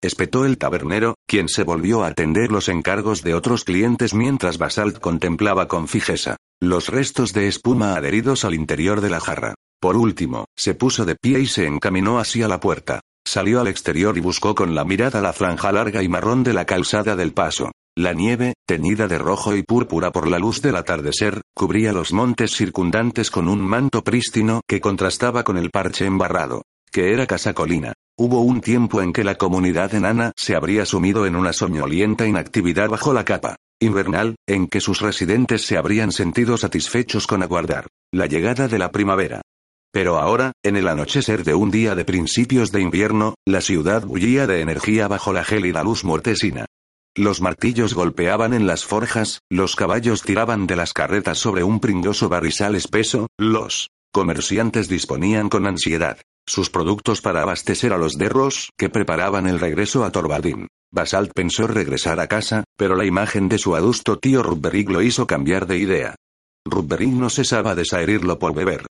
Espetó 0.03 0.45
el 0.45 0.59
tabernero, 0.59 1.15
quien 1.25 1.49
se 1.49 1.63
volvió 1.63 2.03
a 2.03 2.09
atender 2.09 2.51
los 2.51 2.69
encargos 2.69 3.23
de 3.23 3.35
otros 3.35 3.63
clientes 3.63 4.13
mientras 4.13 4.59
Basalt 4.59 4.99
contemplaba 4.99 5.69
con 5.69 5.87
fijeza 5.87 6.37
los 6.61 6.89
restos 6.89 7.33
de 7.33 7.47
espuma 7.47 7.95
adheridos 7.95 8.45
al 8.45 8.55
interior 8.55 9.01
de 9.01 9.11
la 9.11 9.21
jarra. 9.21 9.55
Por 9.81 9.97
último, 9.97 10.47
se 10.57 10.75
puso 10.75 11.05
de 11.05 11.15
pie 11.15 11.39
y 11.39 11.47
se 11.47 11.67
encaminó 11.67 12.19
hacia 12.19 12.49
la 12.49 12.59
puerta. 12.59 13.01
Salió 13.25 13.61
al 13.61 13.69
exterior 13.69 14.19
y 14.19 14.21
buscó 14.21 14.57
con 14.57 14.75
la 14.75 14.85
mirada 14.85 15.21
la 15.21 15.33
franja 15.33 15.71
larga 15.71 16.03
y 16.03 16.09
marrón 16.09 16.43
de 16.43 16.55
la 16.55 16.65
calzada 16.65 17.15
del 17.15 17.33
paso. 17.33 17.71
La 17.97 18.13
nieve, 18.13 18.55
teñida 18.67 19.07
de 19.07 19.19
rojo 19.19 19.55
y 19.55 19.63
púrpura 19.63 20.11
por 20.11 20.29
la 20.29 20.41
luz 20.41 20.61
del 20.61 20.75
atardecer, 20.75 21.43
cubría 21.55 21.93
los 21.93 22.13
montes 22.13 22.53
circundantes 22.57 23.31
con 23.31 23.49
un 23.49 23.61
manto 23.61 24.03
prístino 24.03 24.61
que 24.69 24.81
contrastaba 24.81 25.45
con 25.45 25.57
el 25.59 25.71
parche 25.71 26.07
embarrado, 26.07 26.63
que 26.91 27.13
era 27.13 27.27
casa 27.27 27.55
colina. 27.55 27.93
Hubo 28.17 28.41
un 28.41 28.61
tiempo 28.61 29.01
en 29.01 29.13
que 29.13 29.23
la 29.23 29.37
comunidad 29.37 29.95
enana 29.95 30.33
se 30.37 30.57
habría 30.57 30.85
sumido 30.85 31.25
en 31.27 31.37
una 31.37 31.53
soñolienta 31.53 32.27
inactividad 32.27 32.89
bajo 32.89 33.13
la 33.13 33.25
capa 33.25 33.57
invernal, 33.81 34.35
en 34.47 34.67
que 34.67 34.81
sus 34.81 35.01
residentes 35.01 35.63
se 35.63 35.77
habrían 35.77 36.11
sentido 36.11 36.57
satisfechos 36.57 37.27
con 37.27 37.43
aguardar 37.43 37.87
la 38.13 38.27
llegada 38.27 38.67
de 38.69 38.79
la 38.79 38.91
primavera. 38.91 39.43
Pero 39.93 40.19
ahora, 40.19 40.53
en 40.63 40.77
el 40.77 40.89
anochecer 40.89 41.45
de 41.45 41.55
un 41.55 41.71
día 41.71 41.95
de 41.95 42.05
principios 42.05 42.73
de 42.73 42.81
invierno, 42.81 43.35
la 43.47 43.61
ciudad 43.61 44.05
bullía 44.05 44.47
de 44.47 44.61
energía 44.61 45.09
bajo 45.09 45.33
la 45.33 45.45
gélida 45.45 45.83
luz 45.83 46.05
mortecina. 46.05 46.67
Los 47.17 47.41
martillos 47.41 47.95
golpeaban 47.95 48.53
en 48.53 48.67
las 48.67 48.85
forjas, 48.85 49.41
los 49.51 49.77
caballos 49.77 50.23
tiraban 50.23 50.67
de 50.67 50.77
las 50.77 50.93
carretas 50.93 51.39
sobre 51.39 51.65
un 51.65 51.81
pringoso 51.81 52.29
barrizal 52.29 52.75
espeso, 52.75 53.29
los 53.39 53.91
comerciantes 54.13 54.89
disponían 54.89 55.49
con 55.49 55.67
ansiedad 55.67 56.19
sus 56.49 56.71
productos 56.71 57.21
para 57.21 57.43
abastecer 57.43 57.93
a 57.93 57.99
los 57.99 58.15
derros 58.15 58.71
que 58.77 58.89
preparaban 58.89 59.47
el 59.47 59.61
regreso 59.61 60.05
a 60.05 60.11
Torbadín. 60.11 60.67
Basalt 60.91 61.33
pensó 61.35 61.67
regresar 61.67 62.19
a 62.19 62.27
casa, 62.27 62.65
pero 62.77 62.97
la 62.97 63.05
imagen 63.05 63.49
de 63.49 63.59
su 63.59 63.77
adusto 63.77 64.19
tío 64.19 64.43
Rubberig 64.43 64.91
lo 64.91 65.03
hizo 65.03 65.27
cambiar 65.27 65.67
de 65.67 65.79
idea. 65.79 66.15
Rubberin 66.65 67.21
no 67.21 67.31
cesaba 67.31 67.75
de 67.75 67.85
saherirlo 67.85 68.39
por 68.39 68.55
beber. 68.55 68.87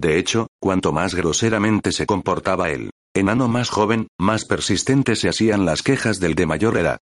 De 0.00 0.18
hecho, 0.18 0.46
cuanto 0.60 0.92
más 0.92 1.14
groseramente 1.14 1.92
se 1.92 2.06
comportaba 2.06 2.70
el 2.70 2.90
enano 3.14 3.48
más 3.48 3.68
joven, 3.68 4.06
más 4.18 4.44
persistentes 4.44 5.18
se 5.18 5.28
hacían 5.28 5.66
las 5.66 5.82
quejas 5.82 6.20
del 6.20 6.34
de 6.34 6.46
mayor 6.46 6.78
edad. 6.78 7.00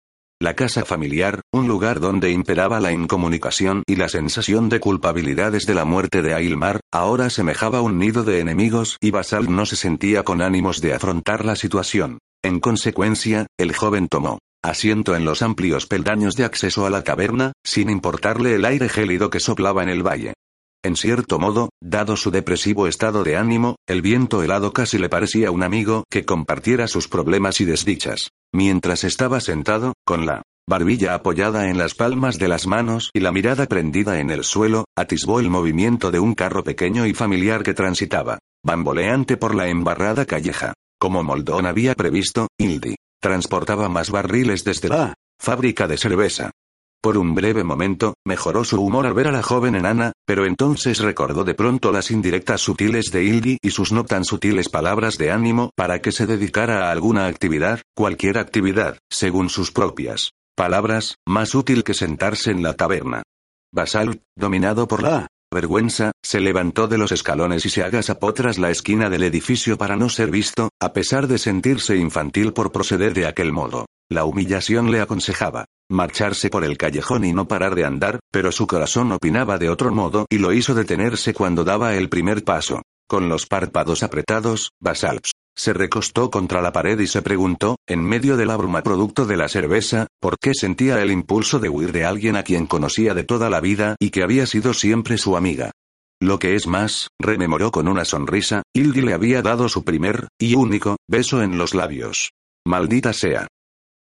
La 0.43 0.55
casa 0.55 0.85
familiar, 0.85 1.43
un 1.53 1.69
lugar 1.69 2.01
donde 2.01 2.33
imperaba 2.33 2.81
la 2.81 2.91
incomunicación 2.91 3.85
y 3.87 3.95
la 3.95 4.09
sensación 4.09 4.69
de 4.69 4.81
culpabilidad 4.81 5.53
desde 5.53 5.73
la 5.73 5.85
muerte 5.85 6.21
de 6.21 6.35
Ailmar, 6.35 6.81
ahora 6.93 7.31
semejaba 7.31 7.81
un 7.81 8.01
nido 8.01 8.25
de 8.25 8.41
enemigos 8.41 8.97
y 9.01 9.13
Basal 9.13 9.55
no 9.55 9.67
se 9.67 9.77
sentía 9.77 10.25
con 10.25 10.43
ánimos 10.43 10.81
de 10.81 10.95
afrontar 10.95 11.45
la 11.45 11.55
situación. 11.55 12.19
En 12.43 12.59
consecuencia, 12.59 13.47
el 13.57 13.73
joven 13.73 14.09
tomó 14.09 14.41
asiento 14.65 15.15
en 15.15 15.25
los 15.25 15.43
amplios 15.43 15.87
peldaños 15.87 16.35
de 16.35 16.45
acceso 16.45 16.87
a 16.87 16.91
la 16.91 17.05
caverna, 17.05 17.53
sin 17.65 17.89
importarle 17.89 18.57
el 18.57 18.65
aire 18.65 18.89
gélido 18.89 19.31
que 19.31 19.39
soplaba 19.39 19.85
en 19.85 19.91
el 19.91 20.05
valle. 20.05 20.35
En 20.85 20.97
cierto 20.97 21.39
modo, 21.39 21.71
dado 21.81 22.17
su 22.17 22.33
depresivo 22.33 22.89
estado 22.89 23.23
de 23.23 23.37
ánimo, 23.37 23.77
el 23.87 24.03
viento 24.03 24.43
helado 24.43 24.73
casi 24.73 24.99
le 24.99 25.09
parecía 25.09 25.53
un 25.53 25.63
amigo 25.63 26.03
que 26.11 26.25
compartiera 26.25 26.89
sus 26.89 27.07
problemas 27.07 27.61
y 27.61 27.65
desdichas. 27.65 28.31
Mientras 28.53 29.05
estaba 29.05 29.41
sentado, 29.41 29.95
con 30.05 30.27
la 30.27 30.43
barbilla 30.69 31.15
apoyada 31.15 31.69
en 31.69 31.79
las 31.79 31.95
palmas 31.95 32.39
de 32.39 32.49
las 32.49 32.67
manos 32.67 33.11
y 33.15 33.21
la 33.21 33.31
mirada 33.31 33.67
prendida 33.67 34.19
en 34.19 34.31
el 34.31 34.43
suelo, 34.43 34.87
atisbó 34.97 35.39
el 35.39 35.51
movimiento 35.51 36.11
de 36.11 36.19
un 36.19 36.35
carro 36.35 36.65
pequeño 36.65 37.07
y 37.07 37.15
familiar 37.15 37.63
que 37.63 37.75
transitaba, 37.75 38.39
bamboleante 38.65 39.37
por 39.37 39.55
la 39.55 39.69
embarrada 39.69 40.27
calleja. 40.27 40.75
Como 40.99 41.23
Moldón 41.23 41.67
había 41.67 41.95
previsto, 41.95 42.49
Hildi 42.59 42.97
transportaba 43.21 43.89
más 43.89 44.11
barriles 44.11 44.65
desde 44.65 44.89
la 44.89 45.15
fábrica 45.41 45.87
de 45.87 45.97
cerveza. 45.97 46.51
Por 47.03 47.19
un 47.19 47.35
breve 47.35 47.65
momento, 47.65 48.15
mejoró 48.25 48.63
su 48.63 48.81
humor 48.81 49.07
al 49.07 49.15
ver 49.15 49.27
a 49.27 49.33
la 49.33 49.43
joven 49.43 49.75
enana, 49.75 50.13
pero 50.25 50.47
entonces 50.47 51.01
recordó 51.01 51.43
de 51.43 51.55
pronto 51.55 51.91
las 51.91 52.13
indirectas 52.13 52.61
sutiles 52.61 53.11
de 53.11 53.25
Hildy 53.25 53.59
y 53.61 53.71
sus 53.73 53.91
no 53.91 54.05
tan 54.05 54.25
sutiles 54.25 54.69
palabras 54.69 55.19
de 55.19 55.33
ánimo 55.33 55.71
para 55.75 56.01
que 56.01 56.13
se 56.13 56.27
dedicara 56.27 56.87
a 56.87 56.93
alguna 56.93 57.27
actividad, 57.27 57.81
cualquier 57.97 58.39
actividad, 58.39 58.99
según 59.11 59.49
sus 59.49 59.73
propias 59.73 60.31
palabras, 60.55 61.17
más 61.27 61.57
útil 61.57 61.83
que 61.83 61.93
sentarse 61.93 62.53
en 62.53 62.63
la 62.63 62.75
taberna. 62.75 63.25
Basalt, 63.75 64.23
dominado 64.37 64.87
por 64.87 65.03
la 65.03 65.27
vergüenza, 65.53 66.13
se 66.23 66.39
levantó 66.39 66.87
de 66.87 66.99
los 66.99 67.11
escalones 67.11 67.67
y 67.67 67.71
se 67.71 67.83
agazapó 67.83 68.33
tras 68.33 68.59
la 68.59 68.71
esquina 68.71 69.11
del 69.11 69.25
edificio 69.25 69.77
para 69.77 69.97
no 69.97 70.09
ser 70.09 70.31
visto, 70.31 70.69
a 70.81 70.93
pesar 70.93 71.27
de 71.27 71.39
sentirse 71.39 71.97
infantil 71.97 72.53
por 72.53 72.71
proceder 72.71 73.13
de 73.13 73.27
aquel 73.27 73.51
modo. 73.51 73.87
La 74.13 74.27
humillación 74.27 74.91
le 74.91 75.01
aconsejaba 75.01 75.65
marcharse 75.89 76.51
por 76.51 76.65
el 76.65 76.77
callejón 76.77 77.25
y 77.25 77.33
no 77.33 77.49
parar 77.49 77.75
de 77.75 77.87
andar, 77.87 78.21
pero 78.31 78.53
su 78.53 78.67
corazón 78.67 79.11
opinaba 79.11 79.57
de 79.57 79.71
otro 79.71 79.91
modo 79.91 80.27
y 80.29 80.37
lo 80.37 80.53
hizo 80.53 80.75
detenerse 80.75 81.33
cuando 81.33 81.65
daba 81.65 81.95
el 81.95 82.11
primer 82.11 82.45
paso. 82.45 82.83
Con 83.09 83.31
los 83.31 83.47
párpados 83.47 84.03
apretados, 84.03 84.73
Basalps 84.81 85.31
se 85.57 85.73
recostó 85.73 86.31
contra 86.31 86.61
la 86.61 86.73
pared 86.73 86.99
y 87.01 87.07
se 87.07 87.23
preguntó, 87.23 87.77
en 87.89 88.05
medio 88.05 88.37
de 88.37 88.45
la 88.45 88.59
bruma 88.59 88.83
producto 88.83 89.25
de 89.25 89.39
la 89.39 89.49
cerveza, 89.49 90.09
por 90.21 90.37
qué 90.39 90.53
sentía 90.53 91.01
el 91.01 91.11
impulso 91.11 91.59
de 91.59 91.71
huir 91.71 91.93
de 91.93 92.05
alguien 92.05 92.37
a 92.37 92.43
quien 92.43 92.67
conocía 92.67 93.15
de 93.15 93.25
toda 93.25 93.49
la 93.49 93.61
vida 93.63 93.97
y 93.99 94.11
que 94.11 94.23
había 94.23 94.45
sido 94.45 94.75
siempre 94.75 95.17
su 95.17 95.39
amiga. 95.39 95.71
Lo 96.21 96.39
que 96.39 96.55
es 96.55 96.67
más, 96.67 97.09
rememoró 97.19 97.71
con 97.71 97.89
una 97.89 98.05
sonrisa, 98.05 98.63
Hildy 98.75 99.01
le 99.01 99.15
había 99.15 99.41
dado 99.41 99.71
su 99.71 99.85
primer, 99.85 100.29
y 100.39 100.55
único, 100.55 100.97
beso 101.09 101.43
en 101.43 101.57
los 101.57 101.75
labios. 101.75 102.33
Maldita 102.67 103.15
sea 103.15 103.49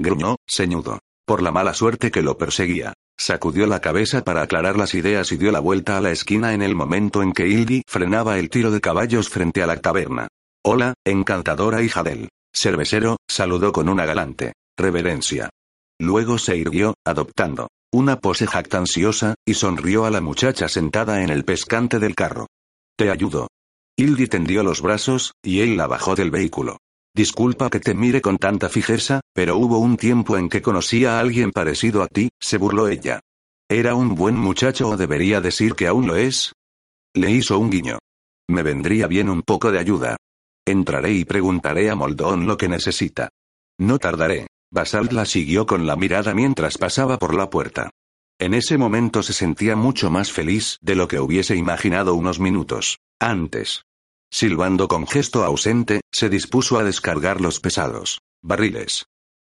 gruñó, 0.03 0.37
ceñudo. 0.49 0.99
Por 1.25 1.43
la 1.43 1.53
mala 1.53 1.73
suerte 1.73 2.11
que 2.11 2.23
lo 2.23 2.37
perseguía. 2.37 2.95
Sacudió 3.17 3.67
la 3.67 3.81
cabeza 3.81 4.25
para 4.25 4.43
aclarar 4.43 4.77
las 4.77 4.95
ideas 4.95 5.31
y 5.33 5.37
dio 5.37 5.53
la 5.53 5.61
vuelta 5.61 5.97
a 5.97 6.01
la 6.01 6.11
esquina 6.11 6.55
en 6.55 6.63
el 6.63 6.75
momento 6.75 7.23
en 7.23 7.33
que 7.33 7.47
Hildy 7.47 7.83
frenaba 7.87 8.39
el 8.39 8.51
tiro 8.51 8.71
de 8.71 8.81
caballos 8.81 9.29
frente 9.29 9.63
a 9.63 9.67
la 9.67 9.77
taberna. 9.77 10.29
Hola, 10.65 10.95
encantadora 11.05 11.83
hija 11.83 12.03
del 12.03 12.29
cervecero, 12.53 13.17
saludó 13.29 13.73
con 13.73 13.89
una 13.89 14.05
galante 14.05 14.53
reverencia. 14.77 15.51
Luego 16.01 16.39
se 16.39 16.57
irguió, 16.57 16.95
adoptando 17.05 17.69
una 17.95 18.19
pose 18.19 18.47
jactanciosa, 18.47 19.35
y 19.47 19.55
sonrió 19.55 20.07
a 20.07 20.11
la 20.11 20.23
muchacha 20.23 20.69
sentada 20.69 21.23
en 21.23 21.29
el 21.29 21.45
pescante 21.45 21.99
del 21.99 22.15
carro. 22.15 22.47
Te 22.97 23.11
ayudo. 23.11 23.49
Hildy 23.97 24.29
tendió 24.29 24.63
los 24.63 24.81
brazos, 24.81 25.35
y 25.43 25.61
él 25.61 25.77
la 25.77 25.87
bajó 25.87 26.15
del 26.15 26.31
vehículo. 26.31 26.79
Disculpa 27.15 27.69
que 27.69 27.79
te 27.79 27.95
mire 27.95 28.23
con 28.23 28.39
tanta 28.39 28.71
fijeza, 28.71 29.21
pero 29.35 29.59
hubo 29.59 29.79
un 29.79 29.99
tiempo 29.99 30.39
en 30.39 30.49
que 30.49 30.63
conocí 30.63 31.05
a 31.05 31.21
alguien 31.21 31.51
parecido 31.51 32.03
a 32.03 32.09
ti, 32.09 32.31
se 32.41 32.57
burló 32.57 32.89
ella. 32.89 33.21
¿Era 33.69 33.95
un 33.95 34.15
buen 34.15 34.35
muchacho 34.37 34.89
o 34.89 34.97
debería 34.97 35.41
decir 35.43 35.75
que 35.75 35.87
aún 35.87 36.07
lo 36.07 36.17
es? 36.17 36.53
Le 37.15 37.31
hizo 37.31 37.59
un 37.59 37.71
guiño. 37.71 37.99
Me 38.49 38.63
vendría 38.63 39.07
bien 39.07 39.29
un 39.29 39.43
poco 39.43 39.71
de 39.71 39.79
ayuda. 39.79 40.17
Entraré 40.67 41.13
y 41.13 41.25
preguntaré 41.25 41.91
a 41.91 41.95
Moldón 41.95 42.47
lo 42.47 42.57
que 42.57 42.69
necesita. 42.69 43.29
No 43.79 43.99
tardaré. 43.99 44.47
Basalt 44.71 45.13
la 45.13 45.27
siguió 45.27 45.67
con 45.67 45.87
la 45.87 45.97
mirada 45.97 46.33
mientras 46.33 46.79
pasaba 46.79 47.19
por 47.19 47.35
la 47.35 47.51
puerta. 47.51 47.91
En 48.39 48.55
ese 48.55 48.79
momento 48.79 49.23
se 49.23 49.35
sentía 49.35 49.77
mucho 49.77 50.11
más 50.11 50.33
feliz 50.33 50.79
de 50.81 50.95
lo 50.95 51.09
que 51.09 51.21
hubiese 51.21 51.57
imaginado 51.57 52.15
unos 52.15 52.41
minutos 52.41 52.99
antes. 53.21 53.85
Silbando 54.33 54.89
con 54.89 55.07
gesto 55.07 55.45
ausente, 55.45 56.01
se 56.11 56.30
dispuso 56.30 56.78
a 56.78 56.85
descargar 56.85 57.43
los 57.43 57.61
pesados 57.61 58.18
barriles. 58.43 59.05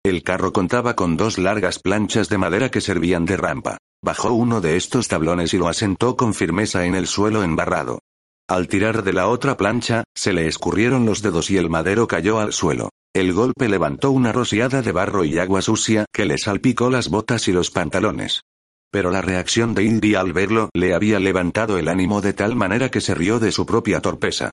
El 0.04 0.24
carro 0.24 0.52
contaba 0.52 0.96
con 0.96 1.16
dos 1.16 1.38
largas 1.38 1.78
planchas 1.78 2.28
de 2.28 2.36
madera 2.36 2.68
que 2.68 2.80
servían 2.80 3.24
de 3.24 3.36
rampa. 3.36 3.78
Bajó 4.04 4.32
uno 4.32 4.60
de 4.60 4.76
estos 4.76 5.06
tablones 5.06 5.54
y 5.54 5.58
lo 5.58 5.68
asentó 5.68 6.16
con 6.16 6.34
firmeza 6.34 6.84
en 6.84 6.96
el 6.96 7.06
suelo 7.06 7.44
embarrado. 7.44 8.00
Al 8.48 8.66
tirar 8.66 9.04
de 9.04 9.12
la 9.12 9.28
otra 9.28 9.56
plancha, 9.56 10.02
se 10.16 10.32
le 10.32 10.48
escurrieron 10.48 11.06
los 11.06 11.22
dedos 11.22 11.48
y 11.50 11.58
el 11.58 11.70
madero 11.70 12.08
cayó 12.08 12.40
al 12.40 12.52
suelo. 12.52 12.90
El 13.14 13.32
golpe 13.32 13.68
levantó 13.68 14.10
una 14.10 14.32
rociada 14.32 14.82
de 14.82 14.90
barro 14.90 15.24
y 15.24 15.38
agua 15.38 15.62
sucia 15.62 16.06
que 16.12 16.26
le 16.26 16.38
salpicó 16.38 16.90
las 16.90 17.08
botas 17.08 17.46
y 17.46 17.52
los 17.52 17.70
pantalones. 17.70 18.42
Pero 18.90 19.10
la 19.12 19.22
reacción 19.22 19.74
de 19.74 19.84
Indy 19.84 20.16
al 20.16 20.32
verlo 20.32 20.70
le 20.74 20.92
había 20.92 21.20
levantado 21.20 21.78
el 21.78 21.88
ánimo 21.88 22.20
de 22.20 22.32
tal 22.32 22.56
manera 22.56 22.90
que 22.90 23.00
se 23.00 23.14
rió 23.14 23.38
de 23.38 23.52
su 23.52 23.64
propia 23.64 24.00
torpeza. 24.00 24.50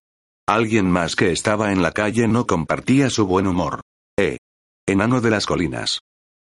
Alguien 0.49 0.89
más 0.89 1.15
que 1.15 1.31
estaba 1.31 1.71
en 1.71 1.83
la 1.83 1.91
calle 1.91 2.27
no 2.27 2.47
compartía 2.47 3.11
su 3.11 3.27
buen 3.27 3.45
humor. 3.45 3.81
Eh. 4.17 4.39
Enano 4.87 5.21
de 5.21 5.29
las 5.29 5.45
colinas. 5.45 5.99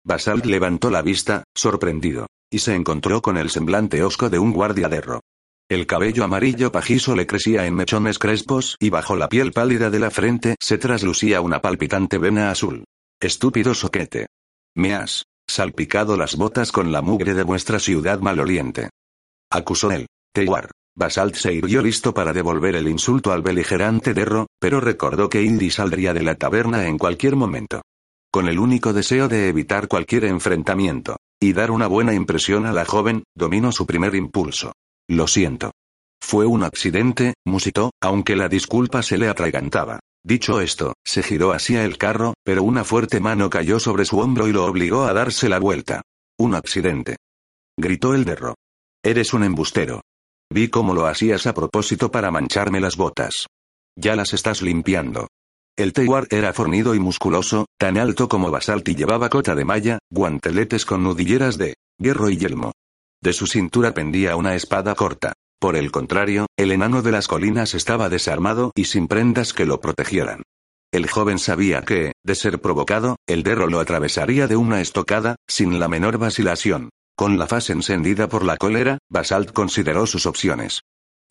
Basalt 0.06 0.45
levantó 0.45 0.91
la 0.91 1.01
vista, 1.01 1.43
sorprendido, 1.56 2.28
y 2.51 2.60
se 2.60 2.76
encontró 2.76 3.24
con 3.24 3.36
el 3.36 3.49
semblante 3.49 4.03
hosco 4.03 4.30
de 4.30 4.38
un 4.38 4.53
guardiaderro. 4.53 5.22
El 5.72 5.88
cabello 5.88 6.24
amarillo 6.24 6.72
pajizo 6.72 7.16
le 7.16 7.26
crecía 7.26 7.66
en 7.66 7.74
mechones 7.74 8.20
crespos 8.20 8.78
y 8.80 8.91
bajo 8.91 9.16
la 9.16 9.28
piel 9.28 9.51
pálida 9.51 9.89
de 9.89 9.97
la 9.97 10.12
frente 10.12 10.56
se 10.60 10.78
traslucía 10.78 11.41
una 11.41 11.60
palpitante 11.64 12.20
vena 12.20 12.51
azul. 12.51 12.84
Estúpido 13.20 13.74
soquete. 13.74 14.28
Me 14.76 14.93
has 14.93 15.24
salpicado 15.47 16.16
las 16.16 16.36
botas 16.36 16.72
con 16.72 16.91
la 16.91 17.01
mugre 17.01 17.34
de 17.34 17.41
vuestra 17.41 17.80
ciudad 17.80 18.20
maloliente. 18.20 18.91
Acusó 19.49 19.89
él. 19.89 20.06
Tewar. 20.32 20.70
Basalt 20.97 21.35
se 21.35 21.53
irguió 21.53 21.81
listo 21.81 22.13
para 22.13 22.31
devolver 22.31 22.75
el 22.75 22.87
insulto 22.87 23.33
al 23.33 23.41
beligerante 23.41 24.13
Derro, 24.13 24.47
pero 24.59 24.79
recordó 24.79 25.29
que 25.29 25.43
Indy 25.43 25.69
saldría 25.69 26.13
de 26.13 26.23
la 26.23 26.35
taberna 26.35 26.87
en 26.87 26.97
cualquier 26.97 27.35
momento. 27.35 27.81
Con 28.31 28.47
el 28.47 28.59
único 28.59 28.93
deseo 28.93 29.27
de 29.27 29.49
evitar 29.49 29.89
cualquier 29.89 30.25
enfrentamiento, 30.25 31.17
y 31.41 31.53
dar 31.53 31.71
una 31.71 31.87
buena 31.87 32.13
impresión 32.13 32.65
a 32.65 32.71
la 32.71 32.85
joven, 32.85 33.23
dominó 33.35 33.73
su 33.73 33.85
primer 33.85 34.15
impulso. 34.15 34.71
Lo 35.09 35.27
siento. 35.27 35.71
Fue 36.21 36.45
un 36.45 36.63
accidente, 36.63 37.33
musitó, 37.45 37.91
aunque 38.01 38.35
la 38.35 38.47
disculpa 38.47 39.03
se 39.03 39.17
le 39.17 39.27
atragantaba. 39.27 39.99
Dicho 40.23 40.59
esto, 40.59 40.93
se 41.05 41.21
giró 41.21 41.51
hacia 41.51 41.85
el 41.85 41.97
carro, 41.97 42.33
pero 42.43 42.63
una 42.63 42.83
fuerte 42.83 43.19
mano 43.19 43.49
cayó 43.49 43.79
sobre 43.79 44.05
su 44.05 44.19
hombro 44.19 44.47
y 44.47 44.53
lo 44.53 44.65
obligó 44.65 45.03
a 45.03 45.13
darse 45.13 45.49
la 45.49 45.59
vuelta. 45.59 46.01
Un 46.39 46.55
accidente. 46.55 47.17
Gritó 47.77 48.15
el 48.15 48.25
derro. 48.25 48.55
Eres 49.03 49.33
un 49.33 49.43
embustero. 49.43 50.01
Vi 50.51 50.69
cómo 50.69 50.93
lo 50.93 51.07
hacías 51.07 51.47
a 51.47 51.53
propósito 51.53 52.11
para 52.11 52.31
mancharme 52.31 52.79
las 52.79 52.97
botas. 52.97 53.47
Ya 53.97 54.15
las 54.15 54.33
estás 54.33 54.61
limpiando. 54.61 55.27
El 55.77 55.91
Tewar 55.91 56.27
era 56.29 56.53
fornido 56.53 56.95
y 56.95 56.99
musculoso, 56.99 57.65
tan 57.77 57.97
alto 57.97 58.29
como 58.29 58.51
basalto 58.51 58.91
y 58.91 58.95
llevaba 58.95 59.29
cota 59.29 59.55
de 59.55 59.65
malla, 59.65 59.99
guanteletes 60.09 60.85
con 60.85 61.03
nudilleras 61.03 61.57
de 61.57 61.75
hierro 61.97 62.29
y 62.29 62.37
yelmo. 62.37 62.71
De 63.21 63.33
su 63.33 63.47
cintura 63.47 63.93
pendía 63.93 64.35
una 64.35 64.55
espada 64.55 64.95
corta. 64.95 65.33
Por 65.59 65.75
el 65.75 65.91
contrario, 65.91 66.45
el 66.57 66.71
enano 66.71 67.01
de 67.01 67.11
las 67.11 67.27
colinas 67.27 67.73
estaba 67.73 68.07
desarmado 68.07 68.71
y 68.75 68.85
sin 68.85 69.07
prendas 69.07 69.51
que 69.51 69.65
lo 69.65 69.81
protegieran. 69.81 70.43
El 70.93 71.09
joven 71.09 71.39
sabía 71.39 71.81
que, 71.81 72.13
de 72.23 72.35
ser 72.35 72.61
provocado, 72.61 73.17
el 73.27 73.43
derro 73.43 73.67
lo 73.67 73.79
atravesaría 73.79 74.47
de 74.47 74.55
una 74.55 74.79
estocada, 74.79 75.35
sin 75.47 75.79
la 75.79 75.87
menor 75.87 76.17
vacilación. 76.17 76.89
Con 77.18 77.38
la 77.38 77.47
faz 77.47 77.70
encendida 77.70 78.28
por 78.28 78.43
la 78.43 78.57
cólera, 78.57 78.97
Basalt 79.09 79.51
consideró 79.53 80.05
sus 80.05 80.26
opciones. 80.26 80.82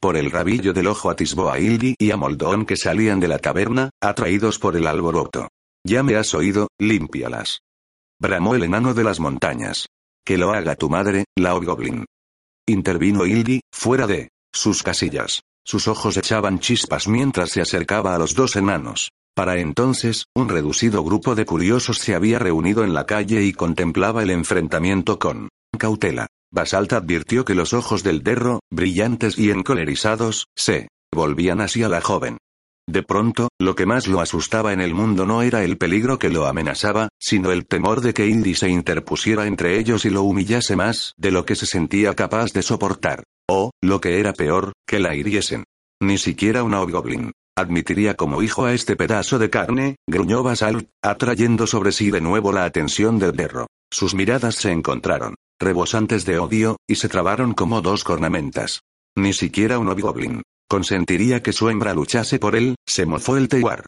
Por 0.00 0.16
el 0.16 0.30
rabillo 0.30 0.72
del 0.72 0.86
ojo 0.86 1.10
atisbó 1.10 1.50
a 1.50 1.58
Hildy 1.58 1.94
y 1.98 2.10
a 2.10 2.16
Moldón 2.16 2.64
que 2.64 2.76
salían 2.76 3.20
de 3.20 3.28
la 3.28 3.38
taberna, 3.38 3.90
atraídos 4.00 4.58
por 4.58 4.76
el 4.76 4.86
alboroto. 4.86 5.48
Ya 5.86 6.02
me 6.02 6.16
has 6.16 6.32
oído, 6.34 6.68
límpialas. 6.78 7.60
Bramó 8.18 8.54
el 8.54 8.64
enano 8.64 8.94
de 8.94 9.04
las 9.04 9.20
montañas. 9.20 9.86
Que 10.24 10.38
lo 10.38 10.52
haga 10.52 10.74
tu 10.74 10.88
madre, 10.88 11.26
la 11.36 11.52
Goblin. 11.52 12.06
intervino 12.66 13.26
Hildi, 13.26 13.60
fuera 13.70 14.06
de 14.06 14.30
sus 14.54 14.82
casillas. 14.82 15.42
Sus 15.66 15.86
ojos 15.88 16.16
echaban 16.16 16.60
chispas 16.60 17.08
mientras 17.08 17.50
se 17.50 17.60
acercaba 17.60 18.14
a 18.14 18.18
los 18.18 18.34
dos 18.34 18.56
enanos. 18.56 19.10
Para 19.34 19.58
entonces, 19.58 20.26
un 20.34 20.48
reducido 20.48 21.02
grupo 21.02 21.34
de 21.34 21.44
curiosos 21.44 21.98
se 21.98 22.14
había 22.14 22.38
reunido 22.38 22.84
en 22.84 22.94
la 22.94 23.04
calle 23.04 23.42
y 23.42 23.52
contemplaba 23.52 24.22
el 24.22 24.30
enfrentamiento 24.30 25.18
con 25.18 25.48
cautela. 25.76 26.26
Basalt 26.52 26.92
advirtió 26.92 27.44
que 27.44 27.54
los 27.54 27.72
ojos 27.72 28.02
del 28.02 28.22
derro, 28.22 28.60
brillantes 28.70 29.38
y 29.38 29.50
encolerizados, 29.50 30.46
se 30.54 30.88
volvían 31.12 31.60
hacia 31.60 31.88
la 31.88 32.00
joven. 32.00 32.38
De 32.86 33.02
pronto, 33.02 33.48
lo 33.58 33.74
que 33.74 33.86
más 33.86 34.06
lo 34.06 34.20
asustaba 34.20 34.72
en 34.72 34.80
el 34.80 34.94
mundo 34.94 35.24
no 35.26 35.42
era 35.42 35.64
el 35.64 35.78
peligro 35.78 36.18
que 36.18 36.28
lo 36.28 36.46
amenazaba, 36.46 37.08
sino 37.18 37.50
el 37.50 37.66
temor 37.66 38.02
de 38.02 38.12
que 38.12 38.26
Indy 38.26 38.54
se 38.54 38.68
interpusiera 38.68 39.46
entre 39.46 39.78
ellos 39.78 40.04
y 40.04 40.10
lo 40.10 40.22
humillase 40.22 40.76
más 40.76 41.14
de 41.16 41.30
lo 41.30 41.46
que 41.46 41.56
se 41.56 41.66
sentía 41.66 42.14
capaz 42.14 42.52
de 42.52 42.62
soportar. 42.62 43.24
O, 43.50 43.70
lo 43.82 44.00
que 44.00 44.20
era 44.20 44.32
peor, 44.32 44.72
que 44.86 45.00
la 45.00 45.14
hiriesen. 45.14 45.64
Ni 46.00 46.18
siquiera 46.18 46.62
un 46.62 46.74
Hobgoblin. 46.74 47.32
Admitiría 47.56 48.14
como 48.14 48.42
hijo 48.42 48.64
a 48.64 48.74
este 48.74 48.96
pedazo 48.96 49.38
de 49.38 49.48
carne, 49.48 49.96
gruñó 50.08 50.42
Basalt, 50.42 50.88
atrayendo 51.02 51.66
sobre 51.66 51.92
sí 51.92 52.10
de 52.10 52.20
nuevo 52.20 52.52
la 52.52 52.64
atención 52.64 53.18
del 53.18 53.32
derro. 53.32 53.68
Sus 53.92 54.14
miradas 54.14 54.56
se 54.56 54.72
encontraron, 54.72 55.36
rebosantes 55.60 56.24
de 56.24 56.38
odio, 56.38 56.76
y 56.86 56.96
se 56.96 57.08
trabaron 57.08 57.54
como 57.54 57.80
dos 57.80 58.04
cornamentas. 58.04 58.80
Ni 59.16 59.32
siquiera 59.32 59.78
un 59.78 59.88
Hobgoblin. 59.88 60.42
Consentiría 60.68 61.42
que 61.42 61.52
su 61.52 61.68
hembra 61.68 61.94
luchase 61.94 62.38
por 62.38 62.56
él, 62.56 62.76
se 62.86 63.06
mofó 63.06 63.36
el 63.36 63.48
Tewar. 63.48 63.86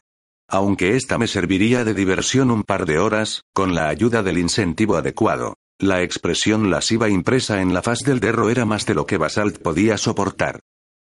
Aunque 0.49 0.95
esta 0.95 1.17
me 1.17 1.27
serviría 1.27 1.83
de 1.83 1.93
diversión 1.93 2.51
un 2.51 2.63
par 2.63 2.85
de 2.85 2.99
horas, 2.99 3.41
con 3.53 3.75
la 3.75 3.89
ayuda 3.89 4.23
del 4.23 4.37
incentivo 4.37 4.95
adecuado. 4.95 5.55
La 5.79 6.01
expresión 6.01 6.71
lasciva 6.71 7.09
impresa 7.09 7.61
en 7.61 7.73
la 7.73 7.81
faz 7.81 7.99
del 7.99 8.19
derro 8.19 8.49
era 8.49 8.65
más 8.65 8.85
de 8.85 8.95
lo 8.95 9.05
que 9.05 9.17
Basalt 9.17 9.61
podía 9.61 9.97
soportar. 9.97 10.61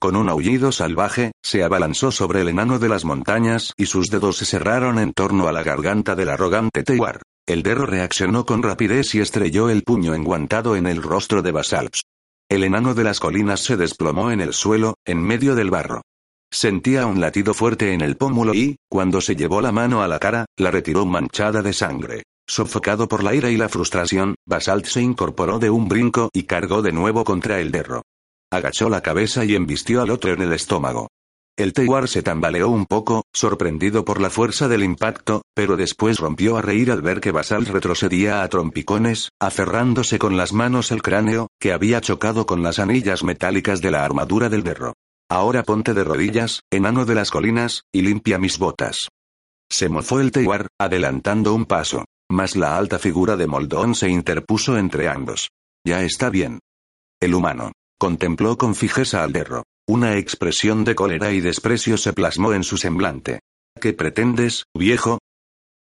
Con 0.01 0.17
un 0.17 0.29
aullido 0.29 0.73
salvaje, 0.73 1.33
se 1.43 1.63
abalanzó 1.63 2.11
sobre 2.11 2.41
el 2.41 2.49
enano 2.49 2.79
de 2.79 2.89
las 2.89 3.05
montañas 3.05 3.73
y 3.77 3.87
sus 3.87 4.09
dedos 4.09 4.39
se 4.39 4.45
cerraron 4.45 4.99
en 4.99 5.13
torno 5.13 5.49
a 5.49 5.53
la 5.53 5.63
garganta 5.63 6.15
del 6.15 6.31
arrogante 6.31 6.83
Tewar. 6.83 7.23
El 7.47 7.63
derro 7.63 7.87
reaccionó 7.87 8.45
con 8.45 8.65
rapidez 8.65 9.15
y 9.15 9.21
estrelló 9.21 9.71
el 9.71 9.85
puño 9.85 10.15
enguantado 10.15 10.75
en 10.75 10.89
el 10.89 11.01
rostro 11.01 11.43
de 11.43 11.53
Basalt. 11.53 11.95
El 12.49 12.65
enano 12.65 12.93
de 12.93 13.05
las 13.05 13.21
colinas 13.21 13.61
se 13.61 13.77
desplomó 13.77 14.33
en 14.33 14.41
el 14.41 14.53
suelo, 14.53 14.97
en 15.05 15.23
medio 15.23 15.55
del 15.55 15.71
barro. 15.71 16.03
Sentía 16.51 17.07
un 17.07 17.21
latido 17.21 17.55
fuerte 17.55 17.93
en 17.93 18.01
el 18.01 18.17
pómulo 18.17 18.53
y, 18.53 18.77
cuando 18.89 19.21
se 19.21 19.37
llevó 19.37 19.61
la 19.61 19.71
mano 19.71 20.03
a 20.03 20.09
la 20.09 20.19
cara, 20.19 20.47
la 20.57 20.73
retiró 20.73 21.07
manchada 21.07 21.63
de 21.63 21.73
sangre. 21.73 22.25
Sofocado 22.49 23.07
por 23.07 23.23
la 23.23 23.35
ira 23.35 23.51
y 23.51 23.57
la 23.57 23.69
frustración, 23.69 24.35
Basalt 24.45 24.87
se 24.87 25.01
incorporó 25.01 25.61
de 25.61 25.71
un 25.71 25.89
brinco 25.89 26.31
y 26.33 26.45
cargó 26.45 26.83
de 26.83 26.93
nuevo 26.93 27.23
contra 27.23 27.61
el 27.61 27.71
derro. 27.71 28.03
Agachó 28.51 28.89
la 28.89 29.03
cabeza 29.03 29.45
y 29.45 29.55
embistió 29.55 30.03
al 30.03 30.11
otro 30.11 30.33
en 30.33 30.43
el 30.43 30.53
estómago. 30.53 31.09
El 31.59 31.73
Tewar 31.73 32.07
se 32.07 32.23
tambaleó 32.23 32.69
un 32.69 32.85
poco, 32.85 33.25
sorprendido 33.33 34.05
por 34.05 34.21
la 34.21 34.29
fuerza 34.29 34.69
del 34.69 34.85
impacto, 34.85 35.41
pero 35.55 35.79
después 35.79 36.19
rompió 36.19 36.59
a 36.59 36.63
reír 36.63 36.91
al 36.91 37.01
ver 37.01 37.23
que 37.23 37.31
Basal 37.31 37.65
retrocedía 37.65 38.43
a 38.43 38.49
trompicones, 38.51 39.31
aferrándose 39.41 40.19
con 40.19 40.37
las 40.37 40.53
manos 40.53 40.91
el 40.91 41.01
cráneo, 41.01 41.49
que 41.59 41.73
había 41.73 42.03
chocado 42.03 42.45
con 42.45 42.63
las 42.63 42.79
anillas 42.79 43.25
metálicas 43.25 43.81
de 43.81 43.91
la 43.91 44.05
armadura 44.05 44.51
del 44.51 44.65
derro. 44.65 44.93
Ahora 45.31 45.63
ponte 45.63 45.95
de 45.95 46.05
rodillas, 46.05 46.61
enano 46.71 47.07
de 47.07 47.15
las 47.15 47.31
colinas, 47.31 47.85
y 47.91 48.03
limpia 48.03 48.39
mis 48.39 48.59
botas. 48.59 49.09
Se 49.71 49.89
mofó 49.89 50.21
el 50.21 50.33
Tewar, 50.33 50.69
adelantando 50.79 51.55
un 51.55 51.65
paso, 51.65 52.05
mas 52.31 52.55
la 52.55 52.77
alta 52.77 52.99
figura 52.99 53.35
de 53.37 53.47
Moldón 53.47 53.95
se 53.95 54.11
interpuso 54.11 54.77
entre 54.77 55.09
ambos. 55.09 55.49
Ya 55.87 56.03
está 56.03 56.29
bien. 56.29 56.61
El 57.19 57.35
humano. 57.35 57.73
Contempló 57.99 58.59
con 58.59 58.75
fijeza 58.75 59.25
al 59.25 59.33
derro. 59.33 59.63
Una 59.89 60.17
expresión 60.17 60.83
de 60.83 60.97
cólera 60.97 61.31
y 61.31 61.41
desprecio 61.41 61.97
se 61.97 62.13
plasmó 62.13 62.53
en 62.53 62.65
su 62.65 62.77
semblante. 62.77 63.39
¿Qué 63.81 63.93
pretendes, 63.93 64.65
viejo? 64.77 65.21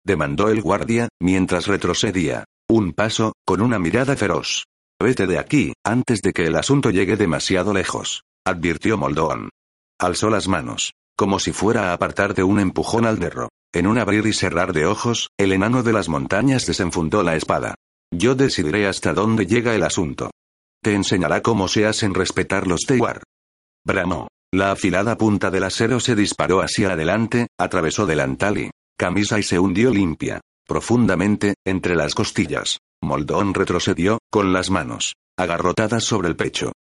demandó 0.06 0.50
el 0.50 0.62
guardia, 0.62 1.10
mientras 1.20 1.66
retrocedía. 1.66 2.46
Un 2.70 2.94
paso, 2.94 3.34
con 3.44 3.62
una 3.62 3.80
mirada 3.80 4.16
feroz. 4.16 4.66
Vete 5.02 5.26
de 5.26 5.40
aquí, 5.40 5.74
antes 5.84 6.22
de 6.22 6.32
que 6.32 6.46
el 6.46 6.56
asunto 6.56 6.92
llegue 6.92 7.18
demasiado 7.18 7.74
lejos, 7.74 8.22
advirtió 8.46 8.98
Moldón. 8.98 9.50
Alzó 10.00 10.30
las 10.30 10.48
manos, 10.48 10.94
como 11.18 11.40
si 11.40 11.52
fuera 11.52 11.90
a 11.90 11.94
apartar 11.94 12.36
de 12.36 12.44
un 12.44 12.60
empujón 12.60 13.06
al 13.06 13.18
derro. 13.18 13.50
En 13.74 13.88
un 13.88 13.98
abrir 13.98 14.28
y 14.28 14.34
cerrar 14.34 14.74
de 14.74 14.86
ojos, 14.86 15.30
el 15.38 15.52
enano 15.52 15.82
de 15.82 15.94
las 15.94 16.08
montañas 16.08 16.66
desenfundó 16.68 17.24
la 17.24 17.36
espada. 17.36 17.74
Yo 18.12 18.36
decidiré 18.36 18.88
hasta 18.88 19.14
dónde 19.14 19.48
llega 19.48 19.74
el 19.74 19.84
asunto. 19.84 20.30
Te 20.84 20.94
enseñará 20.94 21.42
cómo 21.42 21.68
se 21.68 21.86
hacen 21.88 22.14
respetar 22.14 22.68
los 22.68 22.82
Tewar. 22.82 23.24
Bramó. 23.88 24.28
La 24.54 24.72
afilada 24.72 25.18
punta 25.18 25.50
del 25.50 25.64
acero 25.64 26.02
se 26.02 26.14
disparó 26.14 26.60
hacia 26.60 26.92
adelante, 26.92 27.48
atravesó 27.58 28.06
delantal 28.06 28.58
y 28.58 28.70
camisa 28.98 29.40
y 29.40 29.44
se 29.44 29.60
hundió 29.60 29.92
limpia, 29.92 30.42
profundamente, 30.68 31.56
entre 31.66 31.96
las 31.96 32.14
costillas. 32.14 32.80
Moldón 33.02 33.54
retrocedió, 33.54 34.20
con 34.30 34.52
las 34.52 34.70
manos 34.70 35.14
agarrotadas 35.40 36.04
sobre 36.04 36.28
el 36.28 36.36
pecho. 36.36 36.74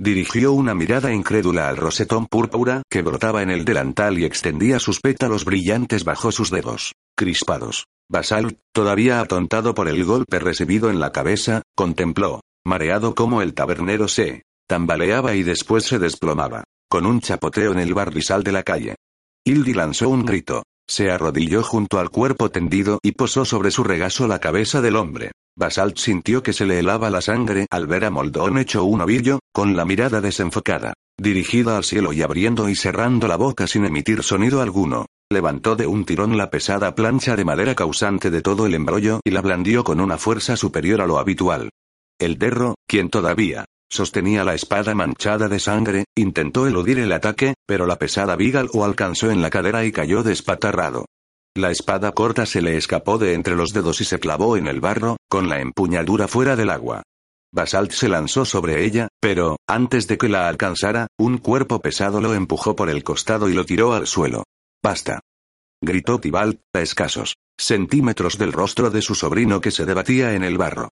Dirigió 0.00 0.52
una 0.52 0.74
mirada 0.74 1.12
incrédula 1.12 1.68
al 1.68 1.76
rosetón 1.76 2.26
púrpura 2.28 2.82
que 2.88 3.02
brotaba 3.02 3.42
en 3.42 3.50
el 3.50 3.64
delantal 3.64 4.18
y 4.18 4.24
extendía 4.24 4.78
sus 4.78 5.00
pétalos 5.00 5.44
brillantes 5.44 6.04
bajo 6.04 6.32
sus 6.32 6.50
dedos, 6.50 6.94
crispados. 7.14 7.84
Basalt, 8.08 8.58
todavía 8.72 9.20
atontado 9.20 9.74
por 9.74 9.88
el 9.88 10.02
golpe 10.04 10.38
recibido 10.38 10.90
en 10.90 11.00
la 11.00 11.12
cabeza, 11.12 11.62
contempló, 11.76 12.40
mareado 12.64 13.14
como 13.14 13.42
el 13.42 13.52
tabernero 13.52 14.08
se 14.08 14.44
tambaleaba 14.66 15.34
y 15.34 15.42
después 15.42 15.84
se 15.84 15.98
desplomaba, 15.98 16.64
con 16.88 17.06
un 17.06 17.20
chapoteo 17.20 17.72
en 17.72 17.78
el 17.78 17.94
barrizal 17.94 18.42
de 18.42 18.52
la 18.52 18.62
calle. 18.62 18.96
Hildy 19.44 19.74
lanzó 19.74 20.08
un 20.08 20.24
grito, 20.24 20.62
se 20.86 21.10
arrodilló 21.10 21.62
junto 21.62 21.98
al 21.98 22.10
cuerpo 22.10 22.50
tendido 22.50 22.98
y 23.02 23.12
posó 23.12 23.44
sobre 23.44 23.70
su 23.70 23.84
regazo 23.84 24.28
la 24.28 24.38
cabeza 24.38 24.80
del 24.80 24.96
hombre. 24.96 25.32
Basalt 25.56 25.98
sintió 25.98 26.42
que 26.42 26.52
se 26.52 26.66
le 26.66 26.78
helaba 26.78 27.10
la 27.10 27.20
sangre 27.20 27.66
al 27.70 27.86
ver 27.86 28.04
a 28.04 28.10
Moldón 28.10 28.58
hecho 28.58 28.84
un 28.84 29.00
ovillo, 29.00 29.38
con 29.52 29.76
la 29.76 29.84
mirada 29.84 30.20
desenfocada, 30.20 30.94
dirigida 31.18 31.76
al 31.76 31.84
cielo 31.84 32.12
y 32.12 32.22
abriendo 32.22 32.68
y 32.68 32.74
cerrando 32.74 33.28
la 33.28 33.36
boca 33.36 33.66
sin 33.66 33.84
emitir 33.84 34.22
sonido 34.22 34.60
alguno. 34.60 35.06
Levantó 35.30 35.74
de 35.74 35.86
un 35.86 36.04
tirón 36.04 36.36
la 36.36 36.50
pesada 36.50 36.94
plancha 36.94 37.34
de 37.36 37.44
madera 37.44 37.74
causante 37.74 38.30
de 38.30 38.42
todo 38.42 38.66
el 38.66 38.74
embrollo 38.74 39.20
y 39.24 39.30
la 39.30 39.40
blandió 39.40 39.84
con 39.84 40.00
una 40.00 40.18
fuerza 40.18 40.56
superior 40.56 41.00
a 41.00 41.06
lo 41.06 41.18
habitual. 41.18 41.70
El 42.18 42.38
derro, 42.38 42.74
quien 42.86 43.08
todavía 43.08 43.64
sostenía 43.94 44.42
la 44.42 44.54
espada 44.54 44.94
manchada 44.94 45.48
de 45.48 45.60
sangre, 45.60 46.04
intentó 46.16 46.66
eludir 46.66 46.98
el 46.98 47.12
ataque, 47.12 47.54
pero 47.64 47.86
la 47.86 47.96
pesada 47.96 48.34
viga 48.34 48.64
lo 48.64 48.84
alcanzó 48.84 49.30
en 49.30 49.40
la 49.40 49.50
cadera 49.50 49.84
y 49.84 49.92
cayó 49.92 50.22
despatarrado. 50.22 51.06
La 51.56 51.70
espada 51.70 52.10
corta 52.10 52.44
se 52.44 52.60
le 52.60 52.76
escapó 52.76 53.18
de 53.18 53.34
entre 53.34 53.54
los 53.54 53.72
dedos 53.72 54.00
y 54.00 54.04
se 54.04 54.18
clavó 54.18 54.56
en 54.56 54.66
el 54.66 54.80
barro, 54.80 55.16
con 55.28 55.48
la 55.48 55.60
empuñadura 55.60 56.26
fuera 56.26 56.56
del 56.56 56.70
agua. 56.70 57.04
Basalt 57.52 57.92
se 57.92 58.08
lanzó 58.08 58.44
sobre 58.44 58.84
ella, 58.84 59.06
pero, 59.20 59.58
antes 59.68 60.08
de 60.08 60.18
que 60.18 60.28
la 60.28 60.48
alcanzara, 60.48 61.06
un 61.16 61.38
cuerpo 61.38 61.80
pesado 61.80 62.20
lo 62.20 62.34
empujó 62.34 62.74
por 62.74 62.90
el 62.90 63.04
costado 63.04 63.48
y 63.48 63.52
lo 63.52 63.64
tiró 63.64 63.94
al 63.94 64.08
suelo. 64.08 64.42
Basta. 64.82 65.20
Gritó 65.80 66.18
Tibalt, 66.18 66.60
a 66.74 66.80
escasos 66.80 67.34
centímetros 67.56 68.36
del 68.38 68.52
rostro 68.52 68.90
de 68.90 69.00
su 69.00 69.14
sobrino 69.14 69.60
que 69.60 69.70
se 69.70 69.86
debatía 69.86 70.34
en 70.34 70.42
el 70.42 70.58
barro. 70.58 70.88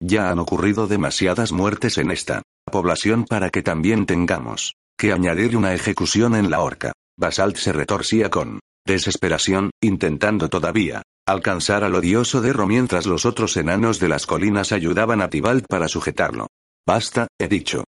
Ya 0.00 0.30
han 0.30 0.38
ocurrido 0.38 0.86
demasiadas 0.86 1.52
muertes 1.52 1.98
en 1.98 2.10
esta 2.10 2.42
población 2.70 3.24
para 3.24 3.50
que 3.50 3.62
también 3.62 4.06
tengamos 4.06 4.74
que 4.98 5.12
añadir 5.12 5.56
una 5.56 5.74
ejecución 5.74 6.34
en 6.34 6.50
la 6.50 6.60
horca. 6.60 6.92
Basalt 7.18 7.56
se 7.56 7.72
retorcía 7.72 8.30
con 8.30 8.60
desesperación, 8.86 9.70
intentando 9.82 10.48
todavía 10.48 11.02
alcanzar 11.26 11.82
al 11.82 11.94
odioso 11.94 12.40
Derro 12.40 12.66
mientras 12.66 13.06
los 13.06 13.26
otros 13.26 13.56
enanos 13.56 13.98
de 13.98 14.08
las 14.08 14.26
colinas 14.26 14.70
ayudaban 14.70 15.20
a 15.20 15.28
Tibalt 15.28 15.66
para 15.68 15.88
sujetarlo. 15.88 16.46
Basta, 16.86 17.26
he 17.38 17.48
dicho. 17.48 17.84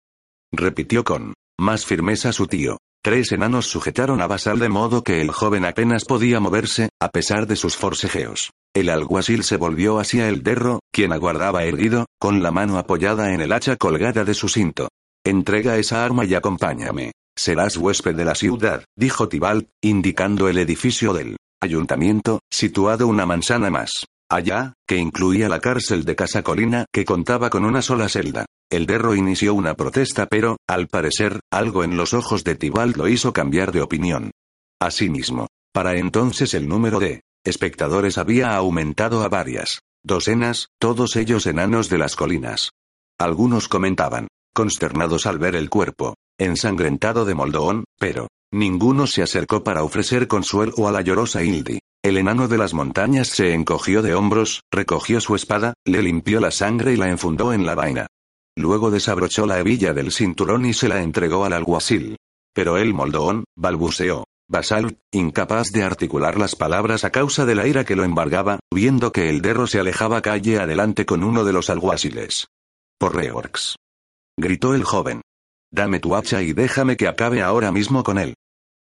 Repitió 0.53 1.03
con 1.03 1.35
más 1.59 1.87
firmeza 1.87 2.33
su 2.33 2.47
tío. 2.47 2.77
Tres 3.03 3.33
enanos 3.33 3.67
sujetaron 3.67 4.21
a 4.21 4.27
Basal 4.27 4.59
de 4.59 4.69
modo 4.69 5.03
que 5.03 5.21
el 5.23 5.31
joven 5.31 5.65
apenas 5.65 6.05
podía 6.05 6.41
moverse, 6.41 6.91
a 7.01 7.09
pesar 7.09 7.47
de 7.47 7.57
sus 7.57 7.77
forcejeos. 7.77 8.51
El 8.75 8.91
alguacil 8.91 9.45
se 9.45 9.57
volvió 9.57 9.99
hacia 9.99 10.29
el 10.29 10.43
derro, 10.43 10.81
quien 10.93 11.13
aguardaba 11.13 11.65
erguido, 11.65 12.07
con 12.21 12.43
la 12.43 12.51
mano 12.51 12.79
apoyada 12.79 13.33
en 13.33 13.41
el 13.41 13.53
hacha 13.53 13.77
colgada 13.77 14.25
de 14.25 14.35
su 14.35 14.49
cinto. 14.49 14.89
Entrega 15.25 15.77
esa 15.79 16.05
arma 16.05 16.25
y 16.25 16.35
acompáñame. 16.35 17.13
Serás 17.37 17.77
huésped 17.77 18.15
de 18.15 18.25
la 18.25 18.35
ciudad, 18.35 18.85
dijo 18.97 19.29
Tibalt, 19.29 19.69
indicando 19.81 20.49
el 20.49 20.59
edificio 20.59 21.15
del 21.15 21.37
ayuntamiento, 21.61 22.41
situado 22.51 23.09
una 23.09 23.25
manzana 23.25 23.71
más 23.71 24.05
allá, 24.29 24.75
que 24.87 24.97
incluía 24.97 25.49
la 25.49 25.61
cárcel 25.61 26.05
de 26.05 26.17
Casa 26.17 26.43
Colina, 26.43 26.87
que 26.93 27.05
contaba 27.05 27.51
con 27.51 27.65
una 27.65 27.83
sola 27.83 28.09
celda. 28.09 28.47
El 28.71 28.87
derro 28.87 29.15
inició 29.15 29.53
una 29.55 29.75
protesta, 29.75 30.27
pero, 30.27 30.57
al 30.67 30.89
parecer, 30.89 31.41
algo 31.51 31.85
en 31.85 31.97
los 31.97 32.15
ojos 32.15 32.43
de 32.43 32.55
Tibalt 32.55 32.97
lo 32.97 33.09
hizo 33.09 33.33
cambiar 33.33 33.73
de 33.73 33.83
opinión. 33.83 34.31
Asimismo, 34.81 35.49
para 35.73 35.97
entonces 35.97 36.55
el 36.55 36.67
número 36.67 36.99
de 36.99 37.21
espectadores 37.45 38.19
había 38.19 38.57
aumentado 38.57 39.23
a 39.23 39.29
varias 39.29 39.81
docenas, 40.05 40.69
todos 40.79 41.17
ellos 41.17 41.47
enanos 41.47 41.89
de 41.89 41.99
las 41.99 42.17
colinas. 42.17 42.71
Algunos 43.19 43.69
comentaban, 43.69 44.29
consternados 44.55 45.27
al 45.27 45.39
ver 45.39 45.57
el 45.57 45.71
cuerpo 45.71 46.15
ensangrentado 46.39 47.25
de 47.25 47.35
Moldoón, 47.35 47.85
pero 47.99 48.29
ninguno 48.53 49.07
se 49.07 49.23
acercó 49.23 49.63
para 49.63 49.85
ofrecer 49.85 50.27
consuelo 50.29 50.89
a 50.89 50.93
la 50.93 51.01
llorosa 51.01 51.43
Hildi. 51.43 51.79
El 52.03 52.17
enano 52.17 52.49
de 52.49 52.59
las 52.59 52.75
montañas 52.75 53.29
se 53.29 53.55
encogió 53.55 54.03
de 54.03 54.15
hombros, 54.15 54.63
recogió 54.73 55.21
su 55.21 55.37
espada, 55.37 55.75
le 55.85 56.03
limpió 56.03 56.41
la 56.41 56.51
sangre 56.51 56.95
y 56.95 56.97
la 56.97 57.11
enfundó 57.11 57.53
en 57.53 57.65
la 57.65 57.77
vaina. 57.77 58.09
Luego 58.57 58.91
desabrochó 58.91 59.47
la 59.47 59.61
hebilla 59.61 59.93
del 59.95 60.11
cinturón 60.11 60.67
y 60.67 60.75
se 60.75 60.89
la 60.89 61.03
entregó 61.03 61.45
al 61.45 61.53
alguacil. 61.53 62.17
Pero 62.53 62.77
el 62.77 62.93
Moldoón, 62.93 63.45
balbuceó. 63.57 64.25
Basalt, 64.53 64.99
incapaz 65.11 65.73
de 65.73 65.83
articular 65.83 66.37
las 66.37 66.55
palabras 66.55 67.05
a 67.05 67.11
causa 67.11 67.47
de 67.47 67.55
la 67.55 67.67
ira 67.67 67.87
que 67.87 67.97
lo 67.97 68.05
embargaba, 68.05 68.61
viendo 68.71 69.11
que 69.11 69.31
el 69.31 69.41
derro 69.41 69.67
se 69.67 69.81
alejaba 69.81 70.21
calle 70.21 70.59
adelante 70.59 71.07
con 71.07 71.25
uno 71.25 71.45
de 71.45 71.55
los 71.55 71.71
alguaciles. 71.71 72.49
Por 72.99 73.17
Reorx. 73.17 73.77
Gritó 74.39 74.75
el 74.75 74.85
joven. 74.85 75.23
Dame 75.73 76.01
tu 76.01 76.15
hacha 76.15 76.43
y 76.43 76.53
déjame 76.53 76.99
que 76.99 77.09
acabe 77.09 77.41
ahora 77.41 77.73
mismo 77.73 78.03
con 78.03 78.19
él. 78.19 78.35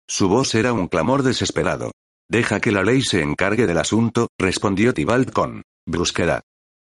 Su 0.06 0.28
voz 0.28 0.54
era 0.54 0.74
un 0.74 0.86
clamor 0.86 1.22
desesperado. 1.22 1.92
Deja 2.28 2.60
que 2.60 2.70
la 2.70 2.82
ley 2.82 3.00
se 3.00 3.22
encargue 3.22 3.66
del 3.66 3.78
asunto, 3.78 4.28
respondió 4.38 4.92
Tibalt 4.92 5.32
con 5.32 5.62
brusquedad. 5.86 6.42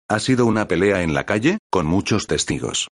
Ha 0.09 0.19
sido 0.19 0.47
una 0.47 0.67
pelea 0.67 1.03
en 1.03 1.13
la 1.13 1.27
calle, 1.27 1.59
con 1.69 1.85
muchos 1.85 2.25
testigos. 2.25 2.87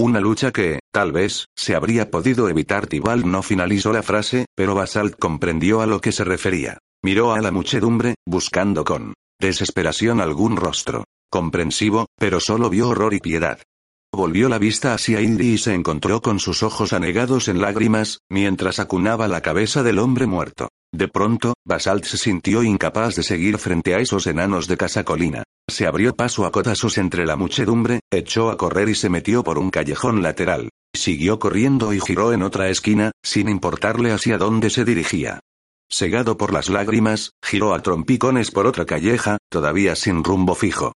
Una 0.00 0.18
lucha 0.18 0.50
que, 0.50 0.78
tal 0.90 1.12
vez, 1.12 1.44
se 1.54 1.74
habría 1.74 2.10
podido 2.10 2.48
evitar. 2.48 2.86
Tibalt 2.86 3.26
no 3.26 3.42
finalizó 3.42 3.92
la 3.92 4.02
frase, 4.02 4.46
pero 4.56 4.74
Basalt 4.74 5.14
comprendió 5.18 5.82
a 5.82 5.86
lo 5.86 6.00
que 6.00 6.10
se 6.10 6.24
refería. 6.24 6.78
Miró 7.02 7.34
a 7.34 7.40
la 7.42 7.50
muchedumbre, 7.50 8.14
buscando 8.26 8.82
con 8.82 9.12
desesperación 9.38 10.22
algún 10.22 10.56
rostro. 10.56 11.04
Comprensivo, 11.30 12.06
pero 12.18 12.40
solo 12.40 12.70
vio 12.70 12.88
horror 12.88 13.12
y 13.12 13.20
piedad. 13.20 13.58
Volvió 14.12 14.48
la 14.48 14.58
vista 14.58 14.92
hacia 14.92 15.20
Indy 15.20 15.52
y 15.52 15.58
se 15.58 15.72
encontró 15.72 16.20
con 16.20 16.40
sus 16.40 16.64
ojos 16.64 16.92
anegados 16.92 17.46
en 17.46 17.60
lágrimas, 17.60 18.20
mientras 18.28 18.80
acunaba 18.80 19.28
la 19.28 19.40
cabeza 19.40 19.84
del 19.84 20.00
hombre 20.00 20.26
muerto. 20.26 20.68
De 20.92 21.06
pronto, 21.06 21.54
Basalt 21.64 22.04
se 22.04 22.16
sintió 22.16 22.64
incapaz 22.64 23.14
de 23.14 23.22
seguir 23.22 23.58
frente 23.58 23.94
a 23.94 24.00
esos 24.00 24.26
enanos 24.26 24.66
de 24.66 24.76
casa 24.76 25.04
colina. 25.04 25.44
Se 25.68 25.86
abrió 25.86 26.16
paso 26.16 26.44
a 26.44 26.50
cotazos 26.50 26.98
entre 26.98 27.24
la 27.24 27.36
muchedumbre, 27.36 28.00
echó 28.10 28.50
a 28.50 28.56
correr 28.56 28.88
y 28.88 28.96
se 28.96 29.08
metió 29.08 29.44
por 29.44 29.58
un 29.58 29.70
callejón 29.70 30.22
lateral. 30.22 30.70
Siguió 30.92 31.38
corriendo 31.38 31.92
y 31.92 32.00
giró 32.00 32.32
en 32.32 32.42
otra 32.42 32.68
esquina, 32.68 33.12
sin 33.22 33.48
importarle 33.48 34.10
hacia 34.10 34.38
dónde 34.38 34.70
se 34.70 34.84
dirigía. 34.84 35.38
Segado 35.88 36.36
por 36.36 36.52
las 36.52 36.68
lágrimas, 36.68 37.32
giró 37.44 37.74
a 37.74 37.82
trompicones 37.82 38.50
por 38.50 38.66
otra 38.66 38.86
calleja, 38.86 39.38
todavía 39.48 39.94
sin 39.94 40.24
rumbo 40.24 40.56
fijo. 40.56 40.92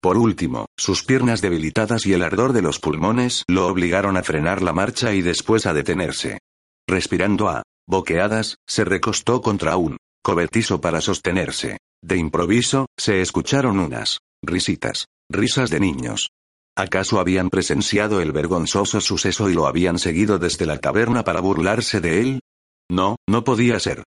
Por 0.00 0.16
último, 0.16 0.66
sus 0.76 1.02
piernas 1.02 1.40
debilitadas 1.40 2.06
y 2.06 2.12
el 2.12 2.22
ardor 2.22 2.52
de 2.52 2.62
los 2.62 2.78
pulmones 2.78 3.42
lo 3.48 3.66
obligaron 3.66 4.16
a 4.16 4.22
frenar 4.22 4.62
la 4.62 4.72
marcha 4.72 5.12
y 5.12 5.22
después 5.22 5.66
a 5.66 5.72
detenerse. 5.72 6.38
Respirando 6.86 7.48
a 7.48 7.62
boqueadas, 7.88 8.56
se 8.66 8.84
recostó 8.84 9.42
contra 9.42 9.76
un 9.76 9.96
cobertizo 10.22 10.80
para 10.80 11.00
sostenerse. 11.00 11.78
De 12.02 12.16
improviso, 12.16 12.86
se 12.96 13.20
escucharon 13.22 13.80
unas 13.80 14.20
risitas, 14.42 15.06
risas 15.28 15.70
de 15.70 15.80
niños. 15.80 16.28
¿Acaso 16.76 17.18
habían 17.18 17.50
presenciado 17.50 18.20
el 18.20 18.30
vergonzoso 18.30 19.00
suceso 19.00 19.50
y 19.50 19.54
lo 19.54 19.66
habían 19.66 19.98
seguido 19.98 20.38
desde 20.38 20.64
la 20.64 20.78
taberna 20.78 21.24
para 21.24 21.40
burlarse 21.40 22.00
de 22.00 22.20
él? 22.20 22.40
No, 22.88 23.16
no 23.28 23.42
podía 23.42 23.80
ser. 23.80 24.04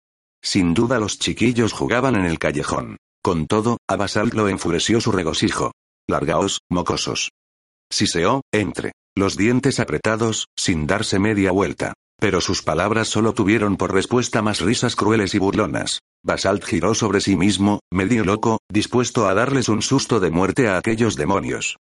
Sin 0.43 0.73
duda 0.73 0.99
los 0.99 1.17
chiquillos 1.17 1.71
jugaban 1.71 2.15
en 2.15 2.25
el 2.25 2.39
callejón. 2.39 2.97
Con 3.23 3.47
todo, 3.47 3.77
a 3.89 3.95
Basalt 3.95 4.33
lo 4.33 4.49
enfureció 4.49 4.99
su 5.01 5.11
regocijo. 5.11 5.71
Largaos, 6.09 6.59
mocosos. 6.69 7.31
Siseó, 7.91 8.41
entre 8.53 8.93
los 9.17 9.35
dientes 9.35 9.79
apretados, 9.79 10.47
sin 10.57 10.87
darse 10.87 11.19
media 11.19 11.51
vuelta. 11.51 11.93
Pero 12.19 12.39
sus 12.41 12.63
palabras 12.63 13.07
solo 13.07 13.33
tuvieron 13.33 13.77
por 13.77 13.93
respuesta 13.93 14.41
más 14.41 14.61
risas 14.61 14.95
crueles 14.95 15.35
y 15.35 15.39
burlonas. 15.39 15.99
Basalt 16.23 16.63
giró 16.63 16.95
sobre 16.95 17.21
sí 17.21 17.35
mismo, 17.35 17.79
medio 17.91 18.23
loco, 18.23 18.59
dispuesto 18.71 19.27
a 19.27 19.33
darles 19.33 19.69
un 19.69 19.81
susto 19.81 20.19
de 20.19 20.31
muerte 20.31 20.67
a 20.67 20.77
aquellos 20.77 21.15
demonios. 21.15 21.77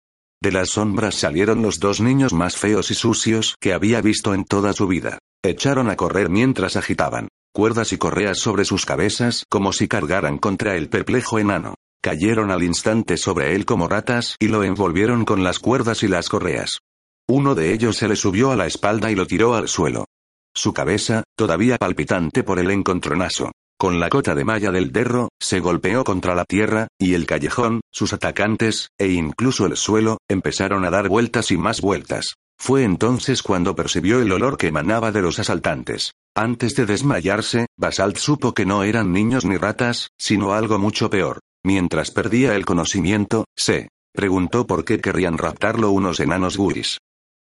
De 0.42 0.52
las 0.52 0.70
sombras 0.70 1.16
salieron 1.16 1.62
los 1.62 1.80
dos 1.80 2.00
niños 2.00 2.32
más 2.32 2.56
feos 2.56 2.90
y 2.90 2.94
sucios 2.94 3.56
que 3.60 3.72
había 3.72 4.00
visto 4.00 4.34
en 4.34 4.44
toda 4.44 4.72
su 4.72 4.86
vida. 4.86 5.18
Echaron 5.44 5.90
a 5.90 5.96
correr 5.96 6.30
mientras 6.30 6.76
agitaban 6.76 7.28
cuerdas 7.52 7.92
y 7.92 7.98
correas 7.98 8.38
sobre 8.38 8.64
sus 8.64 8.86
cabezas 8.86 9.44
como 9.50 9.72
si 9.72 9.86
cargaran 9.86 10.38
contra 10.38 10.76
el 10.76 10.88
perplejo 10.88 11.38
enano. 11.38 11.74
Cayeron 12.02 12.50
al 12.50 12.64
instante 12.64 13.16
sobre 13.16 13.54
él 13.54 13.64
como 13.64 13.86
ratas 13.86 14.34
y 14.40 14.48
lo 14.48 14.64
envolvieron 14.64 15.24
con 15.24 15.44
las 15.44 15.60
cuerdas 15.60 16.02
y 16.02 16.08
las 16.08 16.28
correas. 16.28 16.80
Uno 17.28 17.54
de 17.54 17.72
ellos 17.72 17.96
se 17.96 18.08
le 18.08 18.16
subió 18.16 18.50
a 18.50 18.56
la 18.56 18.66
espalda 18.66 19.12
y 19.12 19.14
lo 19.14 19.28
tiró 19.28 19.54
al 19.54 19.68
suelo. 19.68 20.06
Su 20.52 20.72
cabeza, 20.72 21.22
todavía 21.36 21.76
palpitante 21.78 22.42
por 22.42 22.58
el 22.58 22.72
encontronazo, 22.72 23.52
con 23.78 24.00
la 24.00 24.08
cota 24.08 24.34
de 24.34 24.44
malla 24.44 24.72
del 24.72 24.90
derro, 24.90 25.28
se 25.40 25.60
golpeó 25.60 26.02
contra 26.02 26.34
la 26.34 26.44
tierra, 26.44 26.88
y 26.98 27.14
el 27.14 27.24
callejón, 27.24 27.80
sus 27.92 28.12
atacantes, 28.12 28.88
e 28.98 29.08
incluso 29.08 29.66
el 29.66 29.76
suelo, 29.76 30.18
empezaron 30.28 30.84
a 30.84 30.90
dar 30.90 31.08
vueltas 31.08 31.52
y 31.52 31.56
más 31.56 31.80
vueltas. 31.80 32.34
Fue 32.58 32.82
entonces 32.82 33.44
cuando 33.44 33.76
percibió 33.76 34.20
el 34.20 34.32
olor 34.32 34.56
que 34.56 34.68
emanaba 34.68 35.12
de 35.12 35.22
los 35.22 35.38
asaltantes. 35.38 36.12
Antes 36.34 36.74
de 36.74 36.84
desmayarse, 36.84 37.66
Basalt 37.76 38.16
supo 38.16 38.54
que 38.54 38.66
no 38.66 38.82
eran 38.82 39.12
niños 39.12 39.44
ni 39.44 39.56
ratas, 39.56 40.10
sino 40.18 40.52
algo 40.52 40.78
mucho 40.78 41.08
peor. 41.10 41.40
Mientras 41.64 42.10
perdía 42.10 42.56
el 42.56 42.64
conocimiento, 42.64 43.44
se 43.56 43.88
preguntó 44.12 44.66
por 44.66 44.84
qué 44.84 45.00
querrían 45.00 45.38
raptarlo 45.38 45.90
unos 45.90 46.18
enanos 46.18 46.56
guris. 46.56 46.98